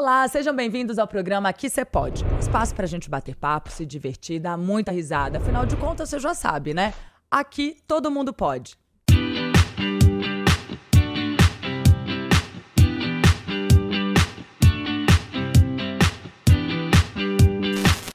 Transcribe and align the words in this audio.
Olá, 0.00 0.28
sejam 0.28 0.54
bem-vindos 0.54 0.96
ao 0.96 1.08
programa 1.08 1.48
Aqui 1.48 1.68
Cê 1.68 1.84
Pode. 1.84 2.24
Espaço 2.40 2.72
pra 2.72 2.86
gente 2.86 3.10
bater 3.10 3.34
papo, 3.34 3.68
se 3.68 3.84
divertir, 3.84 4.38
dar 4.38 4.56
muita 4.56 4.92
risada. 4.92 5.38
Afinal 5.38 5.66
de 5.66 5.76
contas, 5.76 6.08
você 6.08 6.20
já 6.20 6.34
sabe, 6.34 6.72
né? 6.72 6.94
Aqui 7.28 7.76
todo 7.84 8.08
mundo 8.08 8.32
pode. 8.32 8.78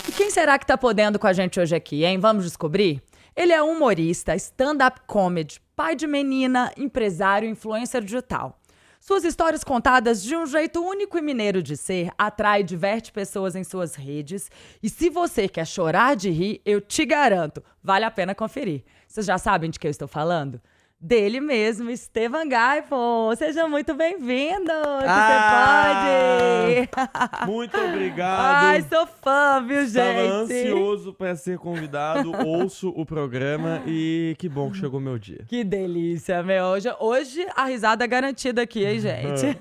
E 0.08 0.12
quem 0.16 0.30
será 0.30 0.58
que 0.58 0.66
tá 0.66 0.78
podendo 0.78 1.20
com 1.20 1.28
a 1.28 1.34
gente 1.34 1.60
hoje 1.60 1.76
aqui, 1.76 2.06
hein? 2.06 2.18
Vamos 2.18 2.46
descobrir? 2.46 3.04
Ele 3.36 3.52
é 3.52 3.62
humorista, 3.62 4.34
stand-up 4.38 5.02
comedy, 5.06 5.60
pai 5.76 5.98
de 5.98 6.08
menina, 6.08 6.72
empresário 6.78 7.50
influencer 7.50 8.02
digital. 8.02 8.58
Suas 9.06 9.26
histórias 9.26 9.66
contadas 9.66 10.24
de 10.24 10.34
um 10.34 10.48
jeito 10.48 10.82
único 10.82 11.18
e 11.18 11.22
mineiro 11.22 11.62
de 11.62 11.76
ser 11.76 12.10
atrai 12.18 12.62
e 12.62 12.64
diverte 12.64 13.12
pessoas 13.12 13.54
em 13.54 13.62
suas 13.62 13.96
redes. 13.96 14.50
E 14.82 14.90
se 14.90 15.10
você 15.10 15.50
quer 15.50 15.68
chorar 15.68 16.16
de 16.16 16.30
rir, 16.30 16.62
eu 16.64 16.80
te 16.80 17.06
garanto, 17.06 17.62
vale 17.84 18.06
a 18.06 18.12
pena 18.12 18.34
conferir. 18.34 18.86
Vocês 19.06 19.26
já 19.26 19.38
sabem 19.38 19.70
de 19.70 19.78
que 19.78 19.86
eu 19.86 19.92
estou 19.92 20.08
falando? 20.08 20.62
Dele 21.06 21.42
mesmo, 21.42 21.90
Estevam 21.90 22.48
Gaipo. 22.48 22.96
Seja 23.36 23.68
muito 23.68 23.94
bem-vindo! 23.94 24.72
Ah! 25.06 26.86
você 26.88 26.88
pode! 26.88 27.52
Muito 27.52 27.76
obrigado. 27.84 28.66
Ai, 28.66 28.82
sou 28.84 29.06
fã, 29.06 29.62
viu, 29.68 29.82
Estava 29.82 30.14
gente? 30.14 30.32
ansioso 30.32 31.14
para 31.14 31.36
ser 31.36 31.58
convidado, 31.58 32.32
ouço 32.48 32.88
o 32.96 33.06
programa 33.06 33.84
e 33.86 34.34
que 34.40 34.48
bom 34.48 34.72
que 34.72 34.78
chegou 34.78 35.02
meu 35.02 35.20
dia. 35.20 35.44
Que 35.46 35.62
delícia, 35.66 36.42
meu. 36.42 36.64
Hoje, 36.68 36.90
hoje 36.98 37.46
a 37.54 37.66
risada 37.66 38.06
é 38.06 38.08
garantida 38.08 38.62
aqui, 38.62 38.86
hein, 38.86 39.02
gente? 39.02 39.60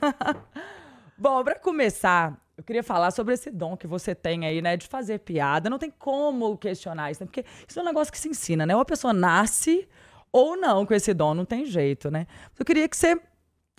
Bom, 1.19 1.43
pra 1.43 1.57
começar, 1.57 2.41
eu 2.57 2.63
queria 2.63 2.85
falar 2.85 3.11
sobre 3.11 3.35
esse 3.35 3.51
dom 3.51 3.77
que 3.77 3.89
você 3.89 4.15
tem 4.15 4.47
aí, 4.47 4.63
né, 4.63 4.77
de 4.77 4.87
fazer 4.87 5.19
piada. 5.19 5.69
Não 5.69 5.79
tem 5.79 5.91
como 5.91 6.57
questionar 6.57 7.11
isso, 7.11 7.21
né? 7.21 7.27
Porque 7.27 7.45
isso 7.67 7.81
é 7.81 7.83
um 7.83 7.87
negócio 7.87 8.13
que 8.13 8.19
se 8.21 8.29
ensina, 8.29 8.65
né? 8.65 8.77
Ou 8.77 8.83
a 8.83 8.85
pessoa 8.85 9.13
nasce 9.13 9.89
ou 10.33 10.57
não 10.57 10.87
com 10.87 10.95
esse 10.95 11.13
dom, 11.13 11.35
não 11.35 11.45
tem 11.45 11.67
jeito, 11.67 12.11
né? 12.11 12.27
Eu 12.59 12.65
queria 12.65 12.89
que 12.89 12.97
você 12.97 13.21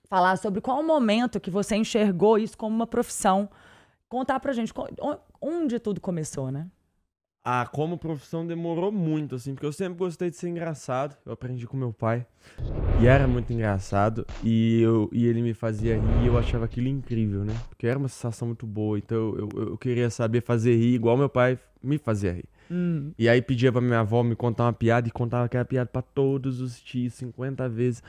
falasse 0.05 0.43
sobre 0.43 0.61
qual 0.61 0.79
o 0.79 0.83
momento 0.83 1.39
que 1.39 1.49
você 1.49 1.75
enxergou 1.75 2.37
isso 2.37 2.57
como 2.57 2.75
uma 2.75 2.85
profissão. 2.85 3.49
Contar 4.07 4.39
pra 4.39 4.53
gente 4.53 4.71
onde 5.41 5.79
tudo 5.79 5.99
começou, 5.99 6.51
né? 6.51 6.67
Ah, 7.45 7.67
como 7.69 7.97
profissão 7.97 8.47
demorou 8.47 8.89
muito, 8.89 9.35
assim, 9.35 9.53
porque 9.53 9.65
eu 9.65 9.73
sempre 9.73 9.97
gostei 9.97 10.29
de 10.29 10.37
ser 10.37 10.47
engraçado. 10.47 11.17
Eu 11.25 11.33
aprendi 11.33 11.67
com 11.67 11.75
meu 11.75 11.91
pai. 11.91 12.25
E 13.01 13.05
era 13.05 13.27
muito 13.27 13.51
engraçado. 13.51 14.25
E, 14.41 14.81
eu, 14.81 15.09
e 15.11 15.25
ele 15.25 15.41
me 15.41 15.53
fazia 15.53 15.95
rir 15.95 16.23
e 16.23 16.27
eu 16.27 16.37
achava 16.37 16.63
aquilo 16.63 16.87
incrível, 16.87 17.43
né? 17.43 17.53
Porque 17.67 17.85
era 17.85 17.99
uma 17.99 18.07
sensação 18.07 18.47
muito 18.47 18.65
boa. 18.65 18.97
Então 18.97 19.17
eu, 19.17 19.49
eu, 19.55 19.67
eu 19.71 19.77
queria 19.77 20.09
saber 20.09 20.41
fazer 20.41 20.75
rir 20.77 20.93
igual 20.93 21.17
meu 21.17 21.27
pai 21.27 21.59
me 21.83 21.97
fazia 21.97 22.31
rir. 22.31 22.45
E 23.17 23.27
aí 23.27 23.41
pedia 23.41 23.73
pra 23.73 23.81
minha 23.81 23.99
avó 23.99 24.23
me 24.23 24.37
contar 24.37 24.63
uma 24.63 24.73
piada 24.73 25.09
e 25.09 25.11
contava 25.11 25.43
aquela 25.43 25.65
piada 25.65 25.89
pra 25.91 26.01
todos 26.01 26.61
os 26.61 26.79
tios, 26.79 27.13
50 27.15 27.67
vezes. 27.67 28.01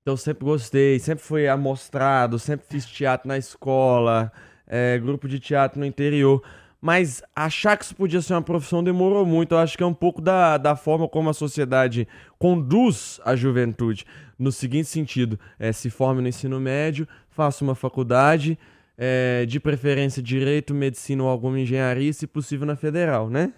Então 0.00 0.14
eu 0.14 0.16
sempre 0.16 0.44
gostei, 0.46 0.98
sempre 0.98 1.22
fui 1.22 1.46
amostrado, 1.46 2.38
sempre 2.38 2.66
fiz 2.66 2.86
teatro 2.86 3.28
na 3.28 3.36
escola, 3.36 4.32
é, 4.66 4.98
grupo 4.98 5.28
de 5.28 5.38
teatro 5.38 5.78
no 5.78 5.84
interior. 5.84 6.42
Mas 6.80 7.22
achar 7.36 7.76
que 7.76 7.84
isso 7.84 7.94
podia 7.94 8.22
ser 8.22 8.32
uma 8.32 8.42
profissão 8.42 8.82
demorou 8.82 9.26
muito. 9.26 9.52
Eu 9.54 9.58
acho 9.58 9.76
que 9.76 9.82
é 9.82 9.86
um 9.86 9.94
pouco 9.94 10.22
da, 10.22 10.56
da 10.56 10.74
forma 10.74 11.06
como 11.06 11.28
a 11.28 11.34
sociedade 11.34 12.08
conduz 12.38 13.20
a 13.24 13.36
juventude. 13.36 14.06
No 14.38 14.50
seguinte 14.50 14.88
sentido, 14.88 15.38
é, 15.58 15.72
se 15.72 15.90
forme 15.90 16.22
no 16.22 16.28
ensino 16.28 16.58
médio, 16.58 17.06
faça 17.28 17.62
uma 17.62 17.74
faculdade, 17.74 18.58
é, 18.96 19.46
de 19.46 19.58
preferência 19.58 20.22
direito, 20.22 20.74
medicina 20.74 21.22
ou 21.22 21.28
alguma 21.28 21.58
engenharia, 21.58 22.12
se 22.12 22.26
possível 22.26 22.66
na 22.66 22.76
federal, 22.76 23.30
né? 23.30 23.52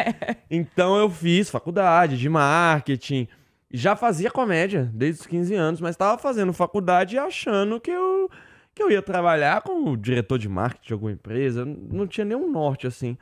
então 0.50 0.96
eu 0.96 1.10
fiz 1.10 1.50
faculdade 1.50 2.16
de 2.16 2.28
marketing. 2.28 3.28
Já 3.70 3.94
fazia 3.94 4.30
comédia 4.30 4.90
desde 4.94 5.20
os 5.20 5.26
15 5.26 5.54
anos, 5.54 5.80
mas 5.80 5.90
estava 5.90 6.16
fazendo 6.16 6.54
faculdade 6.54 7.18
achando 7.18 7.78
que 7.78 7.90
eu, 7.90 8.30
que 8.78 8.82
eu 8.84 8.90
ia 8.92 9.02
trabalhar 9.02 9.60
como 9.62 9.96
diretor 9.96 10.38
de 10.38 10.48
marketing 10.48 10.86
de 10.86 10.92
alguma 10.92 11.10
empresa. 11.12 11.64
Não 11.64 12.06
tinha 12.06 12.24
nenhum 12.24 12.48
norte 12.50 12.86
assim 12.86 13.18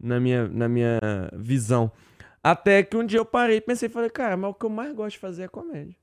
na 0.00 0.20
minha, 0.20 0.46
na 0.48 0.68
minha 0.68 0.98
visão. 1.34 1.90
Até 2.42 2.82
que 2.84 2.96
um 2.96 3.04
dia 3.04 3.18
eu 3.18 3.24
parei 3.24 3.56
e 3.56 3.60
pensei, 3.60 3.88
falei, 3.88 4.08
cara, 4.10 4.36
mas 4.36 4.50
o 4.50 4.54
que 4.54 4.64
eu 4.64 4.70
mais 4.70 4.92
gosto 4.94 5.12
de 5.14 5.18
fazer 5.18 5.42
é 5.42 5.48
comédia. 5.48 5.94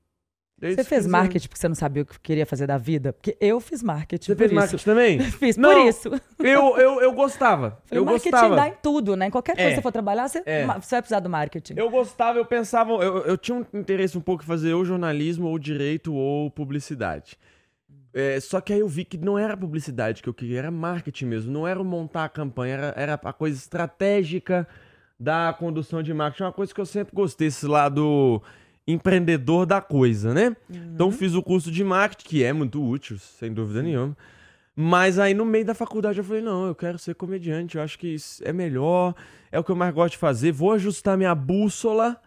Desde 0.58 0.76
Você 0.76 0.82
os 0.82 0.88
fez 0.88 0.98
15 1.04 1.06
anos. 1.06 1.12
marketing 1.22 1.48
porque 1.48 1.58
você 1.60 1.68
não 1.68 1.74
sabia 1.74 2.02
o 2.02 2.06
que 2.06 2.20
queria 2.20 2.44
fazer 2.44 2.66
da 2.66 2.76
vida? 2.76 3.14
Porque 3.14 3.34
eu 3.40 3.58
fiz 3.60 3.82
marketing. 3.82 4.26
Você 4.26 4.34
por 4.34 4.38
fez 4.40 4.50
isso. 4.50 4.60
marketing 4.60 4.84
também? 4.84 5.20
Fiz 5.32 5.56
Não, 5.56 5.70
por 5.72 5.86
isso. 5.88 6.08
Eu, 6.38 6.76
eu, 6.76 7.00
eu 7.00 7.12
gostava. 7.14 7.78
Eu 7.90 8.04
marketing 8.04 8.30
gostava. 8.30 8.56
dá 8.56 8.68
em 8.68 8.74
tudo, 8.82 9.16
né? 9.16 9.28
Em 9.28 9.30
qualquer 9.30 9.54
coisa 9.54 9.68
É. 9.68 9.70
que 9.70 9.76
você 9.76 9.82
for 9.82 9.90
trabalhar, 9.92 10.28
você, 10.28 10.42
É. 10.44 10.66
você 10.66 10.90
vai 10.96 11.00
precisar 11.00 11.20
do 11.20 11.30
marketing. 11.30 11.74
Eu 11.78 11.88
gostava, 11.88 12.38
eu 12.38 12.44
pensava, 12.44 12.92
eu, 12.92 13.18
eu 13.24 13.38
tinha 13.38 13.56
um 13.56 13.64
interesse 13.78 14.18
um 14.18 14.20
pouco 14.20 14.42
em 14.42 14.46
fazer 14.46 14.74
ou 14.74 14.84
jornalismo, 14.84 15.48
ou 15.48 15.58
direito, 15.58 16.12
ou 16.14 16.50
publicidade. 16.50 17.38
É, 18.12 18.40
só 18.40 18.60
que 18.60 18.72
aí 18.72 18.80
eu 18.80 18.88
vi 18.88 19.04
que 19.04 19.16
não 19.16 19.38
era 19.38 19.56
publicidade 19.56 20.22
que 20.22 20.28
eu 20.28 20.34
queria, 20.34 20.58
era 20.58 20.70
marketing 20.70 21.26
mesmo. 21.26 21.52
Não 21.52 21.66
era 21.66 21.82
montar 21.82 22.24
a 22.24 22.28
campanha, 22.28 22.74
era, 22.74 22.94
era 22.96 23.14
a 23.14 23.32
coisa 23.32 23.56
estratégica 23.56 24.66
da 25.18 25.54
condução 25.58 26.02
de 26.02 26.12
marketing. 26.12 26.42
É 26.42 26.46
uma 26.46 26.52
coisa 26.52 26.74
que 26.74 26.80
eu 26.80 26.86
sempre 26.86 27.14
gostei, 27.14 27.48
esse 27.48 27.66
lado 27.66 28.42
empreendedor 28.86 29.66
da 29.66 29.80
coisa, 29.80 30.34
né? 30.34 30.56
Então 30.94 31.12
fiz 31.12 31.34
o 31.34 31.42
curso 31.42 31.70
de 31.70 31.84
marketing, 31.84 32.28
que 32.28 32.42
é 32.42 32.52
muito 32.52 32.82
útil, 32.82 33.18
sem 33.18 33.52
dúvida 33.52 33.82
nenhuma. 33.82 34.16
Mas 34.74 35.18
aí 35.18 35.34
no 35.34 35.44
meio 35.44 35.64
da 35.64 35.74
faculdade 35.74 36.18
eu 36.18 36.24
falei, 36.24 36.42
não, 36.42 36.66
eu 36.66 36.74
quero 36.74 36.98
ser 36.98 37.14
comediante, 37.14 37.76
eu 37.76 37.82
acho 37.82 37.98
que 37.98 38.08
isso 38.08 38.42
é 38.44 38.52
melhor, 38.52 39.14
é 39.52 39.58
o 39.58 39.64
que 39.64 39.70
eu 39.70 39.76
mais 39.76 39.92
gosto 39.92 40.12
de 40.12 40.18
fazer, 40.18 40.52
vou 40.52 40.72
ajustar 40.72 41.18
minha 41.18 41.34
bússola 41.34 42.20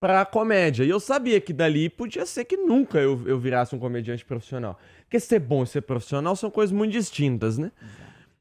pra 0.00 0.24
comédia. 0.24 0.84
E 0.84 0.88
eu 0.88 1.00
sabia 1.00 1.40
que 1.40 1.52
dali 1.52 1.88
podia 1.88 2.26
ser 2.26 2.44
que 2.44 2.56
nunca 2.56 2.98
eu, 2.98 3.22
eu 3.26 3.38
virasse 3.38 3.74
um 3.74 3.78
comediante 3.78 4.24
profissional. 4.24 4.78
Porque 5.04 5.20
ser 5.20 5.38
bom 5.38 5.62
e 5.62 5.66
ser 5.66 5.82
profissional 5.82 6.34
são 6.34 6.50
coisas 6.50 6.72
muito 6.72 6.92
distintas, 6.92 7.58
né? 7.58 7.70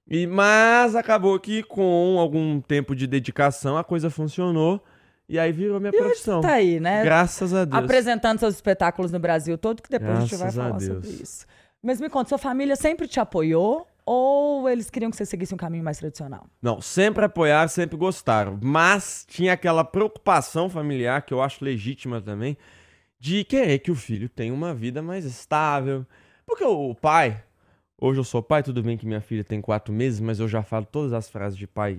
E, 0.07 0.28
mas 0.28 0.96
acabou 0.96 1.40
que 1.40 1.63
com 1.63 2.18
algum 2.19 2.59
tempo 2.59 2.96
de 2.96 3.07
dedicação 3.07 3.78
a 3.78 3.84
coisa 3.84 4.09
funcionou 4.09 4.84
e 5.28 5.40
aí 5.40 5.52
virou 5.52 5.79
minha 5.79 5.91
profissão. 5.91 6.41
Tá 6.41 6.53
aí, 6.53 6.79
né? 6.79 7.03
Graças 7.03 7.53
a 7.53 7.66
Deus. 7.66 7.84
Apresentando 7.84 8.40
seus 8.40 8.56
espetáculos 8.56 9.12
no 9.12 9.19
Brasil 9.19 9.57
todo, 9.57 9.81
que 9.81 9.90
depois 9.90 10.18
a 10.18 10.22
gente 10.22 10.35
vai 10.35 10.52
Graças 10.52 10.56
falar 10.56 10.79
sobre 10.79 11.09
isso. 11.09 11.46
Mas 11.81 12.00
me 12.00 12.09
conta, 12.09 12.29
sua 12.29 12.38
família 12.38 12.75
sempre 12.75 13.07
te 13.07 13.19
apoiou 13.19 13.88
ou 14.06 14.69
eles 14.69 14.90
queriam 14.90 15.09
que 15.09 15.18
você 15.18 15.25
seguisse 15.25 15.53
um 15.53 15.57
caminho 15.57 15.84
mais 15.84 15.97
tradicional? 15.97 16.46
Não, 16.62 16.81
sempre 16.81 17.25
apoiaram, 17.25 17.69
sempre 17.69 17.96
gostaram. 17.97 18.59
Mas 18.62 19.25
tinha 19.28 19.53
aquela 19.53 19.84
preocupação 19.84 20.69
familiar, 20.69 21.22
que 21.22 21.34
eu 21.34 21.41
acho 21.41 21.63
legítima 21.63 22.22
também, 22.22 22.57
de 23.19 23.44
querer 23.44 23.79
que 23.79 23.91
o 23.91 23.96
filho 23.96 24.28
tenha 24.28 24.53
uma 24.53 24.73
vida 24.73 25.02
mais 25.02 25.23
estável. 25.23 26.06
Porque 26.45 26.63
o 26.63 26.93
pai, 26.95 27.41
hoje 27.99 28.19
eu 28.19 28.23
sou 28.23 28.41
pai, 28.43 28.61
tudo 28.63 28.81
bem 28.83 28.97
que 28.97 29.05
minha 29.05 29.21
filha 29.21 29.43
tem 29.43 29.61
quatro 29.61 29.93
meses, 29.93 30.19
mas 30.19 30.39
eu 30.39 30.47
já 30.47 30.61
falo 30.63 30.85
todas 30.85 31.13
as 31.13 31.29
frases 31.29 31.57
de 31.57 31.67
pai. 31.67 31.97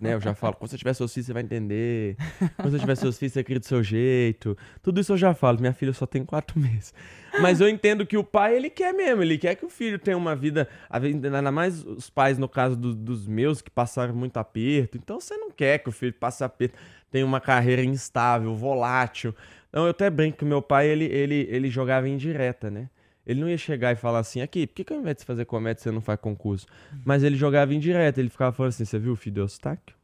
Né? 0.00 0.14
Eu 0.14 0.20
já 0.20 0.34
falo, 0.34 0.54
quando 0.54 0.70
você 0.70 0.78
tiver 0.78 0.94
seus 0.94 1.12
filhos, 1.12 1.26
você 1.26 1.32
vai 1.34 1.42
entender. 1.42 2.16
Quando 2.56 2.70
você 2.70 2.78
tiver 2.78 2.94
seus 2.96 3.18
filhos, 3.18 3.34
você 3.34 3.44
cria 3.44 3.60
do 3.60 3.66
seu 3.66 3.82
jeito. 3.82 4.56
Tudo 4.82 4.98
isso 4.98 5.12
eu 5.12 5.16
já 5.18 5.34
falo. 5.34 5.60
Minha 5.60 5.74
filha 5.74 5.92
só 5.92 6.06
tem 6.06 6.24
quatro 6.24 6.58
meses. 6.58 6.94
Mas 7.42 7.60
eu 7.60 7.68
entendo 7.68 8.06
que 8.06 8.16
o 8.16 8.24
pai, 8.24 8.56
ele 8.56 8.70
quer 8.70 8.94
mesmo. 8.94 9.22
Ele 9.22 9.36
quer 9.36 9.54
que 9.56 9.66
o 9.66 9.68
filho 9.68 9.98
tenha 9.98 10.16
uma 10.16 10.34
vida. 10.34 10.66
Ainda 10.88 11.52
mais 11.52 11.84
os 11.84 12.08
pais, 12.08 12.38
no 12.38 12.48
caso 12.48 12.76
do- 12.76 12.94
dos 12.94 13.26
meus, 13.26 13.60
que 13.60 13.70
passaram 13.70 14.14
muito 14.14 14.38
aperto. 14.38 14.96
Então 14.96 15.20
você 15.20 15.36
não 15.36 15.50
quer 15.50 15.78
que 15.80 15.90
o 15.90 15.92
filho 15.92 16.14
passe 16.14 16.42
aperto. 16.42 16.78
Tenha 17.10 17.26
uma 17.26 17.40
carreira 17.40 17.84
instável, 17.84 18.54
volátil. 18.54 19.34
Então 19.68 19.84
eu 19.84 19.90
até 19.90 20.08
brinco 20.08 20.38
que 20.38 20.44
meu 20.46 20.62
pai, 20.62 20.86
ele, 20.88 21.04
ele, 21.04 21.46
ele 21.50 21.68
jogava 21.68 22.08
em 22.08 22.16
direta, 22.16 22.70
né? 22.70 22.88
Ele 23.26 23.40
não 23.40 23.48
ia 23.48 23.56
chegar 23.56 23.92
e 23.92 23.96
falar 23.96 24.18
assim, 24.18 24.42
aqui, 24.42 24.66
por 24.66 24.74
que, 24.74 24.84
que 24.84 24.92
ao 24.92 25.00
invés 25.00 25.16
de 25.16 25.24
fazer 25.24 25.44
comédia 25.46 25.82
você 25.82 25.90
não 25.90 26.00
faz 26.00 26.20
concurso? 26.20 26.66
Mas 27.04 27.22
ele 27.22 27.36
jogava 27.36 27.72
em 27.72 27.78
direto, 27.78 28.18
ele 28.18 28.28
ficava 28.28 28.52
falando 28.52 28.70
assim, 28.70 28.84
você 28.84 28.98
viu 28.98 29.14
o 29.14 29.30
do 29.30 29.40
Eustáquio? 29.40 29.96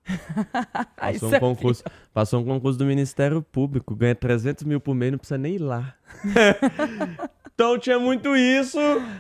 Ai, 0.96 1.12
Passou 1.14 1.28
um, 1.28 1.30
você 1.30 1.40
concurso, 1.40 1.84
passou 2.14 2.40
um 2.40 2.44
concurso 2.44 2.78
do 2.78 2.86
Ministério 2.86 3.42
Público, 3.42 3.94
ganha 3.94 4.14
300 4.14 4.64
mil 4.64 4.80
por 4.80 4.94
mês, 4.94 5.12
não 5.12 5.18
precisa 5.18 5.36
nem 5.36 5.56
ir 5.56 5.58
lá. 5.58 5.94
então 7.54 7.78
tinha 7.78 7.98
muito 7.98 8.34
isso, 8.34 8.78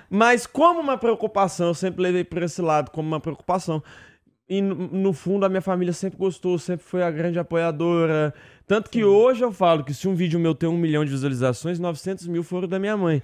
mas 0.08 0.46
como 0.46 0.80
uma 0.80 0.96
preocupação, 0.96 1.68
eu 1.68 1.74
sempre 1.74 2.02
levei 2.02 2.24
por 2.24 2.42
esse 2.42 2.62
lado, 2.62 2.90
como 2.90 3.06
uma 3.06 3.20
preocupação. 3.20 3.82
E 4.48 4.60
no, 4.60 4.74
no 4.74 5.12
fundo 5.12 5.44
a 5.46 5.48
minha 5.48 5.60
família 5.60 5.92
sempre 5.92 6.18
gostou, 6.18 6.58
sempre 6.58 6.84
foi 6.84 7.02
a 7.02 7.10
grande 7.10 7.38
apoiadora. 7.38 8.34
Tanto 8.66 8.90
que 8.90 9.04
hoje 9.04 9.44
eu 9.44 9.52
falo 9.52 9.84
que 9.84 9.94
se 9.94 10.08
um 10.08 10.14
vídeo 10.14 10.40
meu 10.40 10.56
tem 10.56 10.68
um 10.68 10.76
milhão 10.76 11.04
de 11.04 11.10
visualizações, 11.10 11.78
900 11.78 12.26
mil 12.26 12.42
foram 12.42 12.66
da 12.66 12.78
minha 12.78 12.96
mãe. 12.96 13.22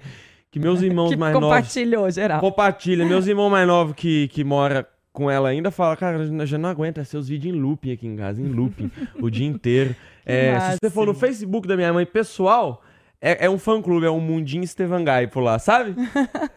Que 0.51 0.59
meus 0.59 0.81
irmãos 0.81 1.09
que 1.11 1.17
mais 1.17 1.33
novos 1.33 1.49
compartilhou, 1.49 2.09
geral. 2.09 2.39
compartilha. 2.39 3.05
Meus 3.05 3.27
irmãos 3.27 3.49
mais 3.49 3.67
novos 3.67 3.95
que, 3.95 4.27
que 4.29 4.43
mora 4.43 4.87
com 5.11 5.31
ela 5.31 5.49
ainda 5.49 5.71
fala, 5.71 5.95
cara, 5.97 6.45
já 6.45 6.57
não 6.59 6.69
aguenta 6.69 7.03
seus 7.03 7.27
vídeos 7.27 7.55
em 7.55 7.59
looping 7.59 7.91
aqui 7.91 8.05
em 8.05 8.15
casa, 8.15 8.39
em 8.39 8.49
looping, 8.49 8.91
o 9.19 9.29
dia 9.29 9.47
inteiro. 9.47 9.95
É, 10.25 10.59
se 10.59 10.77
você 10.79 10.89
for 10.91 11.07
no. 11.07 11.13
Facebook 11.15 11.67
da 11.67 11.75
minha 11.75 11.91
mãe 11.91 12.05
pessoal, 12.05 12.83
é, 13.19 13.45
é 13.45 13.49
um 13.49 13.57
fã 13.57 13.81
clube, 13.81 14.05
é 14.05 14.11
um 14.11 14.19
mundinho 14.19 14.63
Estevan 14.63 15.03
Gaipo 15.03 15.39
lá, 15.39 15.57
sabe? 15.57 15.95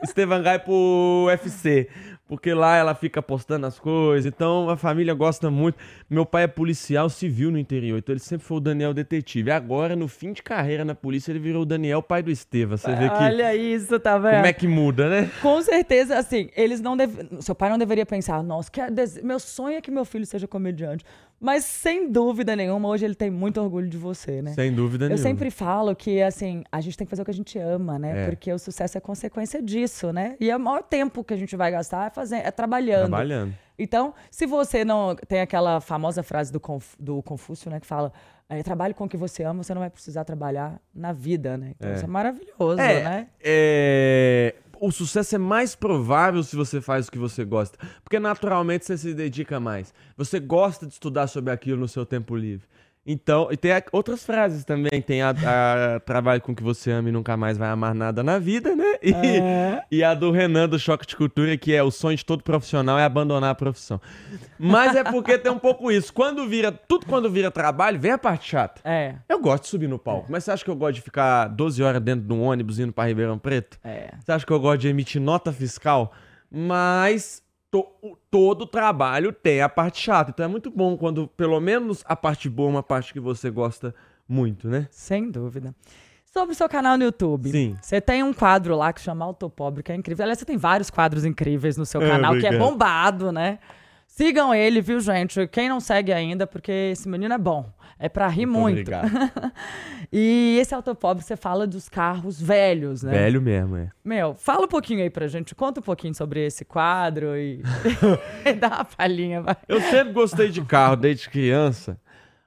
Estevan 0.02 0.42
Gaipo 0.42 1.26
UFC. 1.26 1.88
Porque 2.30 2.54
lá 2.54 2.76
ela 2.76 2.94
fica 2.94 3.20
postando 3.20 3.66
as 3.66 3.76
coisas, 3.76 4.24
então 4.24 4.70
a 4.70 4.76
família 4.76 5.12
gosta 5.12 5.50
muito. 5.50 5.76
Meu 6.08 6.24
pai 6.24 6.44
é 6.44 6.46
policial 6.46 7.10
civil 7.10 7.50
no 7.50 7.58
interior, 7.58 7.98
então 7.98 8.12
ele 8.12 8.20
sempre 8.20 8.46
foi 8.46 8.58
o 8.58 8.60
Daniel 8.60 8.94
detetive. 8.94 9.50
Agora, 9.50 9.96
no 9.96 10.06
fim 10.06 10.32
de 10.32 10.40
carreira 10.40 10.84
na 10.84 10.94
polícia, 10.94 11.32
ele 11.32 11.40
virou 11.40 11.62
o 11.62 11.66
Daniel 11.66 12.00
pai 12.00 12.22
do 12.22 12.30
Esteva. 12.30 12.76
Você 12.76 12.94
vê 12.94 13.08
que. 13.10 13.16
Olha 13.16 13.56
isso, 13.56 13.98
tá 13.98 14.16
vendo? 14.16 14.34
Como 14.34 14.46
é 14.46 14.52
que 14.52 14.68
muda, 14.68 15.10
né? 15.10 15.28
Com 15.42 15.60
certeza, 15.60 16.16
assim, 16.16 16.48
eles 16.54 16.80
não 16.80 16.96
devem. 16.96 17.40
Seu 17.40 17.52
pai 17.52 17.68
não 17.68 17.76
deveria 17.76 18.06
pensar, 18.06 18.40
nossa, 18.44 18.70
dese... 18.92 19.20
meu 19.24 19.40
sonho 19.40 19.78
é 19.78 19.80
que 19.80 19.90
meu 19.90 20.04
filho 20.04 20.24
seja 20.24 20.46
comediante. 20.46 21.04
Mas 21.42 21.64
sem 21.64 22.12
dúvida 22.12 22.54
nenhuma, 22.54 22.86
hoje 22.88 23.06
ele 23.06 23.14
tem 23.14 23.30
muito 23.30 23.58
orgulho 23.60 23.88
de 23.88 23.96
você, 23.96 24.42
né? 24.42 24.52
Sem 24.52 24.70
dúvida 24.74 25.06
Eu 25.06 25.08
nenhuma. 25.10 25.22
sempre 25.26 25.50
falo 25.50 25.96
que, 25.96 26.20
assim, 26.20 26.62
a 26.70 26.82
gente 26.82 26.98
tem 26.98 27.06
que 27.06 27.10
fazer 27.10 27.22
o 27.22 27.24
que 27.24 27.30
a 27.30 27.34
gente 27.34 27.58
ama, 27.58 27.98
né? 27.98 28.24
É. 28.24 28.26
Porque 28.26 28.52
o 28.52 28.58
sucesso 28.58 28.98
é 28.98 29.00
consequência 29.00 29.62
disso, 29.62 30.12
né? 30.12 30.36
E 30.38 30.50
é 30.50 30.56
o 30.56 30.60
maior 30.60 30.82
tempo 30.82 31.24
que 31.24 31.32
a 31.32 31.36
gente 31.38 31.56
vai 31.56 31.70
gastar 31.70 32.08
é, 32.08 32.10
fazendo, 32.10 32.42
é 32.44 32.50
trabalhando. 32.50 33.08
Trabalhando. 33.08 33.54
Então, 33.78 34.12
se 34.30 34.44
você 34.44 34.84
não. 34.84 35.16
Tem 35.26 35.40
aquela 35.40 35.80
famosa 35.80 36.22
frase 36.22 36.52
do, 36.52 36.60
Conf- 36.60 36.94
do 37.00 37.22
Confúcio, 37.22 37.70
né? 37.70 37.80
Que 37.80 37.86
fala: 37.86 38.12
é, 38.46 38.62
trabalhe 38.62 38.92
com 38.92 39.04
o 39.04 39.08
que 39.08 39.16
você 39.16 39.42
ama, 39.42 39.62
você 39.64 39.72
não 39.72 39.80
vai 39.80 39.88
precisar 39.88 40.24
trabalhar 40.24 40.78
na 40.94 41.12
vida, 41.14 41.56
né? 41.56 41.72
Então, 41.74 41.90
É. 41.90 41.94
isso 41.94 42.04
é 42.04 42.08
maravilhoso, 42.08 42.78
É, 42.78 43.02
né? 43.02 43.26
é, 43.42 44.54
o 44.80 44.90
sucesso 44.90 45.34
é 45.34 45.38
mais 45.38 45.74
provável 45.74 46.42
se 46.42 46.56
você 46.56 46.80
faz 46.80 47.06
o 47.06 47.12
que 47.12 47.18
você 47.18 47.44
gosta. 47.44 47.78
Porque 48.02 48.18
naturalmente 48.18 48.86
você 48.86 48.96
se 48.96 49.12
dedica 49.12 49.60
mais. 49.60 49.92
Você 50.16 50.40
gosta 50.40 50.86
de 50.86 50.94
estudar 50.94 51.26
sobre 51.26 51.52
aquilo 51.52 51.78
no 51.78 51.88
seu 51.88 52.06
tempo 52.06 52.34
livre. 52.34 52.66
Então, 53.06 53.48
e 53.50 53.56
tem 53.56 53.72
a- 53.72 53.82
outras 53.92 54.22
frases 54.24 54.62
também. 54.64 55.00
Tem 55.00 55.22
a, 55.22 55.30
a 55.30 56.00
trabalho 56.04 56.40
com 56.42 56.52
o 56.52 56.54
que 56.54 56.62
você 56.62 56.90
ama 56.90 57.08
e 57.08 57.12
nunca 57.12 57.34
mais 57.36 57.56
vai 57.56 57.68
amar 57.70 57.94
nada 57.94 58.22
na 58.22 58.38
vida, 58.38 58.76
né? 58.76 58.96
E, 59.02 59.12
É. 59.14 59.82
e 59.90 60.04
a 60.04 60.12
do 60.14 60.30
Renan 60.30 60.68
do 60.68 60.78
Choque 60.78 61.06
de 61.06 61.16
Cultura, 61.16 61.56
que 61.56 61.74
é 61.74 61.82
o 61.82 61.90
sonho 61.90 62.16
de 62.16 62.24
todo 62.24 62.44
profissional 62.44 62.98
é 62.98 63.04
abandonar 63.04 63.50
a 63.50 63.54
profissão. 63.54 63.98
Mas 64.58 64.94
é 64.94 65.02
porque 65.02 65.38
tem 65.38 65.50
um 65.50 65.58
pouco 65.58 65.90
isso. 65.90 66.12
Quando 66.12 66.46
vira, 66.46 66.70
tudo 66.70 67.06
quando 67.06 67.30
vira 67.30 67.50
trabalho, 67.50 67.98
vem 67.98 68.12
a 68.12 68.18
parte 68.18 68.50
chata. 68.50 68.80
É. 68.84 69.14
Eu 69.28 69.40
gosto 69.40 69.62
de 69.64 69.68
subir 69.70 69.88
no 69.88 69.98
palco, 69.98 70.26
mas 70.30 70.44
você 70.44 70.50
acha 70.50 70.62
que 70.64 70.70
eu 70.70 70.76
gosto 70.76 70.96
de 70.96 71.00
ficar 71.00 71.48
12 71.48 71.82
horas 71.82 72.02
dentro 72.02 72.26
de 72.26 72.32
um 72.34 72.42
ônibus 72.42 72.78
indo 72.78 72.92
pra 72.92 73.06
Ribeirão 73.06 73.38
Preto? 73.38 73.78
É. 73.82 74.10
Você 74.20 74.30
acha 74.30 74.44
que 74.44 74.52
eu 74.52 74.60
gosto 74.60 74.82
de 74.82 74.88
emitir 74.88 75.20
nota 75.22 75.50
fiscal? 75.52 76.12
Mas 76.50 77.42
to- 77.70 77.86
todo 78.30 78.66
trabalho 78.66 79.32
tem 79.32 79.60
a 79.62 79.68
parte 79.68 80.00
chata. 80.00 80.30
Então 80.30 80.44
é 80.44 80.48
muito 80.48 80.70
bom 80.70 80.96
quando 80.96 81.28
pelo 81.28 81.60
menos 81.60 82.02
a 82.06 82.16
parte 82.16 82.48
boa 82.48 82.68
é 82.68 82.72
uma 82.72 82.82
parte 82.82 83.12
que 83.12 83.20
você 83.20 83.50
gosta 83.50 83.94
muito, 84.28 84.68
né? 84.68 84.86
Sem 84.90 85.30
dúvida. 85.30 85.74
Sobre 86.32 86.52
o 86.52 86.54
seu 86.54 86.68
canal 86.68 86.96
no 86.96 87.02
YouTube. 87.04 87.50
Sim. 87.50 87.76
Você 87.82 88.00
tem 88.00 88.22
um 88.22 88.32
quadro 88.32 88.76
lá 88.76 88.92
que 88.92 89.00
chama 89.00 89.24
Autopobre, 89.24 89.82
que 89.82 89.90
é 89.90 89.94
incrível. 89.96 90.22
Aliás, 90.24 90.38
você 90.38 90.44
tem 90.44 90.56
vários 90.56 90.88
quadros 90.88 91.24
incríveis 91.24 91.76
no 91.76 91.84
seu 91.84 92.00
É, 92.00 92.08
canal, 92.08 92.38
que 92.38 92.46
é 92.46 92.56
bombado, 92.56 93.32
né? 93.32 93.58
Sigam 94.06 94.54
ele, 94.54 94.80
viu, 94.80 95.00
gente? 95.00 95.46
Quem 95.48 95.68
não 95.68 95.80
segue 95.80 96.12
ainda, 96.12 96.46
porque 96.46 96.70
esse 96.92 97.08
menino 97.08 97.34
é 97.34 97.38
bom. 97.38 97.68
É 98.02 98.08
pra 98.08 98.26
rir 98.28 98.46
muito. 98.46 98.80
Obrigado. 98.80 99.10
E 100.12 100.58
esse 100.60 100.74
Autopobre, 100.74 101.22
você 101.22 101.36
fala 101.36 101.68
dos 101.68 101.88
carros 101.88 102.42
velhos, 102.42 103.00
né? 103.00 103.12
Velho 103.12 103.40
mesmo, 103.40 103.76
é. 103.76 103.90
Meu, 104.04 104.34
fala 104.34 104.64
um 104.64 104.68
pouquinho 104.68 105.02
aí 105.02 105.10
pra 105.10 105.28
gente. 105.28 105.54
Conta 105.54 105.78
um 105.78 105.82
pouquinho 105.84 106.12
sobre 106.12 106.44
esse 106.44 106.64
quadro 106.64 107.36
e, 107.36 107.62
e 108.44 108.52
dá 108.54 108.66
uma 108.66 108.84
palhinha, 108.84 109.40
vai. 109.40 109.56
Eu 109.68 109.80
sempre 109.80 110.12
gostei 110.12 110.48
de 110.48 110.62
carro 110.62 110.96
desde 110.96 111.30
criança. 111.30 111.96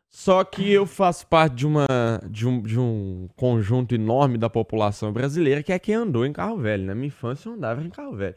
Só 0.09 0.43
que 0.43 0.69
eu 0.73 0.85
faço 0.85 1.25
parte 1.25 1.55
de, 1.55 1.65
uma, 1.65 1.85
de, 2.29 2.45
um, 2.45 2.61
de 2.61 2.77
um 2.77 3.29
conjunto 3.33 3.95
enorme 3.95 4.37
da 4.37 4.49
população 4.49 5.13
brasileira 5.13 5.63
que 5.63 5.71
é 5.71 5.79
quem 5.79 5.95
andou 5.95 6.25
em 6.25 6.33
carro 6.33 6.57
velho. 6.57 6.83
Na 6.83 6.93
minha 6.93 7.07
infância 7.07 7.47
eu 7.47 7.53
andava 7.53 7.81
em 7.81 7.89
carro 7.89 8.13
velho. 8.13 8.35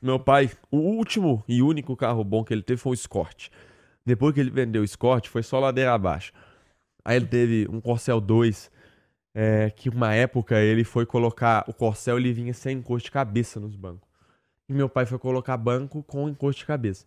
Meu 0.00 0.18
pai, 0.18 0.50
o 0.70 0.78
último 0.78 1.44
e 1.46 1.60
único 1.60 1.94
carro 1.94 2.24
bom 2.24 2.42
que 2.42 2.54
ele 2.54 2.62
teve 2.62 2.80
foi 2.80 2.92
o 2.92 2.94
Escort. 2.94 3.50
Depois 4.06 4.32
que 4.32 4.40
ele 4.40 4.50
vendeu 4.50 4.82
o 4.82 4.84
Escort, 4.84 5.28
foi 5.28 5.42
só 5.42 5.58
ladeira 5.58 5.92
abaixo. 5.92 6.32
Aí 7.04 7.16
ele 7.16 7.26
teve 7.26 7.66
um 7.68 7.80
Corcel 7.80 8.20
2, 8.20 8.70
é, 9.34 9.70
que 9.70 9.88
uma 9.88 10.14
época 10.14 10.60
ele 10.60 10.84
foi 10.84 11.04
colocar. 11.04 11.64
O 11.68 11.74
Corcel 11.74 12.16
ele 12.16 12.32
vinha 12.32 12.54
sem 12.54 12.78
encosto 12.78 13.06
de 13.06 13.10
cabeça 13.10 13.58
nos 13.58 13.74
bancos. 13.74 14.08
E 14.68 14.72
meu 14.72 14.88
pai 14.88 15.06
foi 15.06 15.18
colocar 15.18 15.56
banco 15.56 16.02
com 16.04 16.28
encosto 16.28 16.60
de 16.60 16.66
cabeça. 16.66 17.04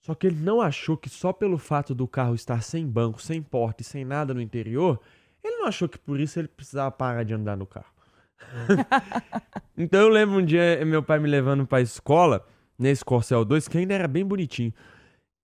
Só 0.00 0.14
que 0.14 0.26
ele 0.26 0.36
não 0.36 0.60
achou 0.60 0.96
que 0.96 1.08
só 1.08 1.32
pelo 1.32 1.58
fato 1.58 1.94
do 1.94 2.06
carro 2.06 2.34
estar 2.34 2.62
sem 2.62 2.86
banco, 2.86 3.20
sem 3.20 3.42
porta 3.42 3.82
e 3.82 3.84
sem 3.84 4.04
nada 4.04 4.32
no 4.32 4.40
interior, 4.40 5.00
ele 5.42 5.56
não 5.56 5.66
achou 5.66 5.88
que 5.88 5.98
por 5.98 6.18
isso 6.18 6.38
ele 6.38 6.48
precisava 6.48 6.90
parar 6.90 7.24
de 7.24 7.34
andar 7.34 7.56
no 7.56 7.66
carro. 7.66 7.92
então 9.76 10.00
eu 10.00 10.08
lembro 10.08 10.38
um 10.38 10.44
dia 10.44 10.62
eh, 10.62 10.84
meu 10.84 11.02
pai 11.02 11.18
me 11.18 11.28
levando 11.28 11.66
pra 11.66 11.80
escola, 11.80 12.46
nesse 12.78 13.04
Corcel 13.04 13.44
2, 13.44 13.66
que 13.68 13.78
ainda 13.78 13.94
era 13.94 14.06
bem 14.06 14.24
bonitinho. 14.24 14.72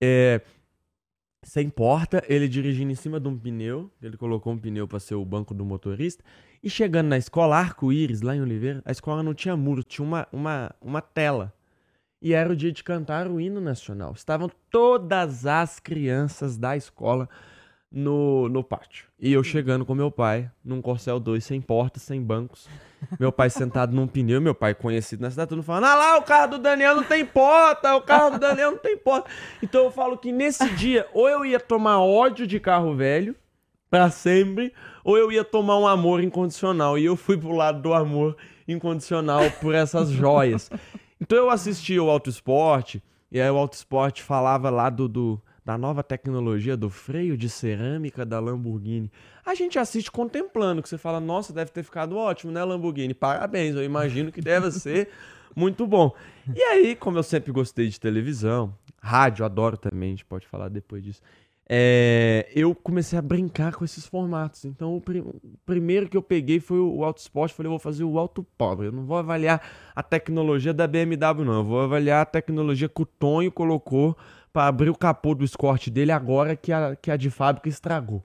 É, 0.01 0.41
sem 1.45 1.69
porta, 1.69 2.23
ele 2.29 2.49
dirigindo 2.49 2.91
em 2.91 2.95
cima 2.95 3.21
de 3.21 3.29
um 3.29 3.39
pneu, 3.39 3.91
ele 4.03 4.17
colocou 4.17 4.53
um 4.53 4.59
pneu 4.59 4.89
pra 4.89 4.99
ser 4.99 5.15
o 5.15 5.25
banco 5.25 5.55
do 5.55 5.65
motorista, 5.65 6.25
e 6.63 6.71
chegando 6.71 7.09
na 7.09 7.19
escola 7.19 7.57
Arco-Íris, 7.57 8.23
lá 8.23 8.35
em 8.35 8.41
Oliveira, 8.41 8.83
a 8.85 8.91
escola 8.91 9.23
não 9.23 9.35
tinha 9.35 9.57
muro, 9.57 9.83
tinha 9.83 10.07
uma, 10.07 10.27
uma, 10.33 10.75
uma 10.81 11.01
tela. 11.01 11.53
E 12.21 12.33
era 12.33 12.51
o 12.51 12.57
dia 12.57 12.73
de 12.73 12.83
cantar 12.83 13.29
o 13.29 13.39
hino 13.39 13.61
nacional. 13.61 14.13
Estavam 14.15 14.51
todas 14.71 15.45
as 15.45 15.79
crianças 15.79 16.57
da 16.57 16.75
escola 16.75 17.29
no, 17.97 18.49
no 18.49 18.65
pátio. 18.65 19.07
E 19.21 19.33
eu 19.33 19.45
chegando 19.45 19.85
com 19.87 19.95
meu 19.95 20.11
pai, 20.11 20.51
num 20.65 20.83
Corcel 20.83 21.21
2, 21.21 21.45
sem 21.45 21.61
porta, 21.61 22.01
sem 22.01 22.21
bancos. 22.21 22.69
Meu 23.21 23.31
pai 23.31 23.49
sentado 23.51 23.95
num 23.95 24.07
pneu, 24.09 24.41
meu 24.41 24.55
pai 24.55 24.75
conhecido 24.75 25.23
na 25.23 25.31
cidade, 25.31 25.51
todo 25.51 25.59
mundo 25.59 25.67
falando: 25.67 25.85
Ah 25.85 25.95
lá, 25.95 26.19
o 26.19 26.23
carro 26.23 26.53
do 26.53 26.59
Daniel 26.59 26.97
não 26.97 27.05
tem 27.05 27.25
porta, 27.25 27.95
o 27.95 28.01
carro 28.03 28.31
do 28.33 28.39
Daniel 28.41 28.73
não 28.73 28.79
tem 28.79 28.97
porta. 28.97 29.31
Então 29.63 29.85
eu 29.85 29.91
falo 29.93 30.19
que 30.19 30.33
nesse 30.33 30.69
dia, 30.71 31.07
ou 31.15 31.29
eu 31.29 31.45
ia 31.47 31.61
tomar 31.61 32.01
ódio 32.01 32.47
de 32.47 32.59
carro 32.59 32.97
velho, 32.97 33.37
pra 33.89 34.11
sempre, 34.11 34.73
ou 35.05 35.17
eu 35.17 35.31
ia 35.31 35.45
tomar 35.45 35.79
um 35.79 35.87
amor 35.87 36.21
incondicional. 36.23 36.99
E 36.99 37.05
eu 37.05 37.15
fui 37.15 37.37
pro 37.37 37.53
lado 37.53 37.81
do 37.81 37.95
amor 37.95 38.37
incondicional 38.67 39.43
por 39.61 39.73
essas 39.75 40.09
joias. 40.11 40.69
Então 41.21 41.39
eu 41.39 41.51
assisti 41.51 41.99
o 42.01 42.11
Auto 42.11 42.29
Esporte, 42.29 43.03
e 43.31 43.41
aí 43.41 43.49
o 43.51 43.57
Auto 43.57 43.75
Esporte 43.75 44.23
falava 44.23 44.69
lá 44.71 44.91
do, 44.91 45.09
do- 45.09 45.41
da 45.65 45.79
nova 45.79 46.03
tecnologia 46.03 46.77
do 46.77 46.91
freio 46.91 47.37
de 47.39 47.49
cerâmica 47.49 48.25
da 48.27 48.39
Lamborghini. 48.39 49.11
A 49.47 49.55
gente 49.55 49.79
assiste 49.79 50.11
contemplando, 50.11 50.83
que 50.83 50.89
você 50.89 50.99
fala, 50.99 51.19
nossa, 51.21 51.53
deve 51.53 51.71
ter 51.71 51.83
ficado 51.83 52.17
ótimo, 52.17 52.53
né, 52.53 52.63
Lamborghini? 52.63 53.15
Parabéns, 53.15 53.75
eu 53.75 53.83
imagino 53.83 54.31
que 54.31 54.43
deve 54.43 54.71
ser 54.73 55.09
muito 55.57 55.87
bom. 55.87 56.13
E 56.55 56.61
aí, 56.63 56.95
como 56.95 57.19
eu 57.19 57.23
sempre 57.23 57.51
gostei 57.51 57.89
de 57.89 57.99
televisão, 57.99 58.75
rádio, 59.01 59.45
adoro 59.45 59.77
também, 59.79 60.09
a 60.09 60.13
gente 60.13 60.25
pode 60.27 60.47
falar 60.47 60.69
depois 60.69 61.03
disso. 61.03 61.23
é, 61.67 62.47
eu 62.55 62.75
comecei 62.75 63.19
a 63.19 63.23
brincar 63.23 63.75
com 63.75 63.87
esses 63.87 64.05
formatos. 64.07 64.67
Então, 64.67 64.95
o, 64.95 65.01
pri- 65.01 65.21
o 65.21 65.41
primeiro 65.65 66.11
que 66.11 66.17
eu 66.17 66.23
peguei 66.23 66.61
foi 66.61 66.79
o, 66.79 66.97
o 66.99 67.05
Auto 67.05 67.21
Sport. 67.21 67.53
Falei, 67.53 67.69
eu 67.69 67.71
vou 67.73 67.79
fazer 67.79 68.05
o 68.05 68.19
Auto 68.19 68.43
Pobre. 68.59 68.89
Eu 68.89 68.93
não 68.93 69.07
vou 69.07 69.17
avaliar 69.17 69.63
a 69.97 70.03
tecnologia 70.03 70.75
da 70.75 70.87
BMW, 70.87 71.43
não. 71.43 71.55
Eu 71.55 71.65
vou 71.65 71.81
avaliar 71.81 72.21
a 72.21 72.27
tecnologia 72.27 72.87
que 72.87 73.01
o 73.01 73.07
Tonho 73.07 73.51
colocou 73.51 74.15
para 74.55 74.69
abrir 74.69 74.89
o 74.89 74.95
capô 74.95 75.35
do 75.35 75.45
Escort 75.45 75.89
dele 75.91 76.13
agora 76.13 76.55
que 76.55 76.73
a, 76.73 76.95
que 76.95 77.11
a 77.11 77.17
de 77.17 77.29
fábrica 77.29 77.69
estragou. 77.69 78.23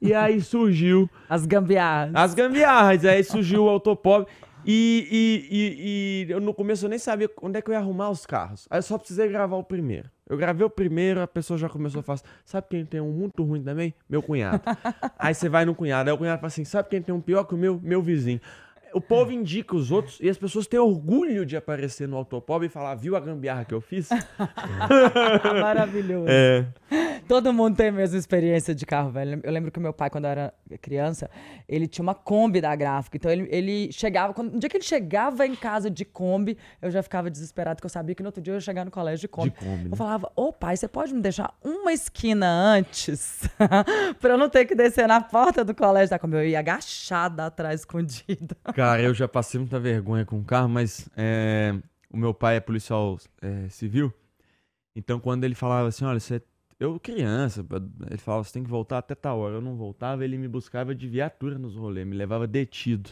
E 0.00 0.14
aí 0.14 0.40
surgiu 0.40 1.08
As 1.28 1.44
gambiarras. 1.44 2.14
as 2.14 2.34
gambiarras. 2.34 3.04
Aí 3.04 3.22
surgiu 3.22 3.64
o 3.64 3.68
Autopop. 3.68 4.26
E, 4.64 5.06
e, 5.10 5.56
e, 5.56 6.26
e 6.28 6.32
eu 6.32 6.40
no 6.40 6.52
começo 6.54 6.86
eu 6.86 6.88
nem 6.88 6.98
sabia 6.98 7.30
onde 7.42 7.58
é 7.58 7.62
que 7.62 7.68
eu 7.70 7.74
ia 7.74 7.78
arrumar 7.78 8.08
os 8.08 8.24
carros. 8.24 8.66
Aí 8.70 8.78
eu 8.78 8.82
só 8.82 8.96
precisei 8.96 9.28
gravar 9.28 9.56
o 9.56 9.62
primeiro. 9.62 10.10
Eu 10.26 10.36
gravei 10.38 10.66
o 10.66 10.70
primeiro, 10.70 11.20
a 11.20 11.26
pessoa 11.26 11.58
já 11.58 11.68
começou 11.68 12.00
a 12.00 12.02
falar 12.02 12.14
assim, 12.16 12.24
sabe 12.44 12.66
quem 12.70 12.84
tem 12.84 13.00
um 13.00 13.12
muito 13.12 13.42
ruim 13.44 13.62
também? 13.62 13.94
Meu 14.08 14.22
cunhado. 14.22 14.60
aí 15.18 15.34
você 15.34 15.48
vai 15.48 15.64
no 15.66 15.74
cunhado, 15.74 16.08
aí 16.08 16.14
o 16.14 16.18
cunhado 16.18 16.40
fala 16.40 16.48
assim, 16.48 16.64
sabe 16.64 16.88
quem 16.88 17.00
tem 17.02 17.14
um 17.14 17.20
pior 17.20 17.44
que 17.44 17.54
o 17.54 17.58
meu? 17.58 17.78
Meu 17.82 18.02
vizinho. 18.02 18.40
O 18.92 19.00
povo 19.00 19.32
indica 19.32 19.76
os 19.76 19.90
outros 19.90 20.18
e 20.20 20.28
as 20.28 20.38
pessoas 20.38 20.66
têm 20.66 20.78
orgulho 20.80 21.44
de 21.44 21.56
aparecer 21.56 22.08
no 22.08 22.16
Autopop 22.16 22.64
e 22.64 22.68
falar, 22.68 22.94
viu 22.94 23.16
a 23.16 23.20
gambiarra 23.20 23.64
que 23.64 23.74
eu 23.74 23.80
fiz? 23.80 24.08
Maravilhoso. 25.60 26.26
é. 26.28 26.66
Todo 27.28 27.52
mundo 27.52 27.76
tem 27.76 27.88
a 27.88 27.92
mesma 27.92 28.16
experiência 28.18 28.74
de 28.74 28.86
carro, 28.86 29.10
velho. 29.10 29.40
Eu 29.42 29.52
lembro 29.52 29.70
que 29.70 29.78
meu 29.78 29.92
pai, 29.92 30.08
quando 30.08 30.24
eu 30.24 30.30
era 30.30 30.54
criança, 30.80 31.30
ele 31.68 31.86
tinha 31.86 32.02
uma 32.02 32.14
Kombi 32.14 32.58
da 32.60 32.74
gráfica. 32.74 33.18
Então 33.18 33.30
ele, 33.30 33.46
ele 33.50 33.92
chegava, 33.92 34.32
quando, 34.32 34.52
no 34.52 34.58
dia 34.58 34.68
que 34.68 34.78
ele 34.78 34.84
chegava 34.84 35.46
em 35.46 35.54
casa 35.54 35.90
de 35.90 36.06
Kombi, 36.06 36.56
eu 36.80 36.90
já 36.90 37.02
ficava 37.02 37.30
desesperado, 37.30 37.76
porque 37.76 37.86
eu 37.86 37.90
sabia 37.90 38.14
que 38.14 38.22
no 38.22 38.28
outro 38.28 38.40
dia 38.40 38.52
eu 38.52 38.56
ia 38.56 38.60
chegar 38.60 38.84
no 38.84 38.90
colégio 38.90 39.20
de 39.20 39.28
Kombi. 39.28 39.50
De 39.50 39.56
Kombi, 39.56 39.84
né? 39.84 39.88
Eu 39.92 39.96
falava, 39.96 40.32
ô 40.34 40.50
pai, 40.52 40.76
você 40.76 40.88
pode 40.88 41.12
me 41.12 41.20
deixar 41.20 41.54
uma 41.62 41.92
esquina 41.92 42.46
antes 42.46 43.42
pra 44.20 44.30
eu 44.30 44.38
não 44.38 44.48
ter 44.48 44.64
que 44.64 44.74
descer 44.74 45.06
na 45.06 45.20
porta 45.20 45.62
do 45.62 45.74
colégio 45.74 46.10
da 46.10 46.18
Kombi? 46.18 46.36
Eu 46.36 46.46
ia 46.46 46.60
agachada 46.60 47.44
atrás, 47.46 47.80
escondida. 47.80 48.56
Cara, 48.78 49.02
eu 49.02 49.12
já 49.12 49.26
passei 49.26 49.58
muita 49.58 49.80
vergonha 49.80 50.24
com 50.24 50.38
o 50.38 50.44
carro, 50.44 50.68
mas 50.68 51.10
é, 51.16 51.74
o 52.08 52.16
meu 52.16 52.32
pai 52.32 52.58
é 52.58 52.60
policial 52.60 53.18
é, 53.42 53.68
civil. 53.68 54.14
Então, 54.94 55.18
quando 55.18 55.42
ele 55.42 55.56
falava 55.56 55.88
assim, 55.88 56.04
olha, 56.04 56.20
você. 56.20 56.40
Eu, 56.78 57.00
criança, 57.00 57.66
ele 58.08 58.18
falava, 58.18 58.44
você 58.44 58.52
tem 58.52 58.62
que 58.62 58.70
voltar 58.70 58.98
até 58.98 59.16
tal 59.16 59.40
hora. 59.40 59.56
Eu 59.56 59.60
não 59.60 59.74
voltava, 59.74 60.24
ele 60.24 60.38
me 60.38 60.46
buscava 60.46 60.94
de 60.94 61.08
viatura 61.08 61.58
nos 61.58 61.74
rolês, 61.74 62.06
me 62.06 62.14
levava 62.14 62.46
detido. 62.46 63.10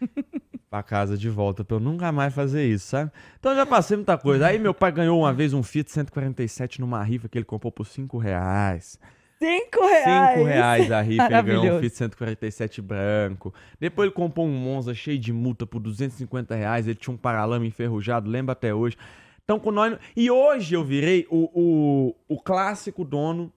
pra 0.70 0.84
casa 0.84 1.18
de 1.18 1.28
volta, 1.28 1.64
pra 1.64 1.78
eu 1.78 1.80
nunca 1.80 2.12
mais 2.12 2.32
fazer 2.32 2.64
isso, 2.68 2.86
sabe? 2.86 3.10
Então 3.40 3.56
já 3.56 3.66
passei 3.66 3.96
muita 3.96 4.16
coisa. 4.16 4.46
Aí 4.46 4.56
meu 4.56 4.72
pai 4.72 4.92
ganhou 4.92 5.18
uma 5.18 5.32
vez 5.32 5.52
um 5.52 5.64
Fiat 5.64 5.90
147 5.90 6.80
numa 6.80 7.02
rifa 7.02 7.28
que 7.28 7.36
ele 7.36 7.44
comprou 7.44 7.72
por 7.72 7.88
5 7.88 8.18
reais. 8.18 9.00
Cinco 9.38 9.86
reais. 9.86 10.38
5 10.38 10.46
reais 10.48 10.92
a 10.92 11.00
rifa, 11.00 11.24
ele 11.24 11.42
ganhou 11.42 11.76
um. 11.76 11.80
Fiat 11.80 11.94
147 11.96 12.82
branco. 12.82 13.54
Depois 13.78 14.06
ele 14.06 14.14
comprou 14.14 14.46
um 14.46 14.50
Monza 14.50 14.92
cheio 14.94 15.18
de 15.18 15.32
multa 15.32 15.64
por 15.64 15.78
250 15.78 16.54
reais. 16.56 16.88
Ele 16.88 16.96
tinha 16.96 17.14
um 17.14 17.16
paralama 17.16 17.64
enferrujado, 17.64 18.28
lembro 18.28 18.50
até 18.50 18.74
hoje. 18.74 18.96
Então 19.44 19.60
com 19.60 19.70
nós. 19.70 19.96
E 20.16 20.30
hoje 20.30 20.74
eu 20.74 20.84
virei 20.84 21.26
o, 21.30 21.50
o, 21.54 22.14
o 22.28 22.40
clássico 22.40 23.04
dono 23.04 23.52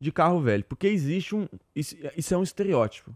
de 0.00 0.10
carro 0.10 0.40
velho. 0.40 0.64
Porque 0.64 0.86
existe 0.86 1.34
um. 1.34 1.46
Isso, 1.74 1.94
isso 2.16 2.32
é 2.32 2.38
um 2.38 2.42
estereótipo. 2.42 3.14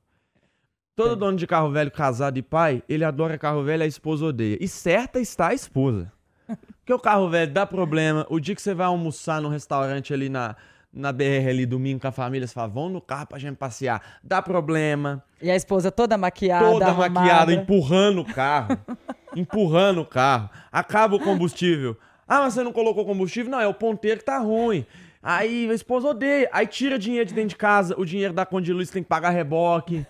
Todo 0.95 1.11
Tem. 1.11 1.19
dono 1.19 1.39
de 1.39 1.47
carro 1.47 1.71
velho, 1.71 1.91
casado 1.91 2.37
e 2.37 2.43
pai, 2.43 2.83
ele 2.87 3.05
adora 3.05 3.39
carro 3.39 3.63
velho, 3.63 3.83
a 3.83 3.87
esposa 3.87 4.27
odeia. 4.27 4.59
E 4.61 4.69
certa 4.69 5.19
está 5.19 5.49
a 5.49 5.55
esposa. 5.55 6.13
Porque 6.81 6.93
o 6.93 6.99
carro 6.99 7.31
velho 7.31 7.51
dá 7.51 7.65
problema. 7.65 8.27
O 8.29 8.39
dia 8.39 8.55
que 8.55 8.61
você 8.61 8.75
vai 8.75 8.87
almoçar 8.87 9.41
num 9.41 9.49
restaurante 9.49 10.13
ali 10.13 10.29
na, 10.29 10.55
na 10.93 11.13
BR 11.13 11.49
ali 11.49 11.65
domingo 11.67 12.01
com 12.01 12.09
a 12.09 12.13
família, 12.13 12.47
você 12.47 12.55
fala, 12.55 12.69
vamos 12.69 12.93
no 12.93 13.01
carro 13.01 13.27
pra 13.27 13.39
gente 13.39 13.57
passear. 13.57 14.03
Dá 14.23 14.43
problema. 14.43 15.23
E 15.41 15.51
a 15.51 15.57
esposa 15.57 15.91
toda 15.91 16.19
maquiada, 16.19 16.65
Toda 16.71 16.87
arrumada. 16.87 17.11
maquiada, 17.11 17.53
empurrando 17.53 18.21
o 18.23 18.25
carro. 18.25 18.77
empurrando 19.37 20.01
o 20.01 20.07
carro. 20.07 20.51
Acaba 20.73 21.17
o 21.17 21.21
combustível. 21.21 21.97
Ah, 22.27 22.41
mas 22.41 22.55
você 22.55 22.63
não 22.63 22.73
colocou 22.73 23.05
combustível? 23.05 23.51
Não, 23.51 23.61
é 23.61 23.67
o 23.67 23.75
ponteiro 23.75 24.19
que 24.19 24.25
tá 24.27 24.39
ruim. 24.39 24.85
Aí 25.23 25.69
a 25.71 25.75
esposa 25.75 26.09
odeia. 26.09 26.49
Aí 26.53 26.67
tira 26.67 26.99
dinheiro 26.99 27.27
de 27.27 27.35
dentro 27.35 27.51
de 27.51 27.57
casa, 27.57 27.95
o 27.99 28.05
dinheiro 28.05 28.33
da 28.33 28.47
conta 28.47 28.65
de 28.65 28.73
luz 28.73 28.91
tem 28.91 29.03
que 29.03 29.09
pagar 29.09 29.31
reboque. 29.31 30.07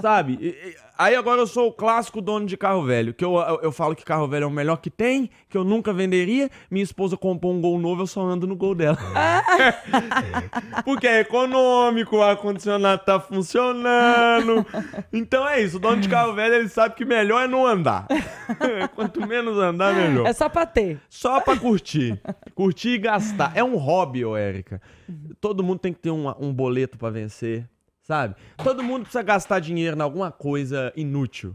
Sabe? 0.00 0.38
E- 0.40 0.48
e- 0.48 0.88
Aí 0.98 1.14
agora 1.14 1.40
eu 1.40 1.46
sou 1.46 1.68
o 1.68 1.72
clássico 1.72 2.20
dono 2.20 2.44
de 2.44 2.56
carro 2.56 2.82
velho. 2.84 3.14
Que 3.14 3.24
eu, 3.24 3.36
eu, 3.36 3.60
eu 3.62 3.70
falo 3.72 3.94
que 3.94 4.04
carro 4.04 4.26
velho 4.26 4.42
é 4.42 4.46
o 4.46 4.50
melhor 4.50 4.78
que 4.78 4.90
tem, 4.90 5.30
que 5.48 5.56
eu 5.56 5.62
nunca 5.62 5.92
venderia. 5.92 6.50
Minha 6.68 6.82
esposa 6.82 7.16
comprou 7.16 7.52
um 7.54 7.60
gol 7.60 7.78
novo, 7.78 8.02
eu 8.02 8.06
só 8.08 8.20
ando 8.20 8.48
no 8.48 8.56
gol 8.56 8.74
dela. 8.74 8.98
Porque 10.84 11.06
é 11.06 11.20
econômico, 11.20 12.16
o 12.16 12.22
ar-condicionado 12.22 13.04
tá 13.04 13.20
funcionando. 13.20 14.66
Então 15.12 15.46
é 15.48 15.60
isso, 15.62 15.76
o 15.76 15.80
dono 15.80 16.00
de 16.00 16.08
carro 16.08 16.32
velho 16.34 16.54
ele 16.54 16.68
sabe 16.68 16.94
que 16.96 17.04
melhor 17.04 17.44
é 17.44 17.48
não 17.48 17.64
andar. 17.66 18.06
Quanto 18.94 19.26
menos 19.26 19.56
andar, 19.58 19.94
melhor. 19.94 20.26
É 20.26 20.32
só 20.32 20.48
pra 20.48 20.66
ter. 20.66 21.00
Só 21.08 21.40
pra 21.40 21.56
curtir. 21.56 22.20
Curtir 22.54 22.90
e 22.94 22.98
gastar. 22.98 23.52
É 23.54 23.62
um 23.62 23.76
hobby, 23.76 24.24
ô 24.24 24.36
Érica. 24.36 24.80
Todo 25.40 25.62
mundo 25.62 25.78
tem 25.78 25.92
que 25.92 26.00
ter 26.00 26.10
um, 26.10 26.28
um 26.40 26.52
boleto 26.52 26.98
pra 26.98 27.08
vencer, 27.10 27.68
sabe? 28.08 28.34
Todo 28.56 28.82
mundo 28.82 29.02
precisa 29.02 29.22
gastar 29.22 29.60
dinheiro 29.60 29.96
em 29.96 30.00
alguma 30.00 30.32
coisa 30.32 30.90
inútil. 30.96 31.54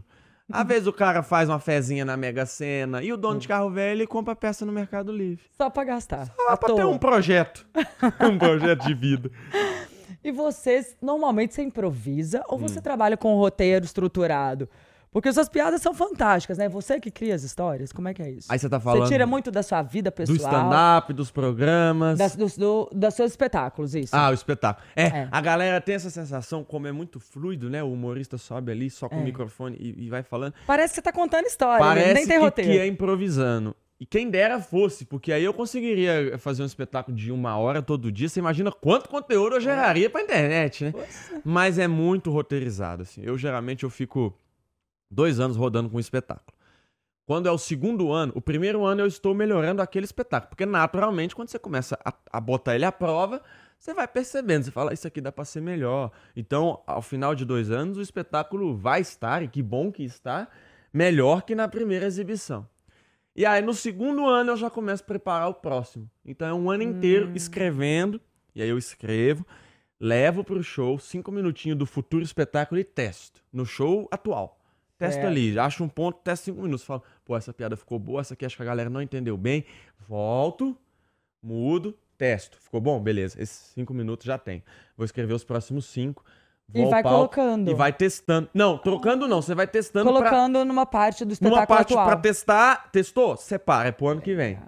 Às 0.52 0.66
vezes 0.66 0.86
o 0.86 0.92
cara 0.92 1.22
faz 1.22 1.48
uma 1.48 1.58
fezinha 1.58 2.04
na 2.04 2.16
Mega 2.16 2.46
Sena 2.46 3.02
e 3.02 3.12
o 3.12 3.16
dono 3.16 3.40
de 3.40 3.48
carro 3.48 3.70
velho 3.70 3.98
ele 3.98 4.06
compra 4.06 4.36
peça 4.36 4.64
no 4.64 4.70
Mercado 4.72 5.10
Livre. 5.10 5.42
Só 5.56 5.68
pra 5.70 5.84
gastar. 5.84 6.26
Só 6.26 6.56
pra 6.56 6.68
toa. 6.68 6.76
ter 6.76 6.84
um 6.84 6.98
projeto. 6.98 7.66
um 8.20 8.38
projeto 8.38 8.86
de 8.86 8.94
vida. 8.94 9.30
E 10.22 10.30
você, 10.30 10.86
normalmente, 11.02 11.54
você 11.54 11.62
improvisa 11.62 12.42
ou 12.46 12.58
Hum. 12.58 12.62
você 12.68 12.80
trabalha 12.80 13.16
com 13.16 13.34
um 13.34 13.38
roteiro 13.38 13.84
estruturado? 13.84 14.68
Porque 15.14 15.32
suas 15.32 15.48
piadas 15.48 15.80
são 15.80 15.94
fantásticas, 15.94 16.58
né? 16.58 16.68
Você 16.68 16.98
que 16.98 17.08
cria 17.08 17.36
as 17.36 17.44
histórias, 17.44 17.92
como 17.92 18.08
é 18.08 18.12
que 18.12 18.20
é 18.20 18.30
isso? 18.30 18.48
Aí 18.52 18.58
você 18.58 18.68
tá 18.68 18.80
falando 18.80 19.02
Você 19.06 19.12
tira 19.12 19.24
muito 19.28 19.48
da 19.48 19.62
sua 19.62 19.80
vida 19.80 20.10
do 20.10 20.12
pessoal. 20.12 20.36
stand-up, 20.38 21.12
dos 21.12 21.30
programas. 21.30 22.18
Das, 22.18 22.34
dos, 22.34 22.58
do, 22.58 22.90
seus 23.12 23.30
espetáculos, 23.30 23.94
isso. 23.94 24.14
Ah, 24.14 24.30
o 24.30 24.34
espetáculo. 24.34 24.84
É, 24.96 25.04
É. 25.04 25.28
a 25.30 25.40
galera 25.40 25.80
tem 25.80 25.94
essa 25.94 26.10
sensação, 26.10 26.64
como 26.64 26.88
é 26.88 26.92
muito 26.92 27.20
fluido, 27.20 27.70
né? 27.70 27.80
O 27.80 27.92
humorista 27.92 28.36
sobe 28.36 28.72
ali 28.72 28.90
só 28.90 29.08
com 29.08 29.14
É. 29.14 29.20
o 29.20 29.22
microfone 29.22 29.76
e, 29.78 30.06
e 30.06 30.10
vai 30.10 30.24
falando. 30.24 30.52
Parece 30.66 30.88
que 30.90 30.94
você 30.96 31.02
tá 31.02 31.12
contando 31.12 31.46
história, 31.46 31.78
né? 31.84 31.88
Parece 31.94 32.14
nem 32.14 32.26
tem 32.26 32.38
que, 32.38 32.44
roteiro. 32.44 32.70
que 32.72 32.78
é 32.78 32.86
improvisando. 32.88 33.76
E 34.00 34.04
quem 34.04 34.28
dera 34.28 34.58
fosse, 34.58 35.04
porque 35.04 35.32
aí 35.32 35.44
eu 35.44 35.54
conseguiria 35.54 36.36
fazer 36.38 36.64
um 36.64 36.66
espetáculo 36.66 37.16
de 37.16 37.30
uma 37.30 37.56
hora 37.56 37.80
todo 37.80 38.10
dia. 38.10 38.28
Você 38.28 38.40
imagina 38.40 38.72
quanto 38.72 39.08
conteúdo 39.08 39.54
eu 39.54 39.60
geraria 39.60 40.10
pra 40.10 40.20
internet, 40.20 40.86
né? 40.86 40.92
Mas 41.44 41.78
é 41.78 41.86
muito 41.86 42.32
roteirizado, 42.32 43.02
assim. 43.02 43.22
Eu 43.24 43.38
geralmente 43.38 43.84
eu 43.84 43.90
fico 43.90 44.36
dois 45.14 45.40
anos 45.40 45.56
rodando 45.56 45.88
com 45.88 45.96
um 45.96 46.00
espetáculo. 46.00 46.56
Quando 47.26 47.48
é 47.48 47.50
o 47.50 47.56
segundo 47.56 48.12
ano, 48.12 48.32
o 48.34 48.40
primeiro 48.40 48.84
ano 48.84 49.00
eu 49.00 49.06
estou 49.06 49.34
melhorando 49.34 49.80
aquele 49.80 50.04
espetáculo. 50.04 50.50
Porque 50.50 50.66
naturalmente, 50.66 51.34
quando 51.34 51.48
você 51.48 51.58
começa 51.58 51.98
a, 52.04 52.12
a 52.30 52.40
botar 52.40 52.74
ele 52.74 52.84
à 52.84 52.92
prova, 52.92 53.40
você 53.78 53.94
vai 53.94 54.06
percebendo. 54.06 54.64
Você 54.64 54.70
fala, 54.70 54.92
isso 54.92 55.06
aqui 55.06 55.20
dá 55.22 55.32
pra 55.32 55.44
ser 55.44 55.62
melhor. 55.62 56.10
Então, 56.36 56.82
ao 56.86 57.00
final 57.00 57.34
de 57.34 57.46
dois 57.46 57.70
anos, 57.70 57.96
o 57.96 58.02
espetáculo 58.02 58.76
vai 58.76 59.00
estar, 59.00 59.42
e 59.42 59.48
que 59.48 59.62
bom 59.62 59.90
que 59.90 60.02
está, 60.04 60.48
melhor 60.92 61.42
que 61.42 61.54
na 61.54 61.66
primeira 61.66 62.04
exibição. 62.04 62.68
E 63.34 63.46
aí, 63.46 63.62
no 63.62 63.72
segundo 63.72 64.26
ano, 64.26 64.52
eu 64.52 64.56
já 64.56 64.68
começo 64.68 65.02
a 65.02 65.06
preparar 65.06 65.48
o 65.48 65.54
próximo. 65.54 66.08
Então, 66.24 66.46
é 66.46 66.52
um 66.52 66.70
ano 66.70 66.82
inteiro 66.82 67.32
escrevendo. 67.34 68.20
E 68.54 68.60
aí, 68.60 68.68
eu 68.68 68.76
escrevo, 68.76 69.46
levo 69.98 70.44
pro 70.44 70.62
show, 70.62 70.98
cinco 70.98 71.32
minutinhos 71.32 71.78
do 71.78 71.86
futuro 71.86 72.22
espetáculo 72.22 72.78
e 72.78 72.84
testo. 72.84 73.42
No 73.50 73.64
show 73.64 74.06
atual. 74.10 74.60
Testo 75.06 75.20
É. 75.22 75.26
ali, 75.26 75.58
acho 75.58 75.84
um 75.84 75.88
ponto, 75.88 76.18
testo 76.22 76.44
cinco 76.46 76.62
minutos. 76.62 76.84
Falo, 76.84 77.02
pô, 77.24 77.36
essa 77.36 77.52
piada 77.52 77.76
ficou 77.76 77.98
boa, 77.98 78.20
essa 78.20 78.34
aqui 78.34 78.44
acho 78.44 78.56
que 78.56 78.62
a 78.62 78.66
galera 78.66 78.88
não 78.90 79.00
entendeu 79.02 79.36
bem. 79.36 79.64
Volto, 80.08 80.76
mudo, 81.42 81.96
testo. 82.16 82.58
Ficou 82.58 82.80
bom? 82.80 83.00
Beleza. 83.00 83.40
Esses 83.42 83.72
cinco 83.74 83.92
minutos 83.94 84.26
já 84.26 84.38
tem. 84.38 84.62
Vou 84.96 85.04
escrever 85.04 85.32
os 85.34 85.44
próximos 85.44 85.86
cinco. 85.86 86.24
E 86.72 86.78
vou 86.78 86.84
ao 86.86 86.90
vai 86.90 87.02
palco 87.02 87.34
colocando. 87.34 87.70
E 87.70 87.74
vai 87.74 87.92
testando. 87.92 88.48
Não, 88.54 88.78
trocando 88.78 89.28
não. 89.28 89.42
Você 89.42 89.54
vai 89.54 89.66
testando 89.66 90.10
pra, 90.10 90.18
Colocando 90.18 90.64
numa 90.64 90.86
parte 90.86 91.24
do 91.24 91.32
espetáculo 91.32 91.56
numa 91.60 91.66
parte 91.66 91.92
atual. 91.92 92.06
pra 92.06 92.16
testar. 92.16 92.90
Testou? 92.90 93.36
Separa. 93.36 93.88
É 93.88 93.92
pro 93.92 94.06
ano 94.08 94.20
que 94.22 94.34
vem. 94.34 94.58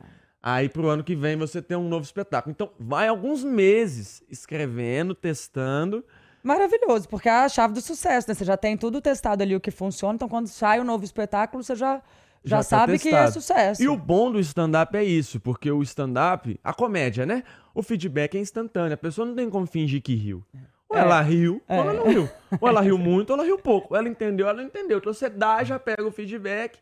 Aí 0.43 0.69
pro 0.69 0.89
ano 0.89 1.03
que 1.03 1.17
vem 1.17 1.37
você 1.37 1.61
tem 1.63 1.77
um 1.77 1.89
novo 1.89 2.05
espetáculo. 2.05 2.53
Então 2.53 2.71
vai 2.79 3.09
alguns 3.09 3.43
meses 3.43 4.23
escrevendo, 4.29 5.15
testando. 5.15 6.05
Maravilhoso, 6.47 7.09
porque 7.09 7.29
é 7.29 7.33
a 7.33 7.49
chave 7.49 7.75
do 7.75 7.81
sucesso, 7.81 8.29
né? 8.29 8.35
Você 8.35 8.45
já 8.45 8.57
tem 8.57 8.77
tudo 8.77 9.01
testado 9.01 9.43
ali 9.43 9.57
o 9.57 9.61
que 9.61 9.71
funciona, 9.71 10.15
então 10.15 10.29
quando 10.29 10.47
sai 10.47 10.81
um 10.81 10.85
novo 10.85 11.05
espetáculo, 11.05 11.63
você 11.65 11.75
já, 11.75 11.97
já, 11.97 12.03
Já 12.45 12.57
tá 12.59 12.63
sabe 12.63 12.99
que 12.99 13.09
é 13.09 13.31
sucesso. 13.31 13.83
E 13.83 13.89
o 13.89 13.97
bom 13.97 14.31
do 14.31 14.39
stand-up 14.39 14.97
é 14.97 15.03
isso, 15.03 15.41
porque 15.41 15.71
o 15.71 15.83
stand-up, 15.83 16.59
a 16.63 16.73
comédia, 16.73 17.27
né? 17.27 17.43
O 17.75 17.83
feedback 17.83 18.37
é 18.37 18.41
instantâneo. 18.41 18.95
A 18.95 18.97
pessoa 18.97 19.27
não 19.27 19.35
tem 19.35 19.51
como 19.51 19.67
fingir 19.67 20.01
que 20.01 20.15
riu. 20.15 20.45
Ou 20.89 20.97
É. 20.97 21.01
ela 21.01 21.21
riu, 21.21 21.61
É. 21.69 21.75
ou 21.77 21.83
ela 21.83 21.93
não 21.93 22.07
riu. 22.07 22.29
Ou 22.61 22.69
ela 22.69 22.81
riu 22.81 22.97
muito, 22.97 23.31
ou 23.31 23.37
ela 23.37 23.45
riu 23.45 23.59
pouco. 23.59 23.93
Ou 23.95 23.99
ela 23.99 24.09
entendeu, 24.09 24.47
ela 24.49 24.59
não 24.59 24.65
entendeu. 24.69 24.99
Então 24.99 25.13
você 25.13 25.29
dá, 25.29 25.65
já 25.65 25.81
pega 25.81 26.07
o 26.07 26.13
feedback 26.13 26.79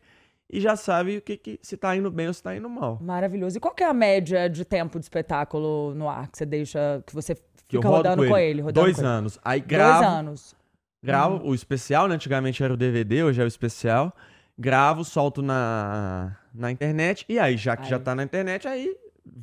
e 0.47 0.61
já 0.61 0.75
sabe 0.75 1.17
o 1.17 1.21
que, 1.23 1.35
que 1.37 1.59
se 1.63 1.75
tá 1.75 1.95
indo 1.95 2.11
bem 2.11 2.27
ou 2.27 2.33
se 2.35 2.43
tá 2.43 2.55
indo 2.55 2.69
mal. 2.69 2.99
Maravilhoso. 3.01 3.57
E 3.57 3.59
qual 3.59 3.73
que 3.73 3.83
é 3.83 3.87
a 3.87 3.93
média 3.93 4.47
de 4.47 4.63
tempo 4.63 4.99
de 4.99 5.05
espetáculo 5.05 5.95
no 5.95 6.07
ar 6.07 6.27
que 6.29 6.37
você 6.37 6.45
deixa, 6.45 7.01
que 7.07 7.15
você 7.15 7.35
Que 7.67 7.77
eu 7.77 7.81
fica 7.81 7.89
rodo 7.89 8.09
rodando 8.09 8.27
com 8.27 8.37
ele? 8.37 8.61
rodando 8.61 8.81
Dois 8.81 8.95
com 8.95 9.01
ele? 9.01 9.07
anos. 9.09 9.39
Aí 9.43 9.59
Dois 9.59 9.69
gravo, 9.69 10.05
anos. 10.05 10.55
gravo 11.03 11.35
Uhum. 11.37 11.49
o 11.49 11.55
especial, 11.55 12.07
né? 12.07 12.15
Antigamente 12.15 12.63
era 12.63 12.73
o 12.73 12.77
DVD, 12.77 13.23
hoje 13.23 13.41
é 13.41 13.43
o 13.43 13.47
especial. 13.47 14.13
Gravo, 14.57 15.03
solto 15.03 15.41
na, 15.41 16.37
na 16.53 16.71
internet. 16.71 17.25
E 17.27 17.37
aí, 17.39 17.57
já 17.57 17.75
que 17.75 17.89
já 17.89 17.97
Aí. 17.97 18.01
tá 18.01 18.15
na 18.15 18.23
internet, 18.23 18.67
aí 18.67 18.95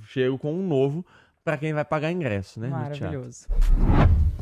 chego 0.07 0.39
com 0.39 0.53
um 0.55 0.67
novo 0.67 1.05
pra 1.45 1.57
quem 1.59 1.73
vai 1.75 1.85
pagar 1.85 2.11
ingresso, 2.13 2.59
né? 2.61 2.69
Maravilhoso. 2.69 3.47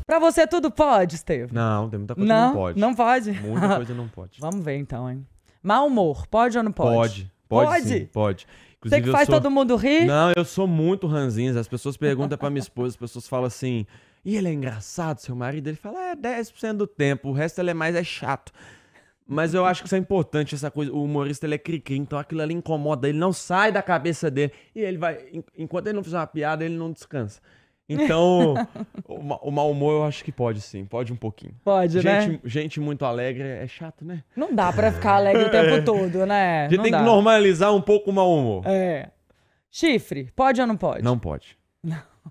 Pra 0.07 0.19
você 0.19 0.47
tudo 0.47 0.71
pode, 0.71 1.15
Estevam? 1.17 1.49
Não, 1.53 1.89
tem 1.89 1.99
muita 1.99 2.15
coisa 2.15 2.27
que 2.29 2.33
Não, 2.35 2.47
não 2.49 2.55
pode. 2.55 2.81
não 2.81 2.95
pode? 2.95 3.33
Muita 3.41 3.69
coisa 3.77 3.95
não 3.95 4.09
pode. 4.09 4.41
Vamos 4.41 4.65
ver 4.65 4.77
então, 4.77 5.11
hein? 5.11 5.27
Mau 5.63 5.87
humor, 5.87 6.27
pode 6.27 6.57
ou 6.57 6.65
não 6.65 6.73
pode? 6.73 6.95
Pode. 6.95 7.33
Pode, 7.49 7.67
Pode? 7.69 7.89
sim, 7.89 8.07
pode. 8.07 8.47
Você 8.83 9.01
que 9.03 9.11
faz 9.11 9.27
sou... 9.27 9.35
todo 9.41 9.51
mundo 9.51 9.77
rir? 9.77 10.07
Não, 10.07 10.33
eu 10.37 10.45
sou 10.45 10.67
muito 10.67 11.07
ranzinza. 11.07 11.61
As 11.61 11.69
pessoas 11.69 11.97
perguntam 11.97 12.39
pra 12.39 12.49
minha 12.51 12.61
esposa, 12.61 12.89
as 12.91 12.97
pessoas 12.97 13.29
falam 13.29 13.47
assim, 13.47 13.87
e 14.25 14.37
ele 14.37 14.49
é 14.49 14.53
engraçado, 14.53 15.19
seu 15.19 15.35
marido? 15.37 15.69
Ele 15.69 15.77
fala, 15.77 16.11
é 16.11 16.17
10% 16.17 16.75
do 16.75 16.87
tempo, 16.87 17.29
o 17.29 17.33
resto 17.33 17.59
ele 17.61 17.71
é 17.71 17.75
mais 17.75 17.95
é 17.95 18.03
chato. 18.05 18.53
Mas 19.27 19.55
eu 19.55 19.65
acho 19.65 19.83
que 19.83 19.87
isso 19.87 19.95
é 19.95 19.99
importante, 19.99 20.55
essa 20.57 20.71
coisa. 20.73 20.91
O 20.93 21.05
humorista 21.05 21.47
ele 21.47 21.55
é 21.55 21.59
cri-cri, 21.59 21.97
então 21.97 22.19
aquilo 22.19 22.43
ali 22.43 22.53
incomoda, 22.53 23.09
ele 23.09 23.17
não 23.19 23.33
sai 23.33 23.71
da 23.71 23.81
cabeça 23.81 24.29
dele. 24.31 24.53
E 24.75 24.81
ele 24.81 24.99
vai. 24.99 25.19
en- 25.33 25.45
Enquanto 25.57 25.87
ele 25.87 25.95
não 25.97 26.03
fizer 26.03 26.17
uma 26.19 26.27
piada, 26.27 26.65
ele 26.65 26.77
não 26.77 26.91
descansa. 26.91 27.41
Então, 27.93 28.55
o, 29.09 29.15
o 29.49 29.51
mau 29.51 29.71
humor 29.71 29.93
eu 29.95 30.05
acho 30.05 30.25
que 30.25 30.31
pode 30.31 30.61
sim, 30.61 30.85
pode 30.85 31.13
um 31.13 31.17
pouquinho. 31.17 31.55
Pode, 31.65 32.03
né? 32.05 32.21
Gente, 32.21 32.41
gente 32.49 32.81
muito 32.81 33.05
alegre 33.05 33.43
é 33.43 33.67
chato, 33.67 34.05
né? 34.05 34.23
Não 34.37 34.55
dá 34.55 34.73
pra 34.73 34.93
ficar 34.93 35.15
alegre 35.17 35.45
o 35.45 35.51
tempo 35.53 35.85
todo, 35.85 36.25
né? 36.25 36.61
A 36.67 36.69
gente 36.69 36.77
não 36.77 36.85
tem 36.85 36.93
dá. 36.93 36.99
que 36.99 37.05
normalizar 37.05 37.75
um 37.75 37.81
pouco 37.81 38.11
o 38.11 38.13
mau 38.15 38.33
humor. 38.35 38.63
É. 38.67 39.11
Chifre, 39.71 40.31
pode 40.37 40.61
ou 40.61 40.67
não 40.67 40.77
pode? 40.77 41.03
Não 41.03 41.19
pode. 41.19 41.57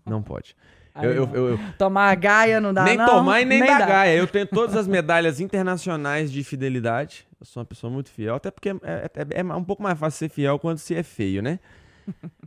Não 0.05 0.21
pode. 0.21 0.55
Aí 0.95 1.05
Eu, 1.05 1.13
eu- 1.13 1.27
não. 1.27 1.35
eu- 1.35 1.49
eu- 1.51 1.59
Tomar 1.77 2.09
a 2.09 2.15
gaia 2.15 2.59
não 2.59 2.73
dá, 2.73 2.83
nem 2.83 2.97
não? 2.97 3.05
tomar 3.05 3.41
e 3.41 3.45
nem, 3.45 3.59
dar 3.59 3.79
dá. 3.79 3.85
gaia. 3.85 4.15
Eu 4.17 4.27
tenho 4.27 4.45
todas 4.47 4.75
as 4.75 4.87
medalhas 4.87 5.39
internacionais 5.39 6.31
de 6.31 6.43
fidelidade. 6.43 7.27
Eu 7.39 7.45
sou 7.45 7.61
uma 7.61 7.65
pessoa 7.65 7.91
muito 7.91 8.09
fiel, 8.09 8.35
até 8.35 8.51
porque 8.51 8.69
é, 8.69 8.73
é- 8.83 9.39
é 9.39 9.43
um 9.55 9.63
pouco 9.63 9.81
mais 9.83 9.97
fácil 9.97 10.19
ser 10.19 10.29
fiel 10.29 10.57
quando 10.59 10.77
se 10.77 10.93
é 10.95 11.03
feio, 11.03 11.41
né? 11.41 11.59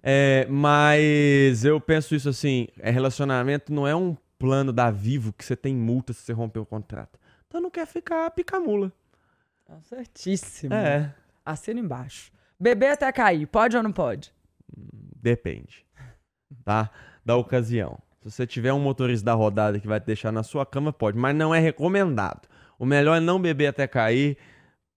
É, 0.02 0.46
mas 0.50 1.64
eu 1.64 1.80
penso 1.80 2.14
isso 2.14 2.28
assim: 2.28 2.66
é 2.78 2.90
relacionamento 2.90 3.72
não 3.72 3.86
é 3.86 3.94
um 3.94 4.16
plano 4.38 4.72
da 4.72 4.90
Vivo 4.90 5.32
que 5.32 5.44
você 5.44 5.54
tem 5.54 5.74
multa 5.74 6.12
se 6.12 6.22
você 6.22 6.32
romper 6.32 6.58
o 6.58 6.66
contrato. 6.66 7.18
Então 7.46 7.60
não 7.60 7.70
quer 7.70 7.86
ficar 7.86 8.30
pica-mula. 8.32 8.92
Tá 9.64 9.80
certíssimo. 9.82 10.74
É. 10.74 11.14
Assina 11.44 11.78
embaixo. 11.78 12.32
Beber 12.58 12.92
até 12.92 13.10
cair, 13.12 13.46
pode 13.46 13.76
ou 13.76 13.82
não 13.82 13.92
pode? 13.92 14.32
Depende. 14.76 15.86
Tá? 16.64 16.90
Da 17.24 17.36
ocasião. 17.36 17.98
Se 18.20 18.30
você 18.30 18.46
tiver 18.46 18.72
um 18.72 18.80
motorista 18.80 19.26
da 19.26 19.34
rodada 19.34 19.80
que 19.80 19.86
vai 19.86 20.00
te 20.00 20.06
deixar 20.06 20.32
na 20.32 20.42
sua 20.42 20.64
cama, 20.64 20.92
pode, 20.92 21.18
mas 21.18 21.34
não 21.34 21.54
é 21.54 21.58
recomendado. 21.58 22.48
O 22.78 22.86
melhor 22.86 23.16
é 23.16 23.20
não 23.20 23.40
beber 23.40 23.68
até 23.68 23.86
cair, 23.86 24.36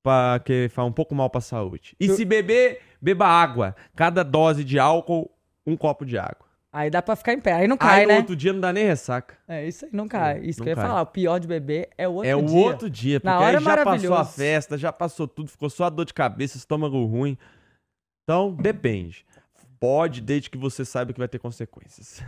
porque 0.05 0.69
faz 0.69 0.87
um 0.87 0.91
pouco 0.91 1.15
mal 1.15 1.31
pra 1.31 1.41
saúde. 1.41 1.95
E 1.99 2.07
se 2.09 2.23
beber, 2.23 2.79
beba 3.01 3.25
água. 3.25 3.75
Cada 3.95 4.21
dose 4.21 4.63
de 4.63 4.77
álcool, 4.77 5.31
um 5.65 5.75
copo 5.75 6.05
de 6.05 6.15
água. 6.15 6.45
Aí 6.71 6.91
dá 6.91 7.01
pra 7.01 7.15
ficar 7.15 7.33
em 7.33 7.39
pé. 7.39 7.53
Aí 7.53 7.67
não 7.67 7.75
cai, 7.75 8.01
aí 8.01 8.05
né? 8.05 8.17
outro 8.17 8.35
dia 8.35 8.53
não 8.53 8.59
dá 8.59 8.71
nem 8.71 8.85
ressaca. 8.85 9.35
É, 9.47 9.65
isso 9.65 9.85
aí 9.85 9.91
não 9.91 10.07
cai. 10.07 10.41
Isso 10.41 10.59
não 10.59 10.65
que 10.65 10.69
eu 10.69 10.71
ia 10.73 10.75
cai. 10.75 10.85
falar. 10.85 11.01
O 11.01 11.05
pior 11.07 11.39
de 11.39 11.47
beber 11.47 11.89
é 11.97 12.07
o 12.07 12.13
outro 12.13 12.29
é 12.29 12.35
o 12.35 12.43
dia. 12.43 12.55
outro 12.55 12.87
dia, 12.89 13.19
porque 13.19 13.27
Na 13.27 13.39
hora 13.39 13.57
aí 13.57 13.63
é 13.63 13.65
já 13.65 13.83
passou 13.83 14.13
a 14.13 14.25
festa, 14.25 14.77
já 14.77 14.93
passou 14.93 15.27
tudo, 15.27 15.49
ficou 15.49 15.69
só 15.71 15.85
a 15.85 15.89
dor 15.89 16.05
de 16.05 16.13
cabeça, 16.13 16.55
estômago 16.57 17.03
ruim. 17.05 17.35
Então, 18.23 18.53
depende. 18.53 19.25
Pode, 19.79 20.21
desde 20.21 20.51
que 20.51 20.57
você 20.57 20.85
saiba 20.85 21.13
que 21.13 21.19
vai 21.19 21.27
ter 21.27 21.39
consequências. 21.39 22.21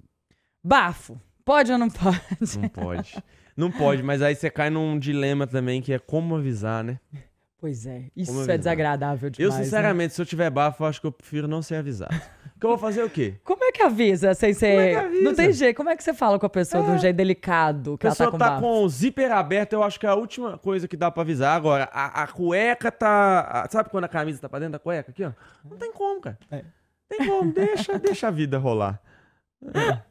Bafo. 0.64 1.20
Pode 1.44 1.70
ou 1.70 1.76
não 1.78 1.90
pode? 1.90 2.18
Não 2.58 2.68
pode. 2.68 3.22
Não 3.60 3.70
pode, 3.70 4.02
mas 4.02 4.22
aí 4.22 4.34
você 4.34 4.50
cai 4.50 4.70
num 4.70 4.98
dilema 4.98 5.46
também 5.46 5.80
que 5.82 5.92
é 5.92 5.98
como 5.98 6.34
avisar, 6.36 6.82
né? 6.82 6.98
Pois 7.58 7.84
é. 7.84 8.04
Isso 8.16 8.30
Como 8.32 8.38
é 8.40 8.42
avisar? 8.44 8.58
desagradável 8.58 9.26
Eu, 9.26 9.30
demais. 9.32 9.54
né? 9.58 9.64
sinceramente, 9.64 10.14
se 10.14 10.22
eu 10.22 10.24
tiver 10.24 10.48
bafo, 10.48 10.82
eu 10.82 10.86
acho 10.88 10.98
que 11.00 11.06
eu 11.06 11.12
prefiro 11.12 11.46
não 11.46 11.60
ser 11.60 11.74
avisado. 11.74 12.14
Porque 12.54 12.64
eu 12.66 12.70
vou 12.70 12.78
fazer 12.78 13.02
o 13.02 13.10
quê? 13.10 13.34
Como 13.44 13.62
é 13.64 13.70
que 13.70 13.82
avisa 13.82 14.32
sem 14.34 14.54
ser. 14.54 14.70
Como 14.70 14.80
é 14.80 14.90
que 14.90 14.96
avisa? 14.96 15.22
Não 15.22 15.34
tem 15.34 15.52
jeito. 15.52 15.76
Como 15.76 15.88
é 15.90 15.96
que 15.96 16.02
você 16.02 16.14
fala 16.14 16.38
com 16.38 16.46
a 16.46 16.50
pessoa 16.50 16.82
de 16.82 16.90
um 16.90 16.98
jeito 16.98 17.16
delicado 17.16 17.94
A 17.94 17.98
que 17.98 18.06
ela 18.06 18.14
tá 18.16 18.24
pessoa 18.24 18.30
com 18.32 18.38
tá 18.38 18.60
com 18.60 18.82
o 18.82 18.88
zíper 18.88 19.30
aberto, 19.32 19.74
eu 19.74 19.82
acho 19.82 20.00
que 20.00 20.06
é 20.06 20.08
a 20.08 20.14
última 20.14 20.56
coisa 20.58 20.88
que 20.88 20.96
dá 20.96 21.10
pra 21.10 21.22
avisar. 21.22 21.54
Agora, 21.54 21.84
a, 21.92 22.22
a 22.22 22.26
cueca 22.26 22.90
tá. 22.90 23.40
a- 23.64 23.68
sabe 23.70 23.90
quando 23.90 24.04
a 24.04 24.08
camisa 24.08 24.40
tá 24.40 24.48
pra 24.48 24.58
dentro 24.58 24.72
da 24.72 24.78
cueca 24.78 25.10
aqui, 25.10 25.22
ó? 25.24 25.32
Não 25.68 25.76
tem 25.76 25.92
como, 25.92 26.18
cara. 26.20 26.38
É. 26.50 26.64
Tem 27.10 27.26
como, 27.26 27.52
deixa, 27.52 27.98
deixa 27.98 28.28
a 28.28 28.30
vida 28.30 28.56
rolar. 28.58 29.00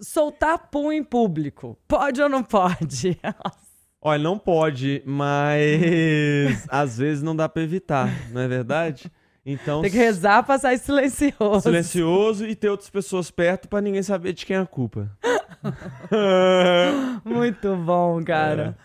Soltar 0.00 0.68
pum 0.70 0.92
em 0.92 1.02
público. 1.02 1.78
Pode 1.86 2.20
ou 2.22 2.28
não 2.28 2.42
pode? 2.42 3.18
Olha, 4.00 4.22
não 4.22 4.38
pode, 4.38 5.02
mas 5.04 6.64
às 6.70 6.96
vezes 6.98 7.22
não 7.22 7.34
dá 7.34 7.48
pra 7.48 7.62
evitar, 7.62 8.08
não 8.30 8.40
é 8.40 8.46
verdade? 8.48 9.10
Então, 9.44 9.80
Tem 9.82 9.90
que 9.90 9.96
rezar 9.96 10.42
pra 10.42 10.58
sair 10.58 10.78
silencioso. 10.78 11.62
silencioso 11.62 12.46
e 12.46 12.54
ter 12.54 12.68
outras 12.68 12.90
pessoas 12.90 13.30
perto 13.30 13.66
pra 13.66 13.80
ninguém 13.80 14.02
saber 14.02 14.34
de 14.34 14.44
quem 14.44 14.56
é 14.56 14.60
a 14.60 14.66
culpa. 14.66 15.10
Muito 17.24 17.74
bom, 17.76 18.22
cara. 18.22 18.76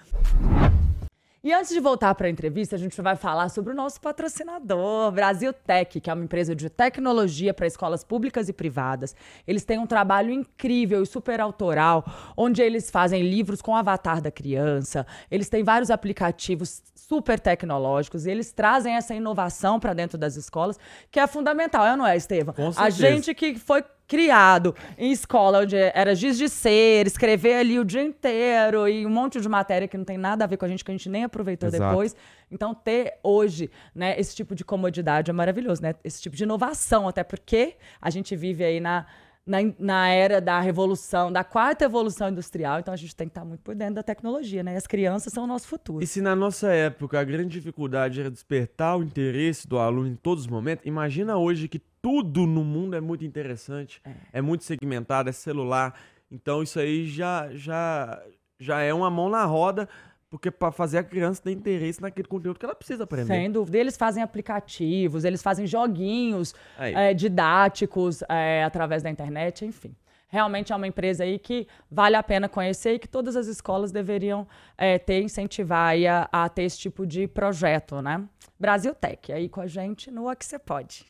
E 1.45 1.51
antes 1.51 1.73
de 1.73 1.79
voltar 1.81 2.15
para 2.15 2.27
a 2.27 2.29
entrevista, 2.29 2.77
a 2.77 2.79
gente 2.79 3.01
vai 3.01 3.17
falar 3.17 3.50
sobre 3.50 3.73
o 3.73 3.75
nosso 3.75 4.00
patrocinador, 4.00 5.12
Brasil 5.12 5.51
Tech, 5.51 6.00
que 6.00 6.09
é 6.09 6.13
uma 6.13 6.23
empresa 6.23 6.55
de 6.55 6.69
tecnologia 6.69 7.53
para 7.53 7.67
escolas 7.67 8.01
públicas 8.01 8.47
e 8.47 8.53
privadas. 8.53 9.13
Eles 9.45 9.65
têm 9.65 9.77
um 9.77 9.85
trabalho 9.85 10.31
incrível 10.31 11.03
e 11.03 11.05
super 11.05 11.41
autoral, 11.41 12.05
onde 12.38 12.62
eles 12.62 12.89
fazem 12.89 13.29
livros 13.29 13.62
com 13.62 13.73
o 13.73 13.75
avatar 13.75 14.21
da 14.21 14.31
criança. 14.31 15.05
Eles 15.29 15.50
têm 15.50 15.65
vários 15.65 15.91
aplicativos 15.91 16.81
super 16.95 17.38
tecnológicos 17.38 18.25
e 18.25 18.31
eles 18.31 18.53
trazem 18.53 18.95
essa 18.95 19.13
inovação 19.13 19.81
para 19.81 19.93
dentro 19.93 20.17
das 20.17 20.38
escolas, 20.38 20.79
que 21.12 21.19
é 21.19 21.27
fundamental, 21.27 21.85
é 21.85 21.97
não 21.97 22.07
é, 22.07 22.15
Estevam? 22.15 22.53
Com 22.53 22.69
A 22.69 22.71
certeza. 22.71 22.97
gente 22.97 23.35
que 23.35 23.59
foi 23.59 23.83
criado 24.07 24.75
em 24.98 25.12
escola 25.12 25.62
onde 25.62 25.75
era 25.75 26.13
giz 26.15 26.38
de 26.38 26.50
ser, 26.50 27.07
escrever 27.07 27.55
ali 27.55 27.79
o 27.79 27.86
dia 27.86 28.03
inteiro 28.03 28.88
e 28.88 29.05
um 29.05 29.10
monte 29.10 29.39
de 29.39 29.50
matéria 29.50 29.88
que 29.88 29.98
não 29.98 30.05
tem 30.05 30.17
nada 30.17 30.43
a 30.43 30.48
ver 30.48 30.57
com 30.57 30.65
a 30.65 30.67
gente, 30.67 30.83
que 30.83 30.91
a 30.91 30.93
gente 30.93 31.10
nem 31.10 31.24
aproveitou 31.24 31.69
Exato. 31.69 31.89
depois. 31.89 32.15
Então, 32.51 32.74
ter 32.74 33.15
hoje, 33.24 33.72
né, 33.95 34.19
esse 34.19 34.36
tipo 34.36 34.53
de 34.53 34.63
comodidade 34.63 35.31
é 35.31 35.33
maravilhoso, 35.33 35.81
né? 35.81 35.95
Esse 36.03 36.22
tipo 36.22 36.36
de 36.36 36.43
inovação, 36.43 37.07
até 37.07 37.24
porque 37.24 37.75
a 38.00 38.10
gente 38.10 38.36
vive 38.36 38.63
aí 38.63 38.79
na, 38.79 39.07
na, 39.45 39.57
na 39.79 40.07
era 40.10 40.39
da 40.39 40.60
revolução, 40.60 41.31
da 41.31 41.43
quarta 41.43 41.86
evolução 41.86 42.29
industrial, 42.29 42.79
então 42.79 42.94
a 42.94 42.98
gente 42.98 43.16
tem 43.16 43.27
que 43.27 43.31
estar 43.31 43.44
muito 43.44 43.61
por 43.61 43.75
dentro 43.75 43.96
da 43.96 44.03
tecnologia, 44.03 44.63
né? 44.63 44.74
E 44.74 44.77
as 44.77 44.87
crianças 44.87 45.33
são 45.33 45.44
o 45.44 45.48
nosso 45.48 45.68
futuro. 45.68 46.03
E 46.03 46.07
se 46.07 46.22
na 46.22 46.35
nossa 46.35 46.72
época 46.72 47.20
a 47.20 47.24
grande 47.24 47.50
dificuldade 47.50 48.20
era 48.20 48.31
despertar 48.31 48.98
o 48.98 49.03
interesse 49.03 49.68
do 49.68 49.77
aluno 49.79 50.07
em 50.07 50.16
todos 50.16 50.46
os 50.46 50.50
momentos, 50.50 50.85
imagina 50.85 51.37
hoje 51.37 51.68
que 51.68 51.81
tudo 52.03 52.46
no 52.46 52.66
mundo 52.66 52.98
é 52.98 53.01
muito 53.01 53.24
interessante, 53.24 54.01
é, 54.33 54.42
muito 54.42 54.66
segmentado, 54.66 55.29
é 55.29 55.31
celular. 55.31 55.98
Então 56.29 56.61
isso 56.61 56.77
aí 56.77 57.07
já, 57.07 57.50
já, 57.53 58.22
já 58.59 58.81
é 58.81 58.94
uma 58.94 59.09
mão 59.09 59.29
na 59.29 59.46
roda, 59.46 59.87
porque 60.29 60.51
para 60.51 60.70
fazer 60.70 60.98
a 60.98 61.03
criança 61.03 61.42
ter 61.42 61.51
interesse 61.51 62.01
naquele 62.01 62.27
conteúdo 62.27 62.59
que 62.59 62.66
ela 62.66 62.75
precisa 62.75 63.05
aprender. 63.05 63.27
Sem 63.27 63.50
dúvida. 63.50 63.77
Eles 63.77 63.96
fazem 63.96 64.22
aplicativos, 64.22 65.24
eles 65.24 65.42
fazem 65.42 65.66
joguinhos 65.66 66.53
é, 66.77 67.13
didáticos 67.13 68.22
é, 68.27 68.66
através 68.66 69.01
da 69.01 69.09
internet, 69.09 69.63
enfim. 69.66 69.96
Realmente 70.33 70.74
é 70.74 70.75
uma 70.75 70.87
empresa 70.87 71.24
aí 71.24 71.37
que 71.37 71.67
vale 71.91 72.15
a 72.15 72.24
pena 72.24 72.50
conhecer 72.50 72.96
e 72.96 73.00
que 73.00 73.07
todas 73.07 73.35
as 73.35 73.46
escolas 73.46 73.91
deveriam 73.91 74.48
é, 74.75 74.98
ter, 74.98 75.22
incentivar 75.22 75.93
a, 76.09 76.27
a 76.46 76.50
ter 76.50 76.63
esse 76.63 76.79
tipo 76.79 77.05
de 77.05 77.27
projeto, 77.27 78.01
né? 78.01 78.27
Brasil 78.59 78.96
Tech, 78.96 79.31
aí 79.31 79.48
com 79.48 79.61
a 79.61 79.67
gente 79.67 80.09
no 80.09 80.27
A 80.27 80.35
Que 80.35 80.43
Você 80.43 80.57
Pode. 80.57 81.05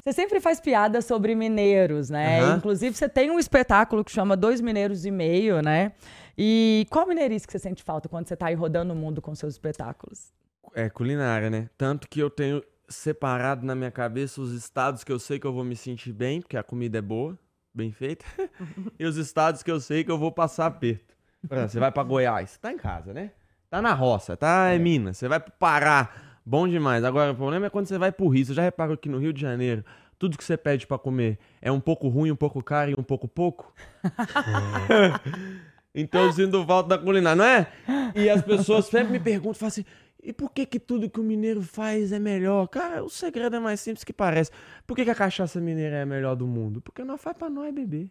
Você 0.00 0.12
sempre 0.12 0.38
faz 0.38 0.60
piada 0.60 1.02
sobre 1.02 1.34
mineiros, 1.34 2.08
né? 2.08 2.40
Aham. 2.40 2.56
Inclusive, 2.58 2.94
você 2.94 3.08
tem 3.08 3.32
um 3.32 3.38
espetáculo 3.38 4.04
que 4.04 4.12
chama 4.12 4.36
Dois 4.36 4.60
Mineiros 4.60 5.04
e 5.04 5.10
Meio, 5.10 5.60
né? 5.60 5.90
E 6.38 6.86
qual 6.90 7.08
mineirice 7.08 7.44
que 7.44 7.52
você 7.52 7.58
sente 7.58 7.82
falta 7.82 8.08
quando 8.08 8.28
você 8.28 8.36
tá 8.36 8.46
aí 8.46 8.54
rodando 8.54 8.92
o 8.92 8.96
mundo 8.96 9.20
com 9.20 9.34
seus 9.34 9.54
espetáculos? 9.54 10.32
É 10.72 10.88
culinária, 10.88 11.50
né? 11.50 11.68
Tanto 11.76 12.08
que 12.08 12.20
eu 12.20 12.30
tenho 12.30 12.62
separado 12.88 13.66
na 13.66 13.74
minha 13.74 13.90
cabeça 13.90 14.40
os 14.40 14.52
estados 14.52 15.02
que 15.02 15.10
eu 15.10 15.18
sei 15.18 15.40
que 15.40 15.46
eu 15.48 15.52
vou 15.52 15.64
me 15.64 15.74
sentir 15.74 16.12
bem, 16.12 16.40
porque 16.40 16.56
a 16.56 16.62
comida 16.62 16.98
é 16.98 17.02
boa, 17.02 17.36
bem 17.74 17.90
feita, 17.92 18.24
e 18.98 19.04
os 19.04 19.16
estados 19.16 19.62
que 19.62 19.70
eu 19.70 19.80
sei 19.80 20.04
que 20.04 20.10
eu 20.10 20.18
vou 20.18 20.30
passar 20.30 20.66
aperto. 20.66 21.14
Exemplo, 21.50 21.68
você 21.68 21.80
vai 21.80 21.92
pra 21.92 22.02
Goiás, 22.02 22.56
tá 22.56 22.72
em 22.72 22.76
casa, 22.76 23.12
né? 23.12 23.32
Tá 23.68 23.82
na 23.82 23.92
roça, 23.92 24.36
tá 24.36 24.74
em 24.74 24.78
Minas, 24.78 25.16
você 25.16 25.28
vai 25.28 25.40
pro 25.40 25.52
Pará, 25.52 26.10
bom 26.46 26.68
demais. 26.68 27.04
Agora, 27.04 27.32
o 27.32 27.34
problema 27.34 27.66
é 27.66 27.70
quando 27.70 27.86
você 27.86 27.98
vai 27.98 28.12
pro 28.12 28.28
Rio, 28.28 28.46
você 28.46 28.54
já 28.54 28.62
reparou 28.62 28.96
que 28.96 29.08
no 29.08 29.18
Rio 29.18 29.32
de 29.32 29.40
Janeiro, 29.40 29.84
tudo 30.18 30.38
que 30.38 30.44
você 30.44 30.56
pede 30.56 30.86
pra 30.86 30.96
comer 30.96 31.38
é 31.60 31.70
um 31.72 31.80
pouco 31.80 32.08
ruim, 32.08 32.30
um 32.30 32.36
pouco 32.36 32.62
caro 32.62 32.92
e 32.92 32.94
um 32.96 33.02
pouco 33.02 33.26
pouco? 33.26 33.74
Então 35.94 36.24
eu 36.24 36.32
sinto 36.32 36.64
falta 36.66 36.88
da 36.88 36.98
culinária, 36.98 37.36
não 37.36 37.44
é? 37.44 37.68
E 38.16 38.28
as 38.28 38.42
pessoas 38.42 38.86
sempre 38.86 39.12
me 39.12 39.20
perguntam, 39.20 39.54
falam 39.54 39.68
assim, 39.68 39.84
e 40.24 40.32
por 40.32 40.50
que 40.50 40.64
que 40.64 40.80
tudo 40.80 41.10
que 41.10 41.20
o 41.20 41.22
mineiro 41.22 41.60
faz 41.62 42.10
é 42.10 42.18
melhor? 42.18 42.66
Cara, 42.68 43.04
o 43.04 43.10
segredo 43.10 43.56
é 43.56 43.60
mais 43.60 43.78
simples 43.78 44.02
que 44.02 44.12
parece. 44.12 44.50
Por 44.86 44.96
que 44.96 45.04
que 45.04 45.10
a 45.10 45.14
cachaça 45.14 45.60
mineira 45.60 45.96
é 45.96 46.02
a 46.02 46.06
melhor 46.06 46.34
do 46.34 46.46
mundo? 46.46 46.80
Porque 46.80 47.04
nós 47.04 47.20
faz 47.20 47.36
pra 47.36 47.50
nós 47.50 47.72
beber. 47.74 48.10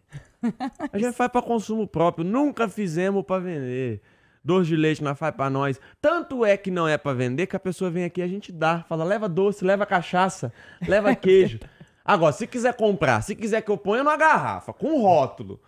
A 0.92 0.96
gente 0.96 1.12
faz 1.14 1.30
pra 1.30 1.42
consumo 1.42 1.88
próprio, 1.88 2.24
nunca 2.24 2.68
fizemos 2.68 3.24
pra 3.24 3.40
vender. 3.40 4.00
Doce 4.44 4.68
de 4.68 4.76
leite 4.76 5.02
nós 5.02 5.18
faz 5.18 5.34
pra 5.34 5.50
nós. 5.50 5.80
Tanto 6.00 6.44
é 6.44 6.56
que 6.56 6.70
não 6.70 6.86
é 6.86 6.96
pra 6.96 7.12
vender 7.12 7.46
que 7.46 7.56
a 7.56 7.60
pessoa 7.60 7.90
vem 7.90 8.04
aqui 8.04 8.20
e 8.20 8.22
a 8.22 8.28
gente 8.28 8.52
dá. 8.52 8.84
Fala, 8.88 9.02
leva 9.02 9.28
doce, 9.28 9.64
leva 9.64 9.84
cachaça, 9.84 10.52
leva 10.86 11.12
queijo. 11.16 11.58
Agora, 12.04 12.32
se 12.32 12.46
quiser 12.46 12.74
comprar, 12.74 13.22
se 13.22 13.34
quiser 13.34 13.62
que 13.62 13.70
eu 13.70 13.78
ponha 13.78 14.04
numa 14.04 14.16
garrafa, 14.16 14.72
com 14.72 15.00
rótulo, 15.00 15.58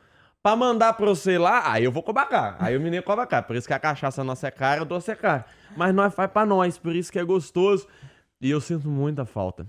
pra 0.47 0.55
mandar 0.55 0.93
pra 0.93 1.07
você 1.07 1.37
lá, 1.37 1.73
aí 1.73 1.83
eu 1.83 1.91
vou 1.91 2.05
cobrar 2.05 2.27
caro. 2.27 2.55
Aí 2.61 2.77
o 2.77 2.81
menino 2.81 3.03
cobra 3.03 3.27
caro. 3.27 3.47
Por 3.47 3.57
isso 3.57 3.67
que 3.67 3.75
a 3.75 3.81
cachaça 3.81 4.23
nossa 4.23 4.47
é 4.47 4.51
cara, 4.53 4.83
o 4.83 4.85
doce 4.85 5.11
é 5.11 5.17
caro. 5.17 5.43
Mas 5.77 5.93
nós 5.93 6.15
faz 6.15 6.31
pra 6.31 6.47
nós, 6.47 6.79
por 6.79 6.95
isso 6.95 7.11
que 7.11 7.19
é 7.19 7.25
gostoso. 7.25 7.89
E 8.41 8.49
eu 8.49 8.61
sinto 8.61 8.89
muita 8.89 9.25
falta 9.25 9.67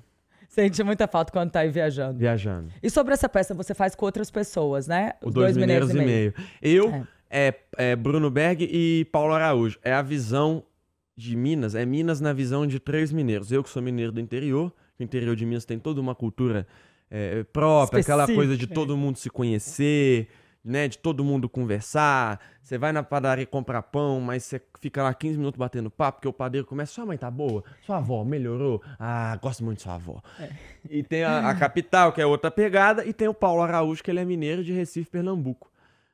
Sente 0.48 0.84
muita 0.84 1.08
falta 1.08 1.32
quando 1.32 1.50
tá 1.52 1.62
aí 1.62 1.70
viajando. 1.70 2.20
viajando. 2.20 2.70
E 2.82 2.90
sobre 2.92 3.14
essa 3.14 3.28
peça, 3.28 3.54
você 3.56 3.74
faz 3.74 3.96
com 3.96 4.06
outras 4.06 4.30
pessoas, 4.30 4.88
né? 4.88 5.14
O 5.24 5.32
Dois, 5.32 5.58
Mineiros, 5.58 5.90
e 5.90 5.98
meio. 5.98 6.34
Eu, 6.62 6.90
É. 7.30 7.48
é. 7.48 7.60
É, 7.78 7.96
Bruno 7.96 8.30
Berg 8.30 8.64
e 8.72 9.06
Paulo 9.12 9.34
Araújo. 9.34 9.80
É 9.84 9.94
a 9.94 10.02
visão 10.04 10.64
de 11.16 11.36
Minas, 11.36 11.74
é 11.74 11.86
Minas 11.86 12.22
na 12.22 12.34
visão 12.34 12.68
de 12.68 12.80
três 12.80 13.12
mineiros. 13.12 13.52
Eu 13.52 13.64
que 13.64 13.70
sou 13.70 13.82
mineiro 13.82 14.12
do 14.12 14.20
interior, 14.22 14.72
o 15.00 15.04
interior 15.04 15.36
de 15.36 15.46
Minas 15.46 15.66
tem 15.66 15.80
toda 15.80 16.00
uma 16.00 16.14
cultura 16.14 16.68
é, 17.10 17.44
própria, 17.46 18.02
aquela 18.02 18.26
coisa 18.28 18.56
de 18.56 18.66
Específica. 18.66 18.76
todo 18.76 18.96
mundo 18.96 19.18
se 19.18 19.30
conhecer, 19.30 20.28
né? 20.68 20.88
De 20.88 20.98
todo 20.98 21.24
mundo 21.24 21.48
conversar. 21.48 22.40
Você 22.62 22.78
vai 22.78 22.92
na 22.92 23.02
padaria 23.02 23.46
comprar 23.46 23.82
pão, 23.82 24.20
mas 24.20 24.44
você 24.44 24.62
fica 24.80 25.02
lá 25.02 25.14
15 25.14 25.38
minutos 25.38 25.58
batendo 25.58 25.90
papo, 25.90 26.18
porque 26.18 26.28
o 26.28 26.34
padeiro 26.34 26.68
começa, 26.68 26.94
sua 26.94 27.06
mãe 27.06 27.18
tá 27.18 27.32
boa? 27.32 27.64
Sua 27.86 27.98
avó 27.98 28.24
melhorou? 28.24 28.82
Ah, 29.00 29.38
gosto 29.42 29.64
muito 29.64 29.78
de 29.78 29.84
sua 29.84 29.96
avó. 29.96 30.22
E 30.90 31.02
tem 31.02 31.24
a, 31.24 31.50
a 31.50 31.56
capital, 31.56 32.12
que 32.12 32.22
é 32.22 32.26
outra 32.26 32.52
pegada, 32.52 33.06
e 33.06 33.14
tem 33.14 33.28
o 33.28 33.34
Paulo 33.34 33.62
Araújo, 33.62 34.04
que 34.04 34.12
ele 34.12 34.20
é 34.20 34.26
mineiro 34.26 34.64
de 34.64 34.74
Recife, 34.74 35.10
Pernambuco. 35.10 35.72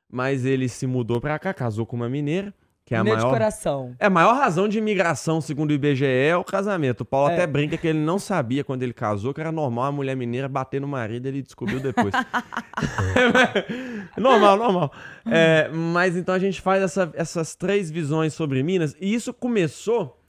Mas 0.09 0.45
ele 0.45 0.69
se 0.69 0.85
mudou 0.85 1.19
pra 1.19 1.39
cá, 1.39 1.53
casou 1.53 1.85
com 1.85 1.95
uma 1.95 2.07
mineira, 2.07 2.53
que 2.85 2.93
é 2.93 2.97
a 2.97 3.03
de 3.03 3.09
maior... 3.11 3.29
coração. 3.29 3.95
É, 3.97 4.07
a 4.07 4.09
maior 4.09 4.33
razão 4.35 4.67
de 4.67 4.77
imigração, 4.77 5.39
segundo 5.39 5.71
o 5.71 5.73
IBGE, 5.73 6.05
é 6.05 6.35
o 6.35 6.43
casamento. 6.43 7.01
O 7.01 7.05
Paulo 7.05 7.29
É. 7.29 7.33
até 7.35 7.47
brinca 7.47 7.77
que 7.77 7.87
ele 7.87 7.99
não 7.99 8.19
sabia 8.19 8.63
quando 8.63 8.83
ele 8.83 8.93
casou 8.93 9.33
que 9.33 9.39
era 9.39 9.51
normal 9.51 9.85
a 9.85 9.91
mulher 9.91 10.15
mineira 10.17 10.49
bater 10.49 10.81
no 10.81 10.87
marido, 10.87 11.25
ele 11.27 11.41
descobriu 11.41 11.79
depois. 11.79 12.13
normal, 14.17 14.57
normal. 14.57 14.93
É, 15.25 15.69
mas 15.69 16.15
então 16.15 16.33
a 16.35 16.39
gente 16.39 16.61
faz 16.61 16.81
essa- 16.83 17.11
essas 17.15 17.55
três 17.55 17.89
visões 17.89 18.33
sobre 18.33 18.61
Minas, 18.63 18.95
e 18.99 19.13
isso 19.13 19.33
começou 19.33 20.19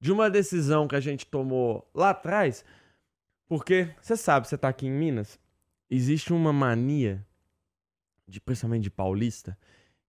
de 0.00 0.12
uma 0.12 0.28
decisão 0.28 0.88
que 0.88 0.96
a 0.96 1.00
gente 1.00 1.26
tomou 1.26 1.88
lá 1.94 2.10
atrás, 2.10 2.64
porque 3.48 3.88
você 4.00 4.16
sabe, 4.16 4.48
você 4.48 4.58
tá 4.58 4.68
aqui 4.68 4.86
em 4.86 4.90
Minas, 4.90 5.38
existe 5.90 6.32
uma 6.32 6.52
mania, 6.52 7.24
de, 8.26 8.40
principalmente 8.40 8.82
de 8.84 8.90
paulista, 8.90 9.56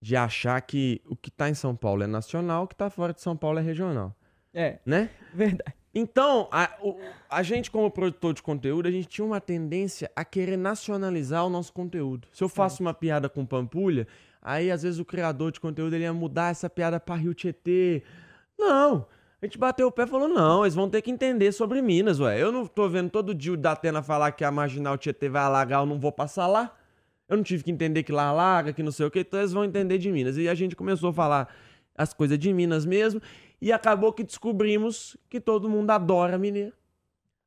de 0.04 0.18
achar 0.18 0.60
que 0.62 1.02
o 1.08 1.16
que 1.16 1.32
tá 1.32 1.50
em 1.50 1.54
São 1.54 1.74
Paulo 1.74 2.04
é 2.04 2.08
nacional, 2.08 2.66
o 2.66 2.68
que 2.68 2.76
tá 2.76 2.90
fora 2.90 3.14
de 3.14 3.22
São 3.22 3.38
Paulo 3.38 3.58
é 3.60 3.62
regional. 3.62 4.14
É, 4.54 4.80
Né? 4.86 5.10
verdade. 5.34 5.74
Então, 5.96 6.50
a, 6.52 6.70
o- 6.82 6.98
a 7.30 7.42
gente, 7.42 7.72
como 7.72 7.90
produtor 7.90 8.34
de 8.34 8.44
conteúdo, 8.44 8.86
a 8.88 8.92
gente 8.92 9.08
tinha 9.08 9.24
uma 9.24 9.40
tendência 9.40 10.12
a 10.14 10.26
querer 10.26 10.58
nacionalizar 10.58 11.46
o 11.46 11.50
nosso 11.50 11.72
conteúdo. 11.72 12.28
Se 12.34 12.44
eu 12.44 12.50
faço 12.50 12.82
uma 12.84 12.94
piada 12.94 13.30
com 13.30 13.46
Pampulha, 13.46 14.06
aí 14.42 14.70
às 14.70 14.84
vezes 14.84 15.00
o 15.00 15.06
criador 15.06 15.54
de 15.54 15.60
conteúdo 15.62 15.96
ele 15.96 16.04
ia 16.04 16.12
mudar 16.12 16.52
essa 16.52 16.70
piada 16.70 17.00
pra 17.00 17.16
Rio 17.16 17.34
Tietê. 17.34 18.04
Não. 18.60 19.06
A 19.42 19.46
gente 19.46 19.58
bateu 19.58 19.88
o 19.88 19.92
pé 19.92 20.04
e 20.04 20.08
falou: 20.08 20.28
não, 20.28 20.64
eles 20.66 20.76
vão 20.76 20.90
ter 20.90 21.02
que 21.02 21.12
entender 21.12 21.52
sobre 21.54 21.82
Minas, 21.82 22.20
ué. 22.20 22.42
Eu 22.42 22.52
não 22.52 22.66
tô 22.68 22.90
vendo 22.90 23.10
todo 23.10 23.34
dia 23.34 23.54
o 23.54 23.58
Datena 23.58 24.02
falar 24.04 24.32
que 24.34 24.44
a 24.44 24.52
marginal 24.52 24.98
Tietê 24.98 25.30
vai 25.30 25.44
alagar, 25.44 25.82
eu 25.82 25.86
não 25.86 26.00
vou 26.00 26.12
passar 26.12 26.48
lá. 26.48 26.76
Eu 27.34 27.38
não 27.38 27.44
tive 27.44 27.64
que 27.64 27.72
entender 27.72 28.04
que 28.04 28.12
lá 28.12 28.26
alaga, 28.26 28.72
que 28.72 28.84
não 28.84 28.92
sei 28.92 29.06
o 29.06 29.12
que, 29.12 29.20
então 29.20 29.40
eles 29.40 29.52
vão 29.52 29.66
entender 29.66 29.98
de 29.98 30.12
Minas. 30.12 30.38
E 30.38 30.48
a 30.48 30.54
gente 30.54 30.76
começou 30.76 31.10
a 31.10 31.14
falar 31.14 31.54
as 31.98 32.14
coisas 32.14 32.38
de 32.38 32.54
Minas 32.54 32.86
mesmo. 32.86 33.22
E 33.60 33.72
acabou 33.72 34.14
que 34.14 34.24
descobrimos 34.24 35.18
que 35.30 35.40
todo 35.40 35.70
mundo 35.70 35.90
adora 35.90 36.38
mineiro. 36.38 36.74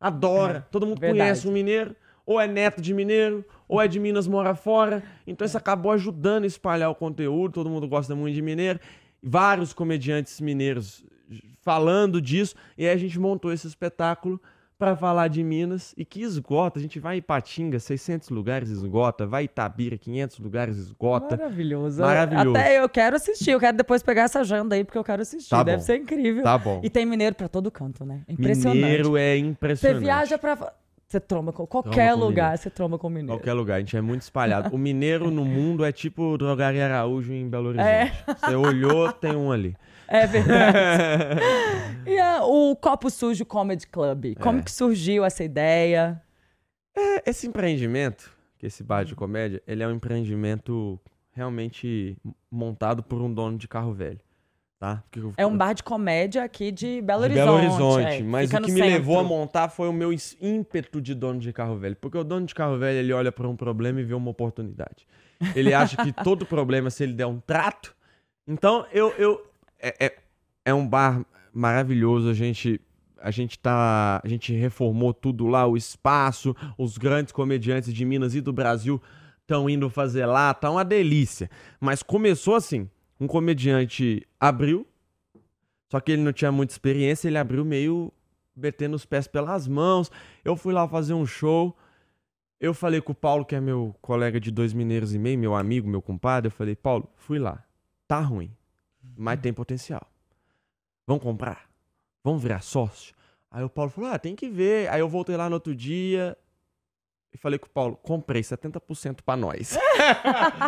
Adora. 0.01 0.67
todo 0.71 0.87
mundo 0.87 0.99
verdade. 0.99 1.21
conhece 1.21 1.49
um 1.49 1.53
mineiro. 1.53 1.95
Ou 2.25 2.41
é 2.41 2.49
neto 2.49 2.83
de 2.83 2.93
mineiro, 2.93 3.45
ou 3.69 3.81
é 3.81 3.87
de 3.87 4.01
Minas, 4.01 4.27
mora 4.27 4.57
fora. 4.57 5.05
Então 5.25 5.47
isso 5.47 5.57
acabou 5.57 5.93
ajudando 5.93 6.43
a 6.43 6.47
espalhar 6.49 6.91
o 6.91 6.95
conteúdo. 6.95 7.53
Todo 7.53 7.71
mundo 7.71 7.87
gosta 7.87 8.17
muito 8.17 8.35
de 8.35 8.43
mineiro. 8.43 8.81
Vários 9.23 9.73
comediantes 9.73 10.41
mineiros 10.41 11.05
falando 11.63 12.21
disso. 12.21 12.57
E 12.77 12.85
aí 12.85 12.93
a 12.93 12.97
gente 12.97 13.19
montou 13.19 13.53
esse 13.53 13.69
espetáculo 13.69 14.41
para 14.79 14.97
falar 14.97 15.29
de 15.29 15.43
Minas. 15.43 15.95
E 15.97 16.05
que 16.05 16.23
esgota. 16.23 16.79
A 16.79 16.83
gente 16.83 16.99
vai 16.99 17.17
em 17.17 17.19
Ipatinga, 17.19 17.79
600 17.79 18.29
lugares 18.31 18.71
esgota. 18.71 19.27
Vai 19.27 19.43
em 19.43 19.47
Itabira, 19.47 19.97
500 19.97 20.39
lugares 20.39 20.77
esgota. 20.77 21.37
Maravilhoso. 21.37 22.03
Maravilhoso. 22.03 22.57
Até 22.57 22.79
eu 22.79 22.89
quero 22.89 23.17
assistir, 23.17 23.51
eu 23.51 23.61
quero 23.61 23.77
depois 23.77 24.03
pegar 24.03 24.23
essa 24.23 24.41
agenda 24.41 24.75
aí, 24.75 24.85
porque 24.85 24.99
eu 24.99 25.05
quero 25.05 25.23
assistir. 25.23 25.51
Tá 25.51 25.63
Deve 25.63 25.79
bom. 25.79 25.83
ser 25.85 25.97
incrível. 25.97 26.43
Tá 26.43 26.59
bom. 26.59 26.81
E 26.83 26.91
tem 26.91 27.07
mineiro 27.07 27.35
pra 27.35 27.49
todo 27.49 27.71
canto, 27.71 28.05
né? 28.05 28.23
É 28.29 28.33
Impressionante. 28.33 28.77
Mineiro 28.81 29.17
é 29.17 29.35
Você 29.35 29.39
impressionante. 29.41 30.01
viaja 30.03 30.39
pra. 30.39 30.73
Você 31.09 31.21
tromba 31.21 31.53
com 31.53 31.65
qualquer 31.69 32.15
com 32.15 32.19
lugar, 32.19 32.59
você 32.59 32.69
tromba 32.69 32.99
com 32.99 33.09
mineiro. 33.09 33.29
Qualquer 33.39 33.53
lugar, 33.53 33.77
a 33.77 33.79
gente 33.79 33.97
é 33.97 34.01
muito 34.01 34.23
espalhado. 34.23 34.75
O 34.75 34.79
mineiro 34.79 35.31
no 35.31 35.45
mundo 35.45 35.85
é 35.85 35.93
tipo 35.93 36.33
o 36.33 36.37
Drogaria 36.37 36.85
Araújo 36.85 37.33
em 37.33 37.49
Belo 37.49 37.69
Horizonte. 37.69 37.89
É. 37.89 38.13
Você 38.27 38.57
olhou, 38.57 39.13
tem 39.13 39.37
um 39.37 39.53
ali. 39.53 39.77
É 40.09 40.27
verdade. 40.27 40.79
e 42.07 42.19
a- 42.19 42.45
o 42.45 42.75
Copo 42.77 43.11
Sujo 43.11 43.45
Comedy 43.45 43.87
Club? 43.87 44.35
Como 44.41 44.59
É. 44.61 44.63
que 44.63 44.71
surgiu 44.71 45.25
essa 45.25 45.43
ideia? 45.45 46.23
É, 46.97 47.29
Esse 47.31 47.47
empreendimento, 47.47 48.31
que 48.59 48.67
esse 48.67 48.83
bar 48.83 49.05
de 49.05 49.15
comédia, 49.15 49.63
ele 49.67 49.83
é 49.83 49.89
um 49.89 49.93
empreendimento 49.93 50.99
realmente 51.33 52.17
montado 52.51 53.03
por 53.03 53.21
um 53.21 53.33
dono 53.33 53.59
de 53.59 53.69
carro 53.69 53.93
velho, 53.93 54.21
tá? 54.79 55.03
Eu- 55.15 55.35
É 55.37 55.45
um 55.47 55.55
bar 55.57 55.75
de 55.75 55.83
comédia 55.83 56.43
aqui 56.43 56.73
de 56.73 57.03
Belo 57.03 57.29
de 57.29 57.39
Horizonte. 57.39 57.47
Belo 57.77 57.89
Horizonte, 57.93 58.17
é, 58.17 58.23
mas 58.23 58.51
fica 58.51 58.63
o 58.63 58.65
que 58.65 58.73
me 58.73 58.81
levou 58.81 59.17
a 59.17 59.23
centro. 59.23 59.37
montar 59.37 59.69
foi 59.69 59.89
o 59.89 59.93
meu 59.93 60.11
ímpeto 60.41 61.01
de 61.03 61.15
dono 61.15 61.39
de 61.39 61.53
carro 61.53 61.77
velho. 61.77 61.97
Porque 61.97 62.17
o 62.17 62.25
dono 62.25 62.47
de 62.47 62.55
carro 62.55 62.79
velho, 62.79 62.99
ele 62.99 63.13
olha 63.13 63.31
para 63.31 63.47
um 63.47 63.57
problema 63.57 64.01
e 64.01 64.05
vê 64.05 64.15
uma 64.15 64.31
oportunidade. 64.31 65.07
Ele 65.55 65.75
acha 65.75 65.97
que 66.03 66.11
todo 66.25 66.47
problema, 66.47 66.89
se 66.89 67.03
ele 67.03 67.13
der 67.13 67.27
um 67.27 67.39
trato. 67.41 67.95
Então, 68.49 68.87
eu. 68.93 69.11
eu 69.19 69.45
é, 69.79 70.07
é, 70.07 70.17
é 70.65 70.75
um 70.75 70.87
bar 70.87 71.25
maravilhoso. 71.53 72.29
A 72.29 72.35
gente. 72.35 72.81
A 73.19 73.31
gente 73.31 73.59
tá. 73.59 74.21
A 74.23 74.29
gente 74.29 74.53
reformou 74.53 75.13
tudo 75.13 75.47
lá, 75.47 75.67
o 75.67 75.77
espaço, 75.77 76.55
os 76.77 76.99
grandes 76.99 77.33
comediantes 77.33 77.93
de 77.93 78.05
Minas 78.05 78.35
e 78.35 78.41
do 78.41 78.53
Brasil 78.53 79.01
estão 79.41 79.71
indo 79.71 79.89
fazer 79.89 80.27
lá, 80.27 80.53
tá 80.53 80.71
uma 80.71 80.85
delícia. 80.85 81.51
Mas 81.81 82.03
começou 82.03 82.55
assim: 82.55 82.91
um 83.19 83.27
comediante 83.27 84.27
abriu, 84.39 84.87
só 85.91 86.01
que 86.01 86.13
ele 86.13 86.23
não 86.23 86.33
tinha 86.33 86.53
muita 86.53 86.73
experiência, 86.73 87.29
ele 87.29 87.39
abriu 87.39 87.65
meio 87.65 88.13
metendo 88.55 88.97
os 88.97 89.05
pés 89.05 89.27
pelas 89.27 89.69
mãos. 89.69 90.11
Eu 90.45 90.57
fui 90.57 90.73
lá 90.73 90.87
fazer 90.89 91.15
um 91.15 91.27
show. 91.27 91.77
Eu 92.59 92.73
falei 92.73 93.03
com 93.03 93.13
o 93.13 93.15
Paulo, 93.15 93.45
que 93.45 93.55
é 93.55 93.61
meu 93.61 93.95
colega 94.01 94.41
de 94.41 94.51
dois 94.51 94.73
mineiros 94.73 95.15
e 95.15 95.19
meio, 95.19 95.39
meu 95.39 95.55
amigo, 95.55 95.89
meu 95.89 96.01
compadre. 96.01 96.49
Eu 96.49 96.53
falei, 96.53 96.75
Paulo, 96.75 97.09
fui 97.17 97.39
lá. 97.39 97.63
Tá 98.09 98.19
ruim, 98.21 98.51
mas 99.17 99.41
tem 99.41 99.53
potencial. 99.53 100.07
Vamos 101.07 101.23
comprar? 101.23 101.69
Vamos 102.23 102.43
virar 102.43 102.61
sócio? 102.61 103.15
Aí 103.51 103.63
o 103.63 103.71
Paulo 103.71 103.91
falou, 103.91 104.11
ah, 104.11 104.19
tem 104.19 104.35
que 104.35 104.49
ver. 104.49 104.91
Aí 104.91 105.01
eu 105.01 105.09
voltei 105.09 105.37
lá 105.37 105.49
no 105.49 105.55
outro 105.55 105.75
dia 105.75 106.37
e 107.33 107.39
falei 107.39 107.59
com 107.59 107.67
o 107.67 107.71
Paulo, 107.71 107.97
comprei 107.97 108.43
70% 108.43 109.19
pra 109.25 109.37
nós. 109.37 109.79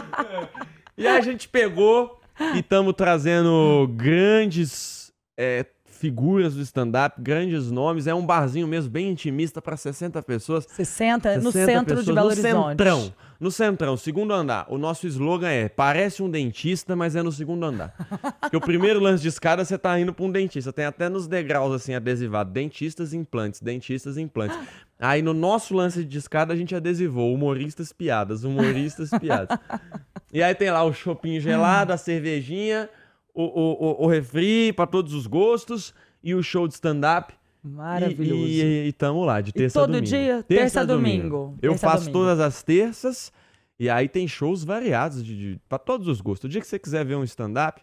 e 0.97 1.07
aí 1.07 1.17
a 1.17 1.21
gente 1.21 1.49
pegou 1.49 2.21
e 2.55 2.61
estamos 2.61 2.95
trazendo 2.95 3.89
grandes 3.97 5.13
é, 5.37 5.67
figuras 5.99 6.55
do 6.55 6.63
stand-up, 6.63 7.21
grandes 7.21 7.71
nomes. 7.71 8.07
É 8.07 8.15
um 8.15 8.25
barzinho 8.25 8.67
mesmo, 8.67 8.91
bem 8.91 9.11
intimista 9.11 9.61
para 9.61 9.77
60 9.77 10.23
pessoas. 10.23 10.67
60, 10.69 11.39
no 11.39 11.53
60 11.53 11.73
centro 11.73 11.97
de 11.97 12.01
pessoas 12.01 12.07
Belo 12.07 12.21
no 12.21 12.33
Horizonte. 12.33 12.71
Centrão. 12.71 13.15
No 13.41 13.53
centrão, 13.53 13.97
segundo 13.97 14.33
andar. 14.33 14.67
O 14.69 14.77
nosso 14.79 15.07
slogan 15.07 15.49
é: 15.49 15.69
parece 15.69 16.23
um 16.23 16.31
dentista, 16.31 16.97
mas 16.97 17.15
é 17.15 17.23
no 17.23 17.31
segundo 17.31 17.65
andar. 17.65 17.95
Porque 18.41 18.57
o 18.57 18.61
primeiro 18.61 18.99
lance 18.99 19.23
de 19.23 19.29
escada 19.29 19.65
você 19.65 19.79
tá 19.79 19.99
indo 19.99 20.13
pra 20.13 20.25
um 20.25 20.31
dentista. 20.31 20.73
Tem 20.73 20.85
até 20.85 21.09
nos 21.09 21.29
degraus 21.29 21.73
assim 21.73 21.95
adesivado: 21.95 22.51
dentistas 22.51 23.13
implantes, 23.13 23.61
dentistas 23.61 24.19
implantes. 24.19 24.59
Aí 24.99 25.23
no 25.23 25.33
nosso 25.33 25.73
lance 25.73 26.05
de 26.05 26.19
escada 26.19 26.53
a 26.53 26.57
gente 26.57 26.75
adesivou: 26.75 27.33
humoristas 27.33 27.93
piadas, 27.93 28.43
humoristas 28.45 29.11
piadas. 29.11 29.57
E 30.31 30.43
aí 30.43 30.55
tem 30.55 30.71
lá 30.71 30.85
o 30.85 30.93
chopinho 30.93 31.41
gelado, 31.41 31.91
a 31.91 31.97
cervejinha, 31.97 32.91
o, 33.39 33.45
o, 33.45 34.03
o, 34.03 34.05
o 34.05 34.07
refri 34.09 34.73
pra 34.73 34.87
todos 34.87 35.15
os 35.15 35.27
gostos 35.27 35.95
e 36.23 36.35
o 36.35 36.43
show 36.43 36.67
de 36.67 36.75
stand-up. 36.75 37.33
Maravilhoso. 37.63 38.43
E, 38.43 38.63
e, 38.63 38.89
e 38.89 38.93
tamo 38.93 39.25
lá, 39.25 39.41
de 39.41 39.53
terça 39.53 39.79
a 39.79 39.83
todo 39.83 39.93
domingo. 39.93 40.07
dia? 40.07 40.43
Terça 40.43 40.81
a 40.81 40.85
domingo. 40.85 41.57
Eu 41.63 41.73
Terça 41.73 41.87
a 41.87 41.91
faço 41.91 42.05
domingo. 42.05 42.19
todas 42.19 42.41
as 42.41 42.63
terças 42.63 43.33
e 43.79 43.89
aí 43.89 44.09
tem 44.09 44.27
shows 44.27 44.65
variados 44.65 45.25
de, 45.25 45.37
de, 45.37 45.61
para 45.69 45.79
todos 45.79 46.09
os 46.09 46.21
gostos. 46.21 46.49
O 46.49 46.49
dia 46.49 46.61
que 46.61 46.67
você 46.67 46.79
quiser 46.79 47.05
ver 47.05 47.15
um 47.15 47.23
stand-up, 47.25 47.81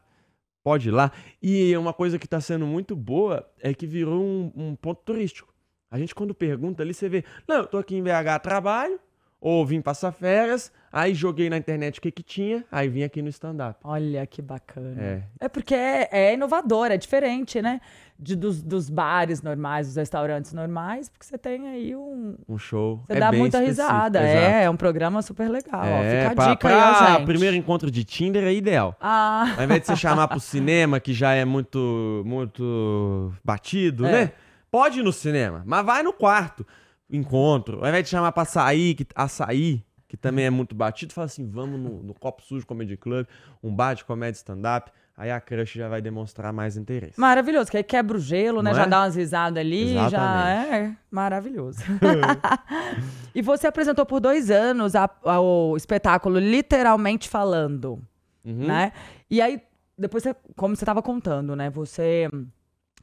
pode 0.63 0.89
ir 0.89 0.91
lá. 0.91 1.11
E 1.41 1.75
uma 1.77 1.93
coisa 1.93 2.19
que 2.19 2.27
tá 2.27 2.41
sendo 2.41 2.65
muito 2.65 2.95
boa 2.95 3.47
é 3.61 3.73
que 3.73 3.87
virou 3.87 4.21
um, 4.21 4.51
um 4.55 4.75
ponto 4.75 5.01
turístico. 5.05 5.53
A 5.89 5.97
gente, 5.97 6.13
quando 6.13 6.33
pergunta 6.35 6.83
ali, 6.83 6.93
você 6.93 7.07
vê, 7.07 7.23
não, 7.47 7.57
eu 7.57 7.65
tô 7.65 7.77
aqui 7.77 7.95
em 7.95 8.03
BH 8.03 8.27
a 8.29 8.39
trabalho, 8.39 8.99
ou 9.39 9.65
vim 9.65 9.79
passar 9.79 10.11
férias, 10.11 10.71
aí 10.95 11.13
joguei 11.13 11.49
na 11.49 11.57
internet 11.57 11.99
o 11.99 12.01
que 12.01 12.09
que 12.09 12.23
tinha, 12.23 12.63
aí 12.71 12.87
vim 12.87 13.03
aqui 13.03 13.21
no 13.21 13.27
stand-up. 13.29 13.77
Olha 13.83 14.25
que 14.25 14.41
bacana. 14.41 14.95
É. 15.01 15.23
É 15.41 15.49
porque 15.49 15.75
é, 15.75 16.07
é 16.11 16.33
inovador, 16.33 16.87
é 16.91 16.97
diferente, 16.97 17.61
né? 17.61 17.81
De, 18.17 18.33
dos, 18.33 18.63
dos 18.63 18.89
bares 18.89 19.41
normais, 19.41 19.87
dos 19.87 19.97
restaurantes 19.97 20.53
normais, 20.53 21.09
porque 21.09 21.25
você 21.25 21.37
tem 21.37 21.67
aí 21.67 21.93
um. 21.93 22.37
Um 22.47 22.57
show. 22.57 23.03
Você 23.07 23.17
é 23.17 23.19
dá 23.19 23.29
muita 23.29 23.59
risada. 23.59 24.19
exato. 24.23 24.37
É, 24.53 24.63
é 24.63 24.69
um 24.69 24.77
programa 24.77 25.21
super 25.21 25.49
legal. 25.49 25.81
ó. 25.81 25.85
É, 25.85 26.19
Fica 26.21 26.31
a 26.31 26.35
pra, 26.35 26.47
dica 26.53 26.67
aí, 26.69 26.73
pra 26.75 26.91
ó, 26.91 27.17
gente. 27.17 27.25
primeiro 27.25 27.57
encontro 27.57 27.91
de 27.91 28.05
Tinder 28.05 28.45
é 28.45 28.53
ideal. 28.53 28.95
Ah, 29.01 29.53
Ao 29.57 29.63
invés 29.65 29.81
de 29.81 29.87
você 29.87 29.97
chamar 29.97 30.29
pro 30.29 30.39
cinema, 30.39 30.97
que 31.01 31.13
já 31.13 31.33
é 31.33 31.43
muito, 31.43 32.23
muito 32.25 33.33
batido, 33.43 34.05
É. 34.05 34.11
né? 34.11 34.31
Pode 34.71 34.99
ir 35.01 35.03
no 35.03 35.11
cinema, 35.11 35.61
mas 35.65 35.85
vai 35.85 36.01
no 36.01 36.13
quarto. 36.13 36.65
Encontro. 37.09 37.81
Ao 37.81 37.87
invés 37.89 38.03
de 38.05 38.09
chamar 38.09 38.31
pra 38.31 38.45
sair, 38.45 38.95
que, 38.95 39.05
açaí, 39.13 39.83
que 40.15 40.21
também 40.21 40.45
é 40.45 40.49
muito 40.49 40.73
batido, 40.75 41.13
fala 41.13 41.25
assim: 41.25 41.47
vamos 41.49 41.79
no, 41.79 42.01
no 42.03 42.13
Copo 42.13 42.41
Sujo 42.41 42.65
Comedy 42.65 42.95
Club, 42.97 43.25
um 43.63 43.73
bar 43.75 43.93
de 43.95 44.05
comédia 44.05 44.37
stand-up. 44.37 44.91
Aí 45.17 45.31
a 45.31 45.39
crush 45.39 45.75
já 45.75 45.87
vai 45.87 46.01
demonstrar 46.01 46.51
mais 46.51 46.75
interesse. 46.75 47.17
maravilhoso, 47.17 47.71
que 47.71 47.77
aí 47.77 47.83
quebra 47.83 48.17
o 48.17 48.19
gelo, 48.19 48.61
né? 48.61 48.71
Não 48.71 48.75
já 48.77 48.83
é? 48.83 48.87
dá 48.87 48.99
umas 49.01 49.15
risadas 49.15 49.57
ali, 49.61 49.93
já 49.93 50.07
Exatamente. 50.07 50.73
é 50.73 50.91
maravilhoso. 51.09 51.79
e 53.33 53.41
você 53.41 53.67
apresentou 53.67 54.05
por 54.05 54.19
dois 54.19 54.49
anos 54.51 54.93
a- 54.95 55.09
a- 55.23 55.39
o 55.39 55.75
espetáculo 55.77 56.37
Literalmente 56.39 57.29
Falando, 57.29 58.01
Uhum. 58.43 58.67
né? 58.67 58.91
E 59.29 59.41
aí, 59.41 59.61
depois, 59.97 60.21
você, 60.23 60.35
como 60.55 60.75
você 60.75 60.83
estava 60.83 61.01
contando, 61.01 61.55
né? 61.55 61.69
Você 61.69 62.29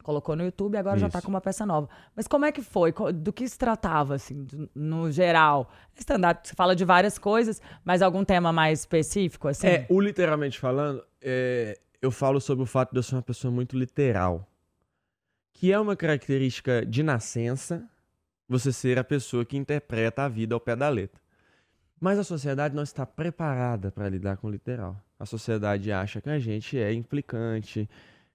colocou 0.03 0.35
no 0.35 0.43
YouTube 0.43 0.75
e 0.75 0.77
agora 0.77 0.99
já 0.99 1.09
tá 1.09 1.19
Isso. 1.19 1.25
com 1.25 1.31
uma 1.31 1.41
peça 1.41 1.65
nova. 1.65 1.89
Mas 2.15 2.27
como 2.27 2.45
é 2.45 2.51
que 2.51 2.61
foi? 2.61 2.93
Do 3.13 3.33
que 3.33 3.47
se 3.47 3.57
tratava, 3.57 4.15
assim, 4.15 4.45
no 4.75 5.09
geral? 5.09 5.71
Stand-up, 5.95 6.47
você 6.47 6.53
fala 6.53 6.75
de 6.75 6.85
várias 6.85 7.17
coisas, 7.17 7.61
mas 7.83 8.01
algum 8.01 8.23
tema 8.23 8.51
mais 8.53 8.81
específico, 8.81 9.47
assim? 9.47 9.67
É, 9.67 9.85
o 9.89 9.99
literalmente 9.99 10.59
falando, 10.59 11.03
é, 11.21 11.79
eu 12.01 12.11
falo 12.11 12.39
sobre 12.39 12.63
o 12.63 12.67
fato 12.67 12.91
de 12.91 12.99
eu 12.99 13.03
ser 13.03 13.15
uma 13.15 13.21
pessoa 13.21 13.51
muito 13.51 13.77
literal. 13.77 14.47
Que 15.53 15.71
é 15.71 15.79
uma 15.79 15.95
característica 15.95 16.85
de 16.85 17.01
nascença, 17.01 17.87
você 18.47 18.71
ser 18.71 18.99
a 18.99 19.03
pessoa 19.03 19.45
que 19.45 19.55
interpreta 19.55 20.23
a 20.23 20.27
vida 20.27 20.53
ao 20.53 20.59
pé 20.59 20.75
da 20.75 20.89
letra. 20.89 21.21
Mas 21.99 22.19
a 22.19 22.23
sociedade 22.23 22.75
não 22.75 22.83
está 22.83 23.05
preparada 23.05 23.89
para 23.89 24.09
lidar 24.09 24.35
com 24.35 24.47
o 24.47 24.51
literal. 24.51 25.01
A 25.17 25.25
sociedade 25.25 25.89
acha 25.89 26.19
que 26.19 26.29
a 26.29 26.37
gente 26.37 26.77
é 26.77 26.91
implicante, 26.91 27.89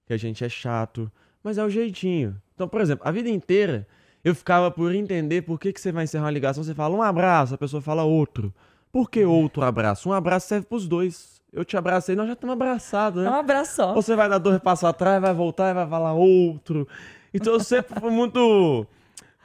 que 0.07 0.13
a 0.13 0.17
gente 0.17 0.43
é 0.43 0.49
chato, 0.49 1.11
mas 1.43 1.57
é 1.57 1.63
o 1.63 1.69
jeitinho. 1.69 2.35
Então, 2.55 2.67
por 2.67 2.81
exemplo, 2.81 3.07
a 3.07 3.11
vida 3.11 3.29
inteira 3.29 3.87
eu 4.23 4.35
ficava 4.35 4.69
por 4.69 4.93
entender 4.93 5.43
por 5.43 5.59
que, 5.59 5.71
que 5.71 5.79
você 5.79 5.91
vai 5.91 6.03
encerrar 6.03 6.25
uma 6.25 6.31
ligação, 6.31 6.63
você 6.63 6.75
fala 6.75 6.95
um 6.95 7.01
abraço, 7.01 7.55
a 7.55 7.57
pessoa 7.57 7.81
fala 7.81 8.03
outro. 8.03 8.53
Por 8.91 9.09
que 9.09 9.23
outro 9.23 9.63
abraço? 9.63 10.09
Um 10.09 10.13
abraço 10.13 10.47
serve 10.47 10.65
pros 10.65 10.87
dois. 10.87 11.39
Eu 11.53 11.63
te 11.63 11.77
abracei, 11.77 12.15
nós 12.15 12.27
já 12.27 12.33
estamos 12.33 12.53
abraçados, 12.53 13.23
né? 13.23 13.29
É 13.29 13.31
um 13.31 13.35
abraço 13.35 13.75
só. 13.75 13.93
Você 13.93 14.15
vai 14.15 14.29
dar 14.29 14.37
dois 14.37 14.59
passos 14.59 14.83
atrás, 14.83 15.21
vai 15.21 15.33
voltar 15.33 15.71
e 15.71 15.73
vai 15.73 15.87
falar 15.87 16.13
outro. 16.13 16.87
Então 17.33 17.53
eu 17.53 17.59
sempre 17.59 17.99
fui 17.99 18.11
muito. 18.11 18.85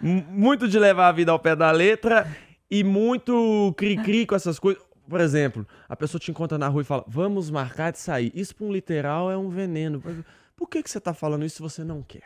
Muito 0.00 0.68
de 0.68 0.78
levar 0.78 1.08
a 1.08 1.12
vida 1.12 1.30
ao 1.30 1.38
pé 1.38 1.54
da 1.54 1.70
letra 1.70 2.26
e 2.70 2.82
muito 2.82 3.72
cri-cri 3.76 4.26
com 4.26 4.34
essas 4.34 4.58
coisas. 4.58 4.82
Por 5.08 5.20
exemplo, 5.20 5.66
a 5.88 5.94
pessoa 5.94 6.18
te 6.18 6.30
encontra 6.30 6.58
na 6.58 6.68
rua 6.68 6.82
e 6.82 6.84
fala: 6.84 7.04
Vamos 7.06 7.50
marcar 7.50 7.92
de 7.92 7.98
sair. 7.98 8.32
Isso 8.34 8.54
para 8.56 8.66
um 8.66 8.72
literal 8.72 9.30
é 9.30 9.36
um 9.36 9.48
veneno. 9.48 10.02
Por 10.56 10.68
que, 10.68 10.82
que 10.82 10.90
você 10.90 11.00
tá 11.00 11.12
falando 11.12 11.44
isso 11.44 11.56
se 11.56 11.62
você 11.62 11.84
não 11.84 12.02
quer? 12.02 12.22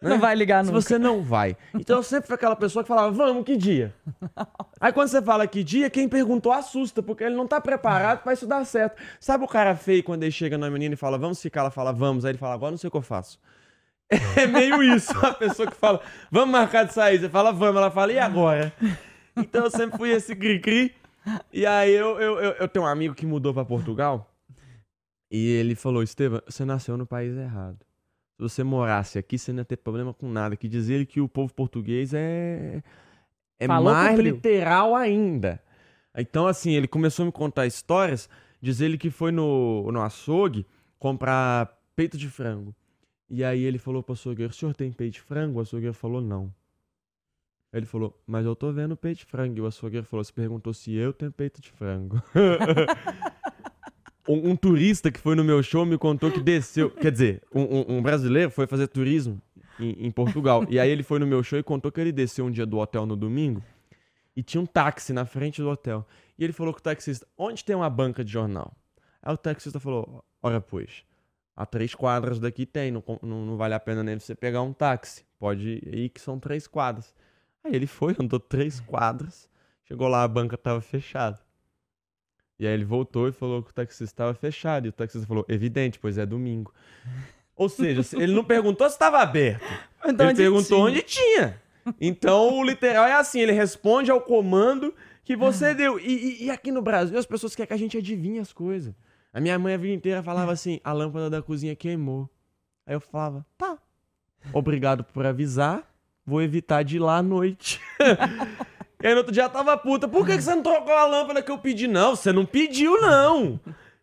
Né? 0.00 0.10
Não 0.10 0.18
vai 0.18 0.34
ligar 0.34 0.64
se 0.64 0.70
nunca. 0.70 0.80
Se 0.80 0.88
você 0.88 0.98
não 0.98 1.22
vai. 1.22 1.56
Então 1.74 1.98
eu 1.98 2.02
sempre 2.02 2.26
fui 2.26 2.34
aquela 2.34 2.56
pessoa 2.56 2.82
que 2.82 2.88
falava: 2.88 3.10
Vamos, 3.10 3.44
que 3.44 3.56
dia? 3.56 3.94
Aí 4.80 4.92
quando 4.92 5.08
você 5.08 5.22
fala 5.22 5.46
que 5.46 5.62
dia, 5.62 5.88
quem 5.88 6.08
perguntou 6.08 6.50
assusta, 6.50 7.02
porque 7.02 7.22
ele 7.22 7.36
não 7.36 7.46
tá 7.46 7.60
preparado 7.60 8.22
para 8.22 8.32
isso 8.32 8.46
dar 8.46 8.64
certo. 8.64 9.00
Sabe 9.20 9.44
o 9.44 9.48
cara 9.48 9.76
feio 9.76 10.02
quando 10.02 10.24
ele 10.24 10.32
chega 10.32 10.58
na 10.58 10.68
menina 10.70 10.94
e 10.94 10.96
fala: 10.96 11.16
Vamos 11.18 11.40
ficar? 11.40 11.60
Ela 11.60 11.70
fala: 11.70 11.92
Vamos. 11.92 12.24
Aí 12.24 12.32
ele 12.32 12.38
fala: 12.38 12.54
Agora 12.54 12.72
não 12.72 12.78
sei 12.78 12.88
o 12.88 12.90
que 12.90 12.96
eu 12.96 13.02
faço. 13.02 13.38
É 14.36 14.46
meio 14.46 14.82
isso, 14.82 15.12
a 15.24 15.32
pessoa 15.32 15.70
que 15.70 15.76
fala, 15.76 16.00
vamos 16.30 16.50
marcar 16.50 16.84
de 16.84 16.92
sair. 16.92 17.18
Você 17.18 17.28
fala, 17.28 17.52
vamos. 17.52 17.76
Ela 17.76 17.90
fala, 17.90 18.12
e 18.12 18.18
agora? 18.18 18.72
Então 19.36 19.64
eu 19.64 19.70
sempre 19.70 19.96
fui 19.96 20.10
esse 20.10 20.36
cri-cri. 20.36 20.94
E 21.52 21.64
aí 21.64 21.92
eu, 21.92 22.20
eu, 22.20 22.40
eu, 22.40 22.50
eu, 22.52 22.68
tenho 22.68 22.84
um 22.84 22.88
amigo 22.88 23.14
que 23.14 23.24
mudou 23.24 23.54
para 23.54 23.64
Portugal. 23.64 24.31
E 25.32 25.48
ele 25.48 25.74
falou, 25.74 26.02
Estevam, 26.02 26.42
você 26.46 26.62
nasceu 26.62 26.94
no 26.98 27.06
país 27.06 27.34
errado. 27.34 27.78
Se 28.36 28.42
você 28.42 28.62
morasse 28.62 29.18
aqui, 29.18 29.38
você 29.38 29.50
não 29.50 29.60
ia 29.60 29.64
ter 29.64 29.78
problema 29.78 30.12
com 30.12 30.30
nada. 30.30 30.54
Que 30.56 30.68
dizer 30.68 30.94
ele 30.94 31.06
que 31.06 31.22
o 31.22 31.28
povo 31.28 31.54
português 31.54 32.12
é, 32.12 32.82
é 33.58 33.66
mais 33.66 34.18
literal 34.18 34.94
ainda. 34.94 35.58
Então, 36.14 36.46
assim, 36.46 36.72
ele 36.72 36.86
começou 36.86 37.22
a 37.22 37.26
me 37.26 37.32
contar 37.32 37.66
histórias. 37.66 38.28
Diz 38.60 38.82
ele 38.82 38.98
que 38.98 39.08
foi 39.08 39.32
no, 39.32 39.90
no 39.90 40.02
açougue 40.02 40.66
comprar 40.98 41.80
peito 41.96 42.18
de 42.18 42.28
frango. 42.28 42.76
E 43.30 43.42
aí 43.42 43.62
ele 43.62 43.78
falou 43.78 44.02
pro 44.02 44.12
açougueiro, 44.12 44.52
o 44.52 44.54
senhor 44.54 44.74
tem 44.74 44.92
peito 44.92 45.14
de 45.14 45.22
frango? 45.22 45.58
O 45.58 45.62
açougueiro 45.62 45.94
falou, 45.94 46.20
não. 46.20 46.54
Aí 47.72 47.78
ele 47.78 47.86
falou, 47.86 48.22
mas 48.26 48.44
eu 48.44 48.54
tô 48.54 48.70
vendo 48.70 48.94
peito 48.98 49.20
de 49.20 49.24
frango. 49.24 49.56
E 49.56 49.60
o 49.62 49.66
açougueiro 49.66 50.04
falou, 50.04 50.22
você 50.22 50.32
perguntou 50.32 50.74
se 50.74 50.92
eu 50.92 51.10
tenho 51.10 51.32
peito 51.32 51.58
de 51.58 51.70
frango. 51.70 52.22
um, 54.28 54.50
um, 54.50 54.56
turista 54.56 55.10
que 55.10 55.18
foi 55.18 55.34
no 55.34 55.44
meu 55.44 55.62
show 55.62 55.84
me 55.84 55.98
contou 55.98 56.30
que 56.30 56.40
desceu, 56.40 56.90
quer 56.90 57.10
dizer, 57.10 57.42
um, 57.54 57.96
um 57.96 58.02
brasileiro 58.02 58.50
foi 58.50 58.66
fazer 58.66 58.88
turismo 58.88 59.40
em, 59.78 60.06
em, 60.06 60.10
Portugal. 60.10 60.64
E 60.68 60.78
aí 60.78 60.90
ele 60.90 61.02
foi 61.02 61.18
no 61.18 61.26
meu 61.26 61.42
show 61.42 61.58
e 61.58 61.62
contou 61.62 61.90
que 61.90 62.00
ele 62.00 62.12
desceu 62.12 62.44
um 62.46 62.50
dia 62.50 62.66
do 62.66 62.78
hotel 62.78 63.06
no 63.06 63.16
domingo 63.16 63.62
e 64.36 64.42
tinha 64.42 64.60
um 64.60 64.66
táxi 64.66 65.12
na 65.12 65.24
frente 65.24 65.60
do 65.60 65.68
hotel. 65.68 66.06
E 66.38 66.44
ele 66.44 66.52
falou 66.52 66.72
com 66.72 66.80
o 66.80 66.82
taxista, 66.82 67.26
onde 67.36 67.64
tem 67.64 67.74
uma 67.74 67.90
banca 67.90 68.24
de 68.24 68.32
jornal? 68.32 68.72
Aí 69.22 69.32
o 69.32 69.36
taxista 69.36 69.78
falou, 69.78 70.24
ora 70.42 70.60
pois 70.60 71.04
a 71.56 71.66
três 71.66 71.94
quadras 71.94 72.40
daqui 72.40 72.64
tem, 72.64 72.90
não, 72.90 73.02
não, 73.22 73.44
não, 73.44 73.56
vale 73.56 73.74
a 73.74 73.80
pena 73.80 74.02
nem 74.02 74.18
você 74.18 74.34
pegar 74.34 74.62
um 74.62 74.72
táxi. 74.72 75.24
Pode 75.38 75.80
ir 75.84 76.08
que 76.08 76.20
são 76.20 76.38
três 76.38 76.66
quadras. 76.66 77.14
Aí 77.62 77.74
ele 77.74 77.86
foi, 77.86 78.16
andou 78.18 78.40
três 78.40 78.80
quadras, 78.80 79.48
chegou 79.84 80.08
lá, 80.08 80.22
a 80.22 80.28
banca 80.28 80.56
tava 80.56 80.80
fechada. 80.80 81.38
E 82.62 82.66
aí 82.66 82.74
ele 82.74 82.84
voltou 82.84 83.26
e 83.26 83.32
falou 83.32 83.60
que 83.60 83.72
o 83.72 83.74
taxista 83.74 84.04
estava 84.04 84.32
fechado. 84.34 84.86
E 84.86 84.90
o 84.90 84.92
taxista 84.92 85.26
falou, 85.26 85.44
evidente, 85.48 85.98
pois 85.98 86.16
é 86.16 86.24
domingo. 86.24 86.72
Ou 87.56 87.68
seja, 87.68 88.02
ele 88.16 88.32
não 88.32 88.44
perguntou 88.44 88.88
se 88.88 88.94
estava 88.94 89.18
aberto. 89.18 89.64
Então, 90.06 90.28
ele 90.28 90.36
perguntou 90.36 90.78
tinha? 90.78 90.84
onde 90.84 91.02
tinha. 91.02 91.60
Então, 92.00 92.60
o 92.60 92.64
literal 92.64 93.04
é 93.04 93.14
assim, 93.14 93.40
ele 93.40 93.50
responde 93.50 94.12
ao 94.12 94.20
comando 94.20 94.94
que 95.24 95.34
você 95.34 95.74
deu. 95.74 95.98
E, 95.98 96.04
e, 96.04 96.44
e 96.44 96.50
aqui 96.50 96.70
no 96.70 96.80
Brasil, 96.80 97.18
as 97.18 97.26
pessoas 97.26 97.52
querem 97.56 97.66
que 97.66 97.74
a 97.74 97.76
gente 97.76 97.98
adivinhe 97.98 98.38
as 98.38 98.52
coisas. 98.52 98.94
A 99.32 99.40
minha 99.40 99.58
mãe 99.58 99.74
a 99.74 99.76
vida 99.76 99.94
inteira 99.94 100.22
falava 100.22 100.52
assim: 100.52 100.80
a 100.84 100.92
lâmpada 100.92 101.28
da 101.28 101.42
cozinha 101.42 101.74
queimou. 101.74 102.30
Aí 102.86 102.94
eu 102.94 103.00
falava: 103.00 103.44
tá. 103.58 103.76
Obrigado 104.54 105.02
por 105.02 105.26
avisar. 105.26 105.82
Vou 106.24 106.40
evitar 106.40 106.84
de 106.84 106.96
ir 106.96 107.00
lá 107.00 107.16
à 107.16 107.22
noite. 107.22 107.80
E 109.02 109.06
aí 109.06 109.12
no 109.12 109.18
outro 109.18 109.32
dia 109.32 109.48
tava 109.48 109.76
puta. 109.76 110.06
Por 110.06 110.24
que, 110.24 110.36
que 110.36 110.42
você 110.42 110.54
não 110.54 110.62
trocou 110.62 110.94
a 110.94 111.06
lâmpada 111.06 111.42
que 111.42 111.50
eu 111.50 111.58
pedi? 111.58 111.88
Não, 111.88 112.14
você 112.14 112.32
não 112.32 112.46
pediu, 112.46 113.00
não. 113.00 113.58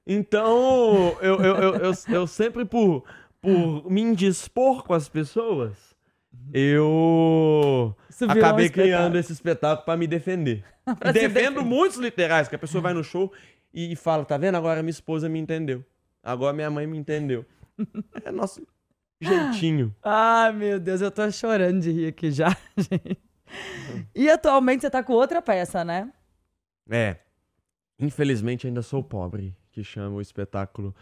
Então, 0.05 1.15
eu, 1.21 1.39
eu, 1.41 1.55
eu, 1.55 1.75
eu, 1.75 1.93
eu 2.07 2.27
sempre, 2.27 2.65
por, 2.65 3.03
por 3.41 3.89
me 3.89 4.01
indispor 4.01 4.83
com 4.83 4.93
as 4.93 5.07
pessoas, 5.07 5.95
eu 6.51 7.95
acabei 8.27 8.67
um 8.67 8.71
criando 8.71 9.17
esse 9.17 9.31
espetáculo 9.31 9.85
para 9.85 9.97
me 9.97 10.07
defender. 10.07 10.63
Defendo 11.13 11.63
muitos 11.63 11.97
literais, 11.97 12.47
que 12.47 12.55
a 12.55 12.59
pessoa 12.59 12.81
vai 12.81 12.93
no 12.93 13.03
show 13.03 13.31
e 13.73 13.95
fala: 13.95 14.25
tá 14.25 14.37
vendo? 14.37 14.55
Agora 14.55 14.81
minha 14.81 14.89
esposa 14.89 15.29
me 15.29 15.39
entendeu. 15.39 15.85
Agora 16.23 16.53
minha 16.53 16.69
mãe 16.69 16.87
me 16.87 16.97
entendeu. 16.97 17.45
É 18.23 18.31
nosso 18.31 18.65
jeitinho. 19.21 19.95
Ai, 20.03 20.51
meu 20.53 20.79
Deus, 20.79 21.01
eu 21.01 21.11
tô 21.11 21.29
chorando 21.31 21.81
de 21.81 21.91
rir 21.91 22.07
aqui 22.07 22.31
já, 22.31 22.55
gente. 22.77 23.28
E 24.15 24.29
atualmente 24.29 24.81
você 24.81 24.89
tá 24.89 25.03
com 25.03 25.13
outra 25.13 25.41
peça, 25.41 25.83
né? 25.83 26.11
É. 26.89 27.17
Infelizmente 27.99 28.67
ainda 28.67 28.81
sou 28.81 29.03
pobre, 29.03 29.55
que 29.71 29.83
chama 29.83 30.15
o 30.15 30.21
espetáculo. 30.21 30.95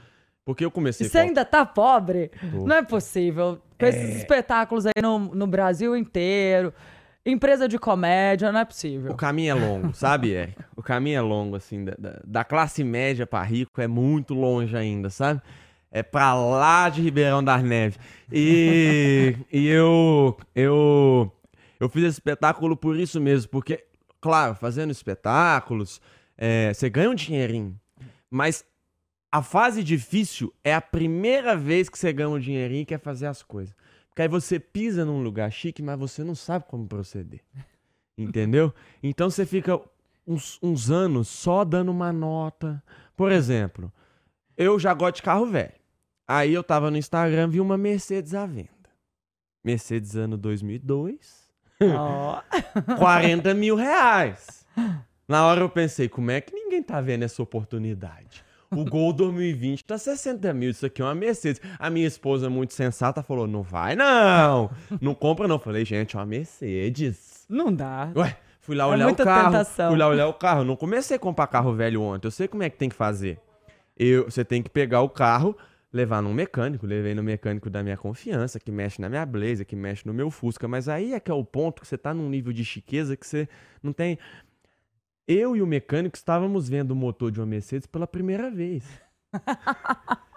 Porque 0.43 0.63
eu 0.63 0.71
comecei. 0.71 1.07
E 1.07 1.09
você 1.09 1.19
com... 1.19 1.27
ainda 1.27 1.43
tá 1.43 1.65
pobre? 1.65 2.31
Tô. 2.51 2.65
Não 2.65 2.77
é 2.77 2.81
possível. 2.81 3.61
Com 3.77 3.85
é... 3.85 3.89
esses 3.89 4.15
espetáculos 4.17 4.85
aí 4.85 5.01
no, 5.01 5.19
no 5.19 5.45
Brasil 5.45 5.95
inteiro. 5.95 6.73
Empresa 7.25 7.67
de 7.67 7.77
comédia, 7.77 8.49
não 8.53 8.61
é 8.61 8.65
possível. 8.65 9.11
O 9.11 9.15
caminho 9.15 9.51
é 9.51 9.53
longo, 9.53 9.93
sabe, 9.93 10.33
Érica? 10.33 10.65
O 10.77 10.81
caminho 10.81 11.17
é 11.17 11.21
longo, 11.21 11.57
assim, 11.57 11.83
da, 11.83 12.21
da 12.23 12.43
classe 12.45 12.85
média 12.85 13.27
para 13.27 13.43
rico 13.43 13.81
é 13.81 13.87
muito 13.87 14.33
longe 14.33 14.77
ainda, 14.77 15.09
sabe? 15.09 15.41
É 15.91 16.01
pra 16.01 16.33
lá 16.33 16.87
de 16.87 17.01
Ribeirão 17.01 17.43
das 17.43 17.61
Neves. 17.61 17.99
E, 18.31 19.35
e 19.51 19.67
eu, 19.67 20.37
eu, 20.55 21.29
eu 21.79 21.89
fiz 21.89 22.03
esse 22.03 22.15
espetáculo 22.15 22.75
por 22.75 22.97
isso 22.97 23.19
mesmo, 23.19 23.49
porque, 23.49 23.85
claro, 24.19 24.55
fazendo 24.55 24.91
espetáculos, 24.91 26.01
é, 26.37 26.73
você 26.73 26.89
ganha 26.89 27.09
um 27.09 27.15
dinheirinho, 27.15 27.79
mas 28.29 28.65
a 29.31 29.41
fase 29.41 29.83
difícil 29.83 30.53
é 30.63 30.73
a 30.73 30.81
primeira 30.81 31.55
vez 31.55 31.89
que 31.89 31.97
você 31.97 32.13
ganha 32.13 32.29
um 32.29 32.39
dinheirinho 32.39 32.81
e 32.81 32.85
quer 32.85 32.99
fazer 32.99 33.27
as 33.27 33.43
coisas. 33.43 33.75
Porque 34.09 34.21
aí 34.21 34.27
você 34.27 34.59
pisa 34.59 35.05
num 35.05 35.21
lugar 35.21 35.51
chique, 35.51 35.81
mas 35.81 35.99
você 35.99 36.23
não 36.23 36.33
sabe 36.33 36.65
como 36.67 36.87
proceder. 36.87 37.41
Entendeu? 38.17 38.73
Então 39.03 39.29
você 39.29 39.45
fica 39.45 39.79
uns, 40.25 40.57
uns 40.61 40.89
anos 40.89 41.27
só 41.27 41.63
dando 41.63 41.91
uma 41.91 42.11
nota. 42.11 42.83
Por 43.15 43.31
exemplo, 43.31 43.93
eu 44.57 44.79
já 44.79 44.93
gosto 44.93 45.17
de 45.17 45.23
carro 45.23 45.45
velho. 45.45 45.73
Aí 46.27 46.53
eu 46.53 46.63
tava 46.63 46.89
no 46.89 46.97
Instagram, 46.97 47.47
vi 47.47 47.61
uma 47.61 47.77
Mercedes 47.77 48.33
à 48.33 48.45
venda. 48.45 48.69
Mercedes 49.63 50.15
ano 50.15 50.37
2002. 50.37 51.46
Oh. 51.81 52.37
40 52.97 53.53
mil 53.53 53.75
reais. 53.75 54.65
Na 55.27 55.45
hora 55.45 55.61
eu 55.61 55.69
pensei, 55.69 56.07
como 56.07 56.31
é 56.31 56.41
que 56.41 56.53
ninguém 56.53 56.81
tá 56.81 57.01
vendo 57.01 57.23
essa 57.23 57.41
oportunidade? 57.41 58.45
O 58.69 58.83
Gol 58.83 59.13
2020 59.13 59.85
tá 59.85 59.97
60 59.97 60.53
mil, 60.53 60.71
isso 60.71 60.85
aqui 60.85 61.01
é 61.01 61.05
uma 61.05 61.15
Mercedes. 61.15 61.61
A 61.79 61.89
minha 61.89 62.07
esposa, 62.07 62.49
muito 62.49 62.73
sensata, 62.73 63.23
falou: 63.23 63.47
não 63.47 63.63
vai 63.63 63.95
não, 63.95 64.69
não 64.99 65.15
compra 65.15 65.47
não. 65.47 65.57
Falei, 65.57 65.85
gente, 65.85 66.15
é 66.15 66.19
uma 66.19 66.25
Mercedes. 66.25 67.45
Não 67.47 67.73
dá. 67.73 68.11
Ué, 68.15 68.35
fui 68.59 68.75
lá 68.75 68.83
é 68.83 68.87
olhar 68.87 69.07
o 69.07 69.15
carro. 69.15 69.51
Tentação. 69.51 69.89
Fui 69.89 69.97
lá 69.97 70.07
olhar 70.07 70.27
o 70.27 70.33
carro. 70.33 70.63
Não 70.65 70.75
comecei 70.75 71.15
a 71.15 71.19
comprar 71.19 71.47
carro 71.47 71.73
velho 71.73 72.01
ontem. 72.01 72.27
Eu 72.27 72.31
sei 72.31 72.47
como 72.47 72.63
é 72.63 72.69
que 72.69 72.77
tem 72.77 72.89
que 72.89 72.95
fazer. 72.95 73.39
Eu, 73.97 74.25
você 74.25 74.43
tem 74.43 74.61
que 74.61 74.69
pegar 74.69 75.01
o 75.01 75.09
carro, 75.09 75.57
levar 75.91 76.21
num 76.21 76.33
mecânico. 76.33 76.85
Levei 76.85 77.13
no 77.13 77.23
mecânico 77.23 77.69
da 77.69 77.83
minha 77.83 77.97
confiança, 77.97 78.59
que 78.59 78.71
mexe 78.71 79.01
na 79.01 79.09
minha 79.09 79.25
Blazer, 79.25 79.65
que 79.65 79.75
mexe 79.75 80.05
no 80.05 80.13
meu 80.13 80.29
Fusca. 80.29 80.67
Mas 80.67 80.89
aí 80.89 81.13
é 81.13 81.19
que 81.19 81.31
é 81.31 81.33
o 81.33 81.43
ponto 81.43 81.81
que 81.81 81.87
você 81.87 81.97
tá 81.97 82.13
num 82.13 82.29
nível 82.29 82.53
de 82.53 82.63
chiqueza 82.63 83.15
que 83.15 83.25
você 83.25 83.47
não 83.81 83.93
tem. 83.93 84.17
Eu 85.27 85.55
e 85.55 85.61
o 85.61 85.67
mecânico 85.67 86.15
estávamos 86.15 86.69
vendo 86.69 86.91
o 86.91 86.95
motor 86.95 87.31
de 87.31 87.39
uma 87.39 87.45
Mercedes 87.45 87.87
pela 87.87 88.07
primeira 88.07 88.49
vez. 88.49 88.83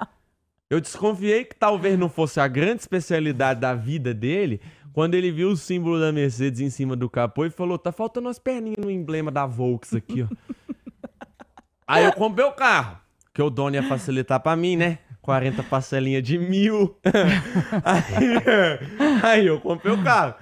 Eu 0.68 0.80
desconfiei 0.80 1.44
que 1.44 1.56
talvez 1.56 1.98
não 1.98 2.08
fosse 2.08 2.38
a 2.38 2.46
grande 2.46 2.82
especialidade 2.82 3.60
da 3.60 3.74
vida 3.74 4.14
dele 4.14 4.60
quando 4.92 5.16
ele 5.16 5.30
viu 5.32 5.50
o 5.50 5.56
símbolo 5.56 5.98
da 5.98 6.12
Mercedes 6.12 6.60
em 6.60 6.70
cima 6.70 6.94
do 6.94 7.10
capô 7.10 7.44
e 7.44 7.50
falou: 7.50 7.76
tá 7.76 7.90
faltando 7.90 8.28
umas 8.28 8.38
perninhas 8.38 8.78
no 8.78 8.90
emblema 8.90 9.30
da 9.30 9.46
Volks 9.46 9.94
aqui, 9.94 10.22
ó. 10.22 10.28
Aí 11.86 12.04
eu 12.04 12.12
comprei 12.12 12.46
o 12.46 12.52
carro, 12.52 12.98
que 13.34 13.42
o 13.42 13.50
dono 13.50 13.74
ia 13.74 13.82
facilitar 13.82 14.38
para 14.38 14.56
mim, 14.56 14.76
né? 14.76 15.00
40 15.22 15.62
parcelinhas 15.64 16.22
de 16.22 16.38
mil. 16.38 16.98
aí, 17.84 19.22
aí 19.22 19.46
eu 19.46 19.60
comprei 19.60 19.92
o 19.92 20.02
carro. 20.02 20.34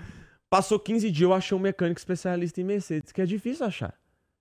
Passou 0.51 0.79
15 0.79 1.11
dias, 1.11 1.29
eu 1.29 1.35
achei 1.35 1.57
um 1.57 1.61
mecânico 1.61 1.99
especialista 1.99 2.61
em 2.61 2.65
Mercedes, 2.65 3.13
que 3.13 3.21
é 3.21 3.27
difícil 3.27 3.67
achar. 3.67 3.95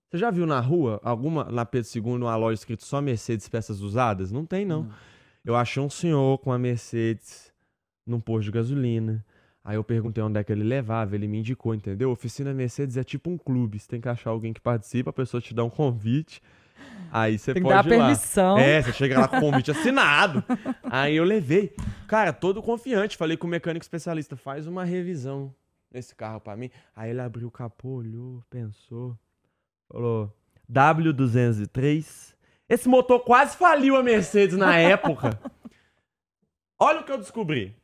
Você 0.09 0.17
já 0.17 0.31
viu 0.31 0.45
na 0.45 0.59
rua 0.59 1.01
alguma, 1.03 1.43
na 1.45 1.65
Pedro 1.65 1.89
II, 1.93 2.01
uma 2.01 2.35
loja 2.37 2.53
escrito 2.53 2.85
só 2.85 3.01
Mercedes 3.01 3.49
peças 3.49 3.81
usadas? 3.81 4.31
Não 4.31 4.45
tem, 4.45 4.65
não. 4.65 4.83
não. 4.83 4.93
Eu 5.43 5.55
achei 5.55 5.83
um 5.83 5.89
senhor 5.89 6.37
com 6.37 6.51
a 6.51 6.57
Mercedes 6.57 7.51
num 8.05 8.19
posto 8.19 8.45
de 8.45 8.51
gasolina. 8.51 9.25
Aí 9.63 9.75
eu 9.75 9.83
perguntei 9.83 10.23
onde 10.23 10.39
é 10.39 10.43
que 10.45 10.51
ele 10.51 10.63
levava, 10.63 11.13
ele 11.13 11.27
me 11.27 11.39
indicou, 11.39 11.75
entendeu? 11.75 12.09
Oficina 12.09 12.53
Mercedes 12.53 12.95
é 12.95 13.03
tipo 13.03 13.29
um 13.29 13.37
clube, 13.37 13.77
você 13.77 13.87
tem 13.87 13.99
que 13.99 14.07
achar 14.07 14.29
alguém 14.29 14.53
que 14.53 14.61
participa, 14.61 15.09
a 15.09 15.13
pessoa 15.13 15.41
te 15.41 15.53
dá 15.53 15.61
um 15.61 15.69
convite. 15.69 16.41
Aí 17.11 17.37
você 17.37 17.53
Tem 17.53 17.63
que 17.63 17.69
pode 17.69 17.87
dar 17.87 17.93
ir 17.95 17.97
lá. 17.97 18.05
permissão. 18.05 18.57
É, 18.57 18.81
você 18.81 18.93
chega 18.93 19.19
lá 19.19 19.27
com 19.27 19.37
o 19.37 19.41
convite 19.41 19.71
assinado. 19.71 20.43
Aí 20.83 21.15
eu 21.15 21.23
levei. 21.23 21.73
Cara, 22.07 22.31
todo 22.33 22.61
confiante. 22.61 23.17
Falei 23.17 23.37
com 23.37 23.47
o 23.47 23.49
mecânico 23.49 23.83
especialista, 23.83 24.35
faz 24.35 24.67
uma 24.67 24.83
revisão 24.83 25.53
nesse 25.91 26.15
carro 26.15 26.39
pra 26.39 26.55
mim. 26.55 26.69
Aí 26.95 27.09
ele 27.11 27.21
abriu 27.21 27.47
o 27.47 27.51
capô, 27.51 27.95
olhou, 27.97 28.43
pensou. 28.49 29.17
Falou, 29.91 30.33
W203. 30.71 32.33
Esse 32.69 32.89
motor 32.89 33.21
quase 33.21 33.55
faliu 33.55 33.95
a 33.95 34.03
Mercedes 34.03 34.57
na 34.57 34.77
época. 34.77 35.39
Olha 36.79 36.99
o 36.99 37.03
que 37.03 37.11
eu 37.11 37.17
descobri. 37.17 37.75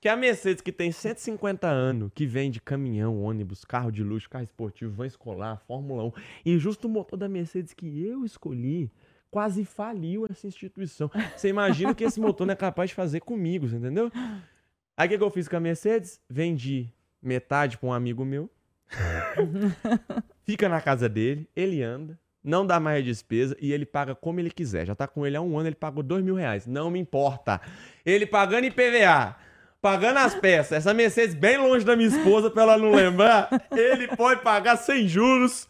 Que 0.00 0.08
a 0.08 0.16
Mercedes, 0.16 0.62
que 0.62 0.72
tem 0.72 0.90
150 0.90 1.68
anos, 1.68 2.10
que 2.14 2.26
vende 2.26 2.58
caminhão, 2.58 3.22
ônibus, 3.22 3.66
carro 3.66 3.90
de 3.90 4.02
luxo, 4.02 4.30
carro 4.30 4.44
esportivo, 4.44 4.90
van 4.94 5.06
escolar, 5.06 5.60
Fórmula 5.66 6.04
1, 6.04 6.12
e 6.46 6.58
justo 6.58 6.86
o 6.86 6.90
motor 6.90 7.18
da 7.18 7.28
Mercedes 7.28 7.74
que 7.74 8.02
eu 8.02 8.24
escolhi, 8.24 8.90
quase 9.30 9.62
faliu 9.62 10.26
essa 10.30 10.46
instituição. 10.46 11.10
Você 11.36 11.48
imagina 11.48 11.94
que 11.94 12.02
esse 12.02 12.18
motor 12.18 12.46
não 12.46 12.52
é 12.52 12.56
capaz 12.56 12.88
de 12.88 12.96
fazer 12.96 13.20
comigo, 13.20 13.66
entendeu? 13.66 14.10
Aí 14.96 15.06
o 15.06 15.10
que, 15.10 15.18
que 15.18 15.22
eu 15.22 15.30
fiz 15.30 15.46
com 15.46 15.56
a 15.56 15.60
Mercedes? 15.60 16.18
Vendi 16.28 16.90
metade 17.22 17.76
pra 17.76 17.90
um 17.90 17.92
amigo 17.92 18.24
meu. 18.24 18.48
Fica 20.44 20.66
na 20.66 20.80
casa 20.80 21.10
dele, 21.10 21.46
ele 21.54 21.82
anda, 21.82 22.18
não 22.42 22.66
dá 22.66 22.80
mais 22.80 23.04
despesa 23.04 23.54
e 23.60 23.70
ele 23.70 23.84
paga 23.84 24.14
como 24.14 24.40
ele 24.40 24.50
quiser. 24.50 24.86
Já 24.86 24.94
tá 24.94 25.06
com 25.06 25.26
ele 25.26 25.36
há 25.36 25.42
um 25.42 25.58
ano, 25.58 25.68
ele 25.68 25.76
pagou 25.76 26.02
dois 26.02 26.24
mil 26.24 26.36
reais. 26.36 26.66
Não 26.66 26.90
me 26.90 26.98
importa. 26.98 27.60
Ele 28.04 28.24
pagando 28.24 28.64
IPVA, 28.64 29.36
pagando 29.80 30.18
as 30.18 30.34
peças, 30.34 30.78
essa 30.78 30.94
Mercedes 30.94 31.34
bem 31.34 31.56
longe 31.56 31.84
da 31.84 31.96
minha 31.96 32.08
esposa 32.08 32.50
pra 32.50 32.62
ela 32.62 32.78
não 32.78 32.92
lembrar, 32.92 33.48
ele 33.72 34.08
pode 34.08 34.42
pagar 34.42 34.76
sem 34.76 35.08
juros. 35.08 35.66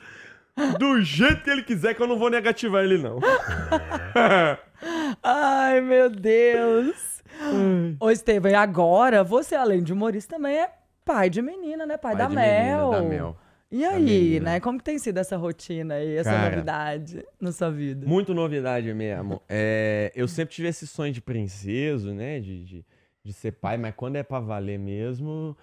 Do 0.79 1.01
jeito 1.01 1.43
que 1.43 1.51
ele 1.51 1.63
quiser, 1.63 1.95
que 1.95 2.03
eu 2.03 2.07
não 2.07 2.19
vou 2.19 2.29
negativar 2.29 2.85
ele, 2.85 2.99
não. 2.99 3.19
Ai, 5.23 5.81
meu 5.81 6.11
Deus. 6.11 7.23
Ô, 7.99 8.11
Estevam, 8.11 8.51
e 8.51 8.55
agora, 8.55 9.25
você, 9.25 9.55
além 9.55 9.83
de 9.83 9.93
humorista, 9.93 10.37
também 10.37 10.59
é 10.59 10.71
pai 11.05 11.31
de 11.31 11.41
menina, 11.41 11.87
né? 11.87 11.97
Pai, 11.97 12.15
da, 12.15 12.27
de 12.27 12.35
Mel. 12.35 12.91
menina, 12.91 13.03
da 13.03 13.09
Mel. 13.09 13.37
E 13.71 13.81
Da 13.83 13.91
aí, 13.91 14.41
né? 14.41 14.61
Como 14.61 14.79
que 14.79 14.85
tem 14.85 14.99
sido 14.99 15.19
essa 15.19 15.37
rotina 15.37 15.95
aí, 15.95 16.17
essa 16.17 16.31
Cara, 16.31 16.51
novidade 16.51 17.25
na 17.41 17.53
sua 17.53 17.71
vida? 17.71 18.07
Muito 18.07 18.35
novidade 18.35 18.93
mesmo. 18.93 19.41
É, 19.49 20.13
eu 20.15 20.27
sempre 20.27 20.55
tive 20.55 20.69
esse 20.69 20.87
sonho 20.87 21.13
de 21.13 21.21
princeso, 21.21 22.13
né? 22.13 22.41
De, 22.41 22.65
de, 22.65 22.85
de 23.25 23.33
ser 23.33 23.53
pai, 23.53 23.77
mas 23.77 23.95
quando 23.95 24.17
é 24.17 24.23
pra 24.23 24.41
valer 24.41 24.79
mesmo, 24.79 25.57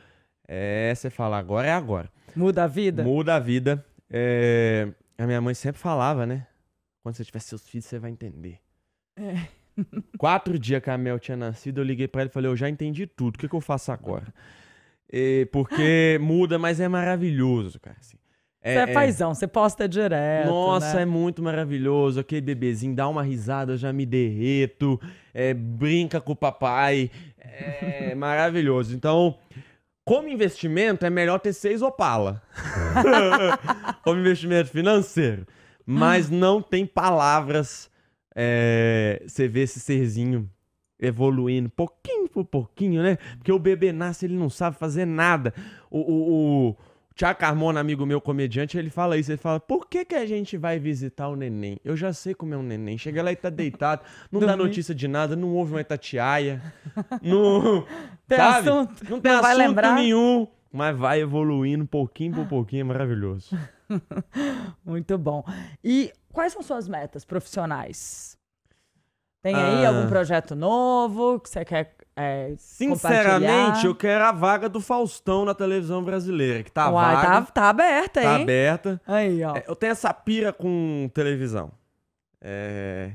é 0.48 0.94
você 0.96 1.10
fala, 1.10 1.38
agora 1.38 1.68
é 1.68 1.72
agora. 1.72 2.10
Muda 2.36 2.64
a 2.64 2.68
vida? 2.68 3.04
Muda 3.04 3.36
a 3.36 3.40
vida. 3.40 3.86
É, 4.10 4.88
a 5.18 5.26
minha 5.26 5.42
mãe 5.42 5.54
sempre 5.54 5.80
falava, 5.82 6.26
né? 6.26 6.48
Quando 7.04 7.16
você 7.16 7.26
tiver 7.26 7.40
seus 7.40 7.68
filhos, 7.68 7.86
você 7.86 8.00
vai 8.00 8.12
entender. 8.12 8.60
É. 9.16 9.48
Quatro 10.18 10.58
dias 10.58 10.82
que 10.82 10.90
a 10.90 10.98
Mel 10.98 11.20
tinha 11.20 11.38
nascido, 11.38 11.80
eu 11.80 11.84
liguei 11.84 12.08
pra 12.08 12.22
ela 12.22 12.30
e 12.30 12.34
falei, 12.34 12.50
eu 12.50 12.56
já 12.56 12.70
entendi 12.70 13.06
tudo, 13.06 13.36
o 13.36 13.40
que, 13.40 13.48
que 13.48 13.56
eu 13.56 13.62
faço 13.62 13.92
agora? 13.92 14.34
E, 15.12 15.48
porque 15.52 16.18
muda, 16.22 16.58
mas 16.60 16.80
é 16.80 16.88
maravilhoso, 16.88 17.80
cara. 17.80 17.98
assim. 18.00 18.18
Você 18.74 18.92
é, 18.92 18.94
paizão, 18.94 19.34
você 19.34 19.48
posta 19.48 19.88
direto. 19.88 20.48
Nossa, 20.48 20.98
né? 20.98 21.02
é 21.04 21.06
muito 21.06 21.42
maravilhoso. 21.42 22.20
Aquele 22.20 22.42
bebezinho 22.42 22.96
dá 22.96 23.08
uma 23.08 23.24
risada, 23.24 23.74
eu 23.74 23.78
já 23.78 23.94
me 23.94 24.06
derreto. 24.06 25.00
é, 25.34 25.54
brinca 25.54 26.20
com 26.20 26.34
o 26.34 26.36
papai. 26.36 27.10
É 27.40 28.14
maravilhoso. 28.16 28.96
Então, 28.96 29.38
como 30.04 30.30
investimento, 30.30 31.06
é 31.06 31.10
melhor 31.10 31.40
ter 31.40 31.54
seis 31.54 31.82
Opala. 31.82 32.42
como 34.04 34.20
investimento 34.20 34.70
financeiro. 34.70 35.46
Mas 35.86 36.30
não 36.32 36.62
tem 36.62 36.86
palavras. 36.86 37.90
é, 38.36 39.22
você 39.28 39.48
vê 39.48 39.62
esse 39.62 39.80
serzinho 39.80 40.50
evoluindo 41.00 41.70
pouquinho 41.70 42.28
por 42.28 42.46
pouquinho, 42.46 43.04
né? 43.04 43.18
Porque 43.38 43.52
o 43.52 43.60
bebê 43.60 43.92
nasce, 43.92 44.26
ele 44.26 44.36
não 44.36 44.50
sabe 44.50 44.78
fazer 44.78 45.06
nada. 45.06 45.54
O, 45.90 46.00
o, 46.00 46.70
o 46.70 46.76
Tiago 47.18 47.40
Carmona, 47.40 47.80
amigo 47.80 48.06
meu 48.06 48.22
comediante, 48.22 48.78
ele 48.78 48.90
fala 48.92 49.18
isso. 49.18 49.32
Ele 49.32 49.38
fala, 49.40 49.60
por 49.60 49.88
que, 49.88 50.06
que 50.06 50.14
a 50.16 50.26
gente 50.26 50.56
vai 50.56 50.78
visitar 50.78 51.28
o 51.28 51.36
neném? 51.36 51.80
Eu 51.84 51.98
já 51.98 52.14
sei 52.14 52.36
como 52.36 52.54
é 52.54 52.58
um 52.58 52.62
neném. 52.64 52.98
Chega 52.98 53.24
lá 53.24 53.32
e 53.32 53.36
tá 53.36 53.50
deitado, 53.50 54.04
não 54.32 54.40
dá 54.40 54.56
notícia 54.56 54.94
de 54.94 55.08
nada, 55.08 55.36
não 55.36 55.50
ouve 55.56 55.74
uma 55.74 55.82
itatiaia, 55.82 56.62
não... 57.22 57.86
Tem 58.28 58.38
sabe? 58.38 58.70
assunto, 58.70 59.10
Não 59.10 59.20
tem 59.20 59.32
não 59.32 59.40
assunto 59.40 59.58
lembrar. 59.58 59.96
nenhum. 59.96 60.48
Mas 60.72 60.96
vai 60.96 61.22
evoluindo 61.22 61.88
pouquinho 61.88 62.36
por 62.36 62.46
pouquinho, 62.48 62.82
é 62.82 62.84
maravilhoso. 62.84 63.58
Muito 64.86 65.18
bom. 65.18 65.44
E 65.84 66.12
quais 66.32 66.54
são 66.54 66.62
suas 66.62 66.88
metas 66.88 67.26
profissionais? 67.26 68.38
Tem 69.42 69.56
aí 69.56 69.86
Ah. 69.86 69.90
algum 69.90 70.08
projeto 70.10 70.56
novo 70.56 71.40
que 71.40 71.50
você 71.50 71.64
quer 71.66 71.96
é, 72.18 72.56
Sinceramente, 72.58 73.86
eu 73.86 73.96
quero 73.96 74.24
a 74.24 74.32
vaga 74.32 74.68
do 74.68 74.82
Faustão 74.82 75.46
na 75.46 75.54
televisão 75.54 76.04
brasileira, 76.04 76.64
que 76.64 76.72
tá 76.72 76.90
Uai, 76.90 77.16
vaga, 77.16 77.28
tá, 77.28 77.42
tá 77.52 77.70
aberta, 77.70 78.22
tá 78.22 78.36
hein? 78.36 78.44
aberta. 78.44 79.02
Aí, 79.06 79.44
ó. 79.44 79.56
É, 79.56 79.64
eu 79.68 79.76
tenho 79.76 79.92
essa 79.92 80.14
pira 80.14 80.52
com 80.52 81.10
televisão. 81.14 81.72
É, 82.42 83.12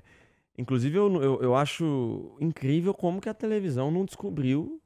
Inclusive, 0.56 0.96
eu, 0.96 1.22
eu, 1.22 1.42
eu 1.42 1.56
acho 1.56 2.36
incrível 2.40 2.92
como 2.92 3.20
que 3.20 3.28
a 3.28 3.34
televisão 3.34 3.90
não 3.90 4.04
descobriu 4.04 4.80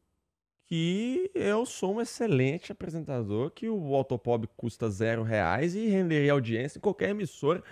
que 0.64 1.30
eu 1.34 1.64
sou 1.66 1.96
um 1.96 2.00
excelente 2.00 2.72
apresentador, 2.72 3.50
que 3.50 3.68
o 3.68 3.94
Autopop 3.94 4.48
custa 4.56 4.88
zero 4.90 5.22
reais 5.22 5.74
e 5.74 5.86
renderia 5.86 6.32
audiência 6.32 6.78
em 6.78 6.80
qualquer 6.80 7.10
emissora 7.10 7.62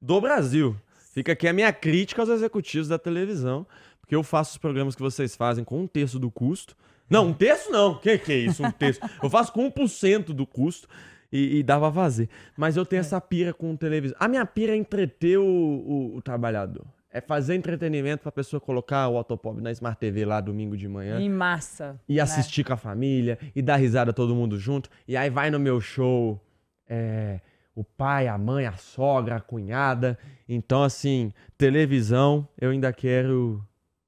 do 0.00 0.20
Brasil. 0.20 0.76
Fica 1.12 1.32
aqui 1.32 1.46
a 1.46 1.52
minha 1.52 1.72
crítica 1.72 2.22
aos 2.22 2.28
executivos 2.28 2.88
da 2.88 2.98
televisão, 2.98 3.66
porque 4.10 4.16
eu 4.16 4.24
faço 4.24 4.50
os 4.50 4.58
programas 4.58 4.96
que 4.96 5.02
vocês 5.02 5.36
fazem 5.36 5.62
com 5.62 5.82
um 5.82 5.86
terço 5.86 6.18
do 6.18 6.32
custo. 6.32 6.76
Não, 7.08 7.28
um 7.28 7.32
terço 7.32 7.70
não. 7.70 7.94
Que 7.94 8.18
que 8.18 8.32
é 8.32 8.38
isso, 8.38 8.60
um 8.64 8.70
terço? 8.72 8.98
Eu 9.22 9.30
faço 9.30 9.52
com 9.52 9.70
1% 9.70 10.32
do 10.32 10.44
custo 10.44 10.88
e, 11.30 11.58
e 11.58 11.62
dá 11.62 11.78
pra 11.78 11.92
fazer. 11.92 12.28
Mas 12.56 12.76
eu 12.76 12.84
tenho 12.84 12.98
essa 12.98 13.20
pira 13.20 13.54
com 13.54 13.76
televisão. 13.76 14.16
A 14.18 14.26
minha 14.26 14.44
pira 14.44 14.72
é 14.72 14.76
entreter 14.76 15.38
o, 15.38 15.44
o- 15.44 16.16
o 16.16 16.20
trabalhador. 16.22 16.84
É 17.12 17.20
fazer 17.20 17.54
entretenimento 17.54 18.24
pra 18.24 18.32
pessoa 18.32 18.60
colocar 18.60 19.06
o 19.08 19.16
Autopop 19.16 19.60
na 19.60 19.70
Smart 19.70 19.96
TV 20.00 20.24
lá 20.24 20.40
domingo 20.40 20.76
de 20.76 20.88
manhã 20.88 21.20
Em 21.20 21.28
massa. 21.28 22.00
e 22.08 22.16
né? 22.16 22.20
assistir 22.20 22.64
com 22.64 22.72
a 22.72 22.76
família 22.76 23.38
e 23.54 23.62
dar 23.62 23.76
risada 23.76 24.12
todo 24.12 24.34
mundo 24.34 24.58
junto. 24.58 24.90
E 25.06 25.16
aí 25.16 25.30
vai 25.30 25.50
no 25.50 25.60
meu 25.60 25.80
show 25.80 26.40
é, 26.88 27.40
o 27.76 27.84
pai, 27.84 28.26
a 28.26 28.36
mãe, 28.36 28.66
a 28.66 28.72
sogra, 28.76 29.36
a 29.36 29.40
cunhada. 29.40 30.18
Então, 30.48 30.82
assim, 30.82 31.32
televisão 31.56 32.48
eu 32.60 32.70
ainda 32.70 32.92
quero 32.92 33.64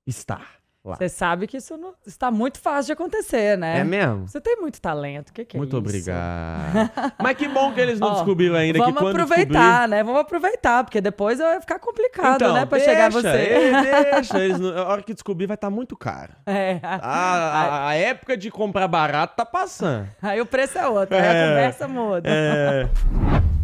estar 0.06 0.60
lá. 0.84 0.96
Você 0.96 1.08
sabe 1.08 1.46
que 1.46 1.58
isso 1.58 1.76
não- 1.76 1.94
está 2.04 2.28
muito 2.28 2.58
fácil 2.58 2.86
de 2.86 2.92
acontecer, 2.94 3.56
né? 3.56 3.78
É 3.78 3.84
mesmo? 3.84 4.26
Você 4.26 4.40
tem 4.40 4.56
muito 4.56 4.80
talento. 4.80 5.28
O 5.28 5.32
que, 5.32 5.44
que 5.44 5.56
é 5.56 5.58
Muito 5.58 5.70
isso? 5.70 5.76
obrigado. 5.78 6.90
Mas 7.22 7.36
que 7.36 7.46
bom 7.46 7.72
que 7.72 7.80
eles 7.80 8.00
não 8.00 8.08
Ó, 8.08 8.14
descobriram 8.14 8.56
ainda 8.56 8.78
Vamos 8.80 8.94
que 8.94 8.98
quando 8.98 9.14
aproveitar, 9.20 9.86
né? 9.88 10.02
Vamos 10.02 10.20
aproveitar, 10.20 10.82
porque 10.82 11.00
depois 11.00 11.38
vai 11.38 11.60
ficar 11.60 11.78
complicado, 11.78 12.34
Então, 12.34 12.52
né? 12.54 12.66
Pra 12.66 12.78
deixa, 12.78 12.90
chegar 12.92 13.12
você. 13.12 13.28
é, 13.28 14.12
deixa. 14.14 14.38
Eles, 14.42 14.58
não- 14.58 14.76
a 14.76 14.84
hora 14.88 15.02
que 15.02 15.14
descobrir 15.14 15.46
vai 15.46 15.54
estar 15.54 15.70
muito 15.70 15.96
caro. 15.96 16.32
É. 16.46 16.80
A, 16.82 16.96
a- 16.96 17.88
a 17.90 17.94
época 17.94 18.36
de 18.36 18.50
comprar 18.50 18.88
barato 18.88 19.36
tá 19.36 19.46
passando. 19.46 20.08
Aí 20.20 20.40
o 20.40 20.46
preço 20.46 20.78
é 20.78 20.88
outro, 20.88 21.14
aí 21.14 21.22
a 21.22 21.32
É. 21.32 21.48
conversa 21.48 21.86
muda. 21.88 22.28
É, 22.28 22.88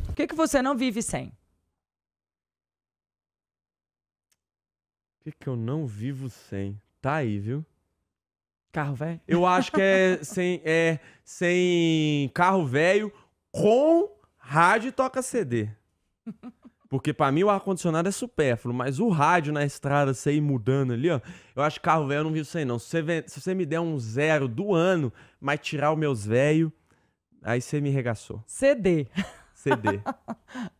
O 0.09 0.12
que, 0.14 0.27
que 0.29 0.35
você 0.37 0.62
não 0.62 0.77
vive 0.77 1.03
sem? 1.03 1.33
Que, 5.33 5.38
que 5.41 5.47
eu 5.49 5.57
não 5.57 5.87
vivo 5.87 6.29
sem? 6.29 6.81
Tá 7.01 7.14
aí, 7.17 7.38
viu? 7.38 7.64
Carro, 8.73 8.95
velho? 8.95 9.21
Eu 9.27 9.47
acho 9.47 9.73
que 9.73 9.81
é 9.81 10.19
sem, 10.23 10.61
é 10.64 10.99
sem 11.24 12.31
carro 12.35 12.66
velho 12.66 13.12
com 13.51 14.11
rádio 14.37 14.89
e 14.89 14.93
toca 14.93 15.22
CD. 15.22 15.68
Porque 16.89 17.12
pra 17.12 17.31
mim 17.31 17.43
o 17.43 17.51
ar-condicionado 17.51 18.09
é 18.09 18.12
supérfluo, 18.12 18.74
mas 18.74 18.99
o 18.99 19.09
rádio 19.09 19.53
na 19.53 19.64
estrada, 19.64 20.14
você 20.14 20.33
ir 20.33 20.41
mudando 20.41 20.93
ali, 20.95 21.11
ó. 21.11 21.20
Eu 21.55 21.62
acho 21.62 21.79
que 21.79 21.85
carro 21.85 22.07
velho 22.07 22.20
eu 22.20 22.24
não 22.24 22.33
vivo 22.33 22.45
sem, 22.47 22.64
não. 22.64 22.79
Se 22.79 23.03
você, 23.03 23.24
se 23.26 23.41
você 23.41 23.55
me 23.55 23.66
der 23.66 23.81
um 23.81 23.99
zero 23.99 24.49
do 24.49 24.74
ano, 24.74 25.12
mas 25.41 25.61
tirar 25.61 25.93
os 25.93 25.99
meus 25.99 26.24
velhos, 26.24 26.70
aí 27.43 27.61
você 27.61 27.81
me 27.81 27.91
regaçou. 27.91 28.43
CD. 28.47 29.07
CD. 29.55 30.01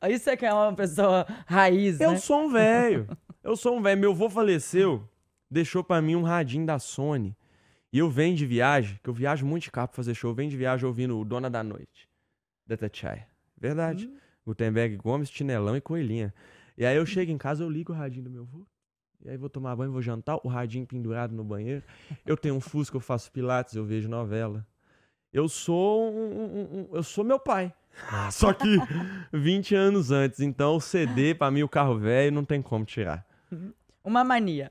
Aí 0.01 0.17
você 0.19 0.37
que 0.37 0.47
é 0.47 0.53
uma 0.53 0.73
pessoa 0.75 1.27
raiz, 1.47 2.01
Eu 2.01 2.13
né? 2.13 2.17
sou 2.19 2.47
um 2.47 2.51
velho. 2.51 3.07
Eu 3.49 3.57
sou 3.57 3.77
um 3.77 3.83
velho. 3.83 3.99
Meu 4.01 4.11
avô 4.13 4.29
faleceu, 4.29 5.09
deixou 5.51 5.83
pra 5.83 6.03
mim 6.03 6.15
um 6.15 6.23
radinho 6.23 6.67
da 6.67 6.79
Sony. 6.79 7.35
E 7.91 7.99
eu 7.99 8.11
venho 8.11 8.37
de 8.37 8.45
viagem, 8.45 9.01
que 9.03 9.09
eu 9.09 9.15
viajo 9.15 9.47
muito 9.47 9.63
de 9.65 9.71
carro 9.71 9.89
pra 9.89 9.97
fazer 9.97 10.15
show. 10.15 10.31
Eu 10.31 10.35
venho 10.35 10.51
de 10.51 10.57
viagem 10.57 10.85
ouvindo 10.87 11.19
o 11.19 11.25
Dona 11.25 11.49
da 11.49 11.63
Noite, 11.65 12.07
da 12.67 12.77
Tachai. 12.77 13.25
Verdade. 13.57 14.11
Gutenberg 14.47 14.97
Gomes, 14.97 15.31
Chinelão 15.31 15.77
e 15.77 15.81
Coelhinha. 15.81 16.35
E 16.77 16.85
aí 16.85 16.97
eu 16.97 17.07
chego 17.07 17.31
em 17.33 17.39
casa, 17.39 17.65
eu 17.65 17.71
ligo 17.71 17.93
o 17.93 17.97
radinho 17.97 18.25
do 18.25 18.31
meu 18.31 18.43
avô. 18.43 18.67
E 19.25 19.31
aí 19.31 19.37
vou 19.37 19.49
tomar 19.49 19.75
banho, 19.75 19.91
vou 19.91 20.01
jantar, 20.03 20.39
o 20.45 20.49
radinho 20.49 20.87
pendurado 20.87 21.35
no 21.35 21.43
banheiro. 21.43 21.83
Eu 22.27 22.37
tenho 22.37 22.55
um 22.55 22.61
Fusca, 22.61 22.97
eu 22.97 23.01
faço 23.01 23.33
pilates, 23.33 23.75
eu 23.75 23.85
vejo 23.85 24.09
novela. 24.09 24.67
eu 25.33 25.47
sou 25.49 26.11
um, 26.11 26.17
um- 26.43 26.79
um- 26.81 26.89
eu 26.97 27.03
sou 27.03 27.23
meu 27.25 27.39
pai. 27.39 27.73
Só 28.31 28.53
que 28.53 28.77
20 29.33 29.75
anos 29.75 30.11
antes. 30.11 30.41
Então, 30.41 30.77
o 30.77 30.81
CD, 30.81 31.35
pra 31.35 31.51
mim, 31.51 31.63
o 31.63 31.69
carro 31.69 31.99
velho, 31.99 32.33
não 32.33 32.45
tem 32.45 32.63
como 32.63 32.85
tirar. 32.85 33.27
Uma 34.05 34.25
mania. 34.25 34.71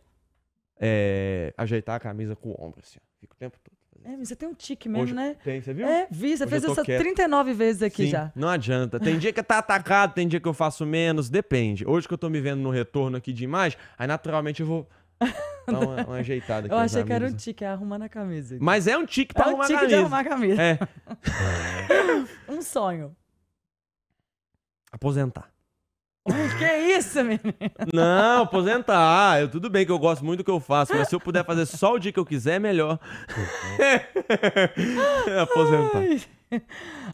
É, 0.80 1.54
ajeitar 1.58 1.96
a 1.96 2.00
camisa 2.00 2.36
com 2.36 2.50
o 2.50 2.56
ombro, 2.64 2.80
assim. 2.84 3.00
ó. 3.02 3.06
Fica 3.20 3.34
o 3.34 3.38
tempo 3.38 3.58
todo. 3.64 3.76
É, 4.06 4.16
mas 4.16 4.28
você 4.30 4.36
tem 4.36 4.48
um 4.48 4.54
tique 4.54 4.88
mesmo, 4.88 5.04
Hoje- 5.06 5.14
né? 5.16 5.36
Tem, 5.44 5.60
você 5.60 5.74
viu? 5.74 5.88
É, 5.88 6.08
vi, 6.12 6.38
você 6.38 6.44
Hoje 6.44 6.50
fez 6.52 6.64
isso 6.64 6.84
quieto. 6.84 7.00
39 7.02 7.52
vezes 7.54 7.82
aqui 7.82 8.04
Sim, 8.06 8.10
já. 8.10 8.32
Não 8.36 8.48
adianta. 8.48 9.00
Tem 9.00 9.18
dia 9.18 9.34
que 9.34 9.42
tá 9.44 9.58
atacado, 9.58 10.14
tem 10.14 10.28
dia 10.28 10.40
que 10.40 10.48
eu 10.48 10.54
faço 10.54 10.86
menos, 10.86 11.30
depende. 11.30 11.86
Hoje 11.86 12.08
que 12.08 12.14
eu 12.14 12.18
tô 12.18 12.30
me 12.30 12.40
vendo 12.40 12.62
no 12.62 12.70
retorno 12.70 13.18
aqui 13.18 13.34
de 13.34 13.44
imagem, 13.44 13.78
aí 13.98 14.06
naturalmente 14.08 14.62
eu 14.62 14.68
vou 14.68 14.88
dar 15.68 15.80
uma, 15.80 16.06
uma 16.06 16.16
ajeitada 16.18 16.68
aqui. 16.68 16.74
Eu 16.74 16.78
na 16.78 16.84
achei 16.86 17.04
que 17.04 17.12
era 17.12 17.26
um 17.28 17.34
tique, 17.34 17.64
é 17.66 17.68
arrumando 17.68 18.04
a 18.04 18.10
camisa. 18.10 18.58
Mas 18.62 18.88
é 18.88 18.96
um 18.96 19.06
tique 19.06 19.34
pra 19.34 19.46
é 19.46 19.48
um 19.48 19.50
arrumar 19.50 19.64
a 19.64 19.68
tique 19.68 19.80
camisa. 19.80 19.96
de 19.98 20.02
arrumar 20.02 20.20
a 20.20 20.24
camisa. 20.24 20.62
É, 20.62 20.80
Um 22.54 22.62
sonho. 22.62 23.16
aposentar. 24.92 25.52
que 26.58 26.78
isso, 26.98 27.24
menino? 27.24 27.54
Não, 27.94 28.44
aposentar. 28.44 29.40
Eu, 29.40 29.50
tudo 29.50 29.70
bem 29.70 29.86
que 29.86 29.92
eu 29.92 30.00
gosto 30.00 30.26
muito 30.26 30.40
do 30.40 30.44
que 30.44 30.52
eu 30.52 30.60
faço, 30.60 30.94
mas 30.94 31.08
se 31.08 31.16
eu 31.16 31.20
puder 31.20 31.46
fazer 31.46 31.66
só 31.66 31.94
o 31.94 32.00
dia 32.00 32.12
que 32.12 32.20
eu 32.20 32.26
quiser, 32.26 32.56
é 32.56 32.60
melhor. 32.60 33.00
aposentar. 35.42 36.28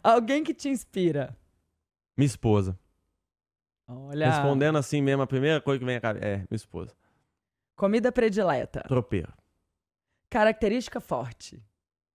Alguém 0.02 0.42
que 0.42 0.52
te 0.52 0.68
inspira. 0.68 1.36
Minha 2.16 2.26
esposa. 2.26 2.78
Olha. 3.86 4.30
Respondendo 4.30 4.78
assim 4.78 5.02
mesmo, 5.02 5.22
a 5.22 5.26
primeira 5.26 5.60
coisa 5.60 5.78
que 5.78 5.84
vem 5.84 5.96
à 5.96 6.00
cabeça. 6.00 6.24
É, 6.24 6.36
minha 6.36 6.46
esposa. 6.52 6.92
Comida 7.76 8.10
predileta. 8.10 8.82
Tropeiro. 8.86 9.32
Característica 10.30 11.00
forte. 11.00 11.62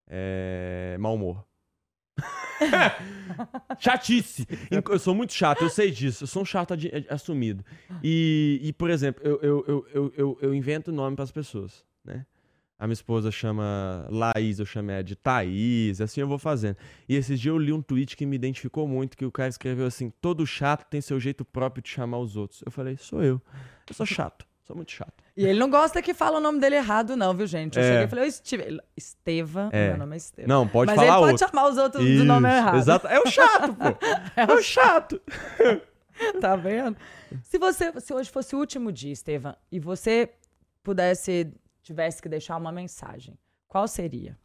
É, 0.07 0.97
mau 0.99 1.15
humor. 1.15 1.45
Chatice. 3.79 4.47
Eu 4.69 4.99
sou 4.99 5.15
muito 5.15 5.33
chato, 5.33 5.63
eu 5.63 5.69
sei 5.69 5.91
disso. 5.91 6.23
Eu 6.23 6.27
sou 6.27 6.41
um 6.41 6.45
chato 6.45 6.73
eh, 6.73 7.05
assumido. 7.09 7.63
E, 8.03 8.59
e, 8.63 8.73
por 8.73 8.89
exemplo, 8.89 9.21
eu, 9.25 9.39
eu, 9.41 9.65
eu, 9.67 9.87
eu, 9.93 10.13
eu, 10.15 10.37
eu 10.41 10.53
invento 10.53 10.91
nome 10.91 11.15
para 11.15 11.23
as 11.23 11.31
pessoas, 11.31 11.85
né? 12.03 12.25
A 12.79 12.87
minha 12.87 12.93
esposa 12.93 13.29
chama 13.29 14.07
Laís, 14.09 14.57
eu 14.57 14.65
chamo 14.65 14.89
ela 14.89 15.03
de 15.03 15.13
Thaís, 15.13 15.99
assim 15.99 16.21
eu 16.21 16.27
vou 16.29 16.39
fazendo. 16.39 16.77
E 17.09 17.15
esses 17.15 17.37
dias 17.37 17.53
eu 17.53 17.57
li 17.57 17.73
um 17.73 17.81
tweet 17.81 18.15
que 18.15 18.25
me 18.25 18.37
identificou 18.37 18.87
muito, 18.87 19.17
que 19.17 19.25
o 19.25 19.31
cara 19.31 19.49
escreveu 19.49 19.85
assim, 19.85 20.09
todo 20.21 20.47
chato 20.47 20.85
tem 20.89 21.01
seu 21.01 21.19
jeito 21.19 21.43
próprio 21.43 21.83
de 21.83 21.89
chamar 21.89 22.19
os 22.19 22.37
outros. 22.37 22.61
Eu 22.65 22.71
falei, 22.71 22.95
sou 22.95 23.21
eu. 23.21 23.41
Eu 23.85 23.93
sou 23.93 24.05
chato, 24.05 24.47
sou 24.69 24.75
muito 24.75 24.91
chato. 24.91 25.11
E 25.35 25.45
ele 25.47 25.57
não 25.57 25.67
gosta 25.67 25.99
que 25.99 26.13
fala 26.13 26.37
o 26.37 26.39
nome 26.39 26.59
dele 26.59 26.75
errado, 26.75 27.15
não, 27.17 27.33
viu, 27.33 27.47
gente? 27.47 27.75
Eu 27.79 27.83
É. 27.83 27.87
cheguei 27.87 28.03
e 28.03 28.07
falei, 28.07 28.27
"Ô, 28.27 28.31
Steve... 28.31 28.79
Estevam, 28.95 29.69
É. 29.73 29.89
meu 29.89 29.97
nome 29.97 30.13
é 30.15 30.17
Estevam. 30.17 30.47
Não, 30.47 30.67
pode 30.67 30.91
Mas 30.91 30.95
falar 30.95 31.07
ele 31.07 31.17
pode 31.17 31.31
outro. 31.31 31.47
chamar 31.49 31.69
os 31.69 31.77
outros 31.77 32.05
do 32.05 32.23
nome 32.23 32.47
Isso, 32.47 32.57
errado. 32.57 32.77
Exato. 32.77 33.07
É 33.07 33.19
o 33.19 33.25
chato, 33.25 33.73
pô. 33.73 33.83
É 34.37 34.53
o 34.53 34.61
chato. 34.61 35.21
Tá 36.41 36.55
vendo? 36.57 36.97
Se 37.43 37.57
você, 37.57 37.97
se 38.01 38.13
hoje 38.13 38.29
fosse 38.29 38.53
o 38.53 38.59
último 38.59 38.91
dia, 38.91 39.13
Estevam, 39.13 39.55
e 39.71 39.79
você 39.79 40.29
pudesse, 40.83 41.49
tivesse 41.81 42.21
que 42.21 42.27
deixar 42.27 42.57
uma 42.57 42.73
mensagem, 42.73 43.39
qual 43.69 43.87
seria? 43.87 44.37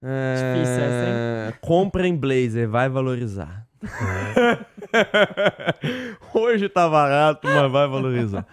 Difícil 0.00 0.82
É... 0.82 1.52
Comprem 1.60 2.16
blazer, 2.16 2.68
vai 2.68 2.88
valorizar. 2.88 3.66
Hoje 6.34 6.68
tá 6.68 6.88
barato, 6.88 7.46
mas 7.46 7.70
vai 7.70 7.88
valorizar. 7.88 8.46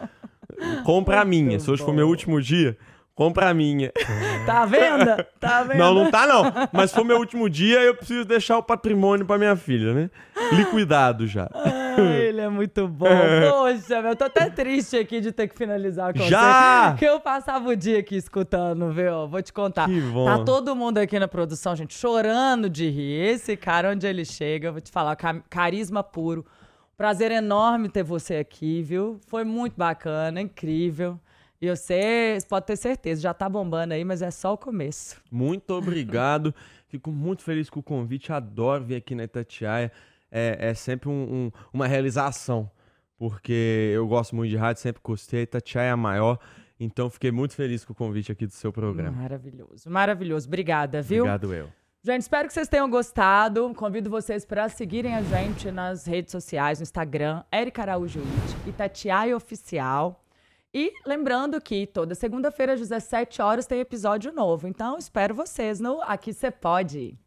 Compra 0.83 1.21
a 1.21 1.25
minha. 1.25 1.59
Se 1.59 1.69
hoje 1.69 1.83
for 1.83 1.93
meu 1.93 2.07
último 2.07 2.41
dia, 2.41 2.77
compra 3.13 3.49
a 3.49 3.53
minha. 3.53 3.91
Tá 4.45 4.65
vendo? 4.65 5.23
Tá 5.39 5.63
vendo? 5.63 5.77
Não, 5.77 5.93
não 5.93 6.11
tá 6.11 6.25
não. 6.25 6.51
Mas 6.71 6.89
se 6.89 6.95
for 6.95 7.05
meu 7.05 7.17
último 7.17 7.49
dia, 7.49 7.79
eu 7.81 7.95
preciso 7.95 8.25
deixar 8.25 8.57
o 8.57 8.63
patrimônio 8.63 9.25
pra 9.25 9.37
minha 9.37 9.55
filha, 9.55 9.93
né? 9.93 10.09
Liquidado 10.51 11.27
já. 11.27 11.49
Ai, 11.53 12.26
é 12.47 12.49
muito 12.49 12.87
bom. 12.87 13.05
Poxa, 13.51 14.01
meu, 14.01 14.11
eu 14.11 14.15
tô 14.15 14.23
até 14.25 14.49
triste 14.49 14.97
aqui 14.97 15.21
de 15.21 15.31
ter 15.31 15.47
que 15.47 15.55
finalizar 15.57 16.13
com 16.13 16.19
Já? 16.27 16.91
você. 16.93 16.97
Que 16.99 17.05
eu 17.05 17.19
passava 17.19 17.69
o 17.69 17.75
dia 17.75 17.99
aqui 17.99 18.15
escutando, 18.15 18.91
viu? 18.91 19.27
Vou 19.27 19.41
te 19.41 19.53
contar. 19.53 19.87
Que 19.87 20.01
bom. 20.01 20.25
Tá 20.25 20.43
todo 20.43 20.75
mundo 20.75 20.97
aqui 20.97 21.19
na 21.19 21.27
produção, 21.27 21.75
gente, 21.75 21.93
chorando 21.93 22.69
de 22.69 22.89
rir. 22.89 23.13
Esse 23.33 23.55
cara, 23.55 23.91
onde 23.91 24.07
ele 24.07 24.25
chega, 24.25 24.69
eu 24.69 24.71
vou 24.73 24.81
te 24.81 24.91
falar, 24.91 25.15
ca- 25.15 25.41
carisma 25.49 26.03
puro. 26.03 26.45
Prazer 26.97 27.31
enorme 27.31 27.89
ter 27.89 28.03
você 28.03 28.37
aqui, 28.37 28.81
viu? 28.81 29.19
Foi 29.27 29.43
muito 29.43 29.75
bacana, 29.77 30.41
incrível. 30.41 31.19
E 31.61 31.69
você 31.69 32.37
pode 32.49 32.65
ter 32.65 32.75
certeza, 32.75 33.21
já 33.21 33.33
tá 33.33 33.47
bombando 33.49 33.93
aí, 33.93 34.03
mas 34.03 34.21
é 34.21 34.29
só 34.31 34.53
o 34.53 34.57
começo. 34.57 35.17
Muito 35.31 35.71
obrigado. 35.73 36.53
Fico 36.87 37.11
muito 37.11 37.43
feliz 37.43 37.69
com 37.69 37.79
o 37.79 37.83
convite. 37.83 38.31
Adoro 38.31 38.83
vir 38.83 38.95
aqui 38.95 39.13
na 39.13 39.23
Itatiaia. 39.25 39.91
É, 40.31 40.69
é 40.69 40.73
sempre 40.73 41.09
um- 41.09 41.13
um- 41.47 41.51
uma 41.73 41.87
realização, 41.87 42.69
porque 43.17 43.91
eu 43.93 44.07
gosto 44.07 44.35
muito 44.35 44.49
de 44.51 44.57
rádio, 44.57 44.81
sempre 44.81 45.01
gostei. 45.03 45.43
Itatiaia 45.43 45.87
é 45.87 45.91
a 45.91 45.97
maior. 45.97 46.37
Então, 46.79 47.09
fiquei 47.09 47.31
muito 47.31 47.53
feliz 47.55 47.83
com 47.83 47.93
o 47.93 47.95
convite 47.95 48.31
aqui 48.31 48.45
do 48.45 48.53
seu 48.53 48.71
programa. 48.71 49.11
Maravilhoso, 49.21 49.89
maravilhoso. 49.89 50.47
Obrigada, 50.47 51.01
viu? 51.01 51.23
Obrigado, 51.23 51.53
eu. 51.53 51.69
Gente, 52.03 52.21
espero 52.21 52.47
que 52.47 52.53
vocês 52.53 52.67
tenham 52.67 52.89
gostado. 52.89 53.73
Convido 53.73 54.09
vocês 54.09 54.45
para 54.45 54.69
seguirem 54.69 55.15
a 55.15 55.21
gente 55.23 55.71
nas 55.71 56.05
redes 56.05 56.31
sociais, 56.31 56.79
no 56.79 56.83
Instagram, 56.83 57.43
Erika 57.51 57.81
Araújo 57.81 58.19
It, 58.19 58.69
Itatiaia 58.69 59.35
Oficial. 59.35 60.23
E 60.73 60.93
lembrando 61.05 61.59
que 61.59 61.87
toda 61.87 62.13
segunda-feira 62.13 62.73
às 62.73 62.79
17 62.79 63.41
horas 63.41 63.65
tem 63.65 63.79
episódio 63.79 64.31
novo. 64.31 64.67
Então, 64.67 64.97
espero 64.97 65.33
vocês 65.33 65.79
no 65.79 65.99
Aqui 66.03 66.31
Você 66.31 66.51
Pode. 66.51 67.17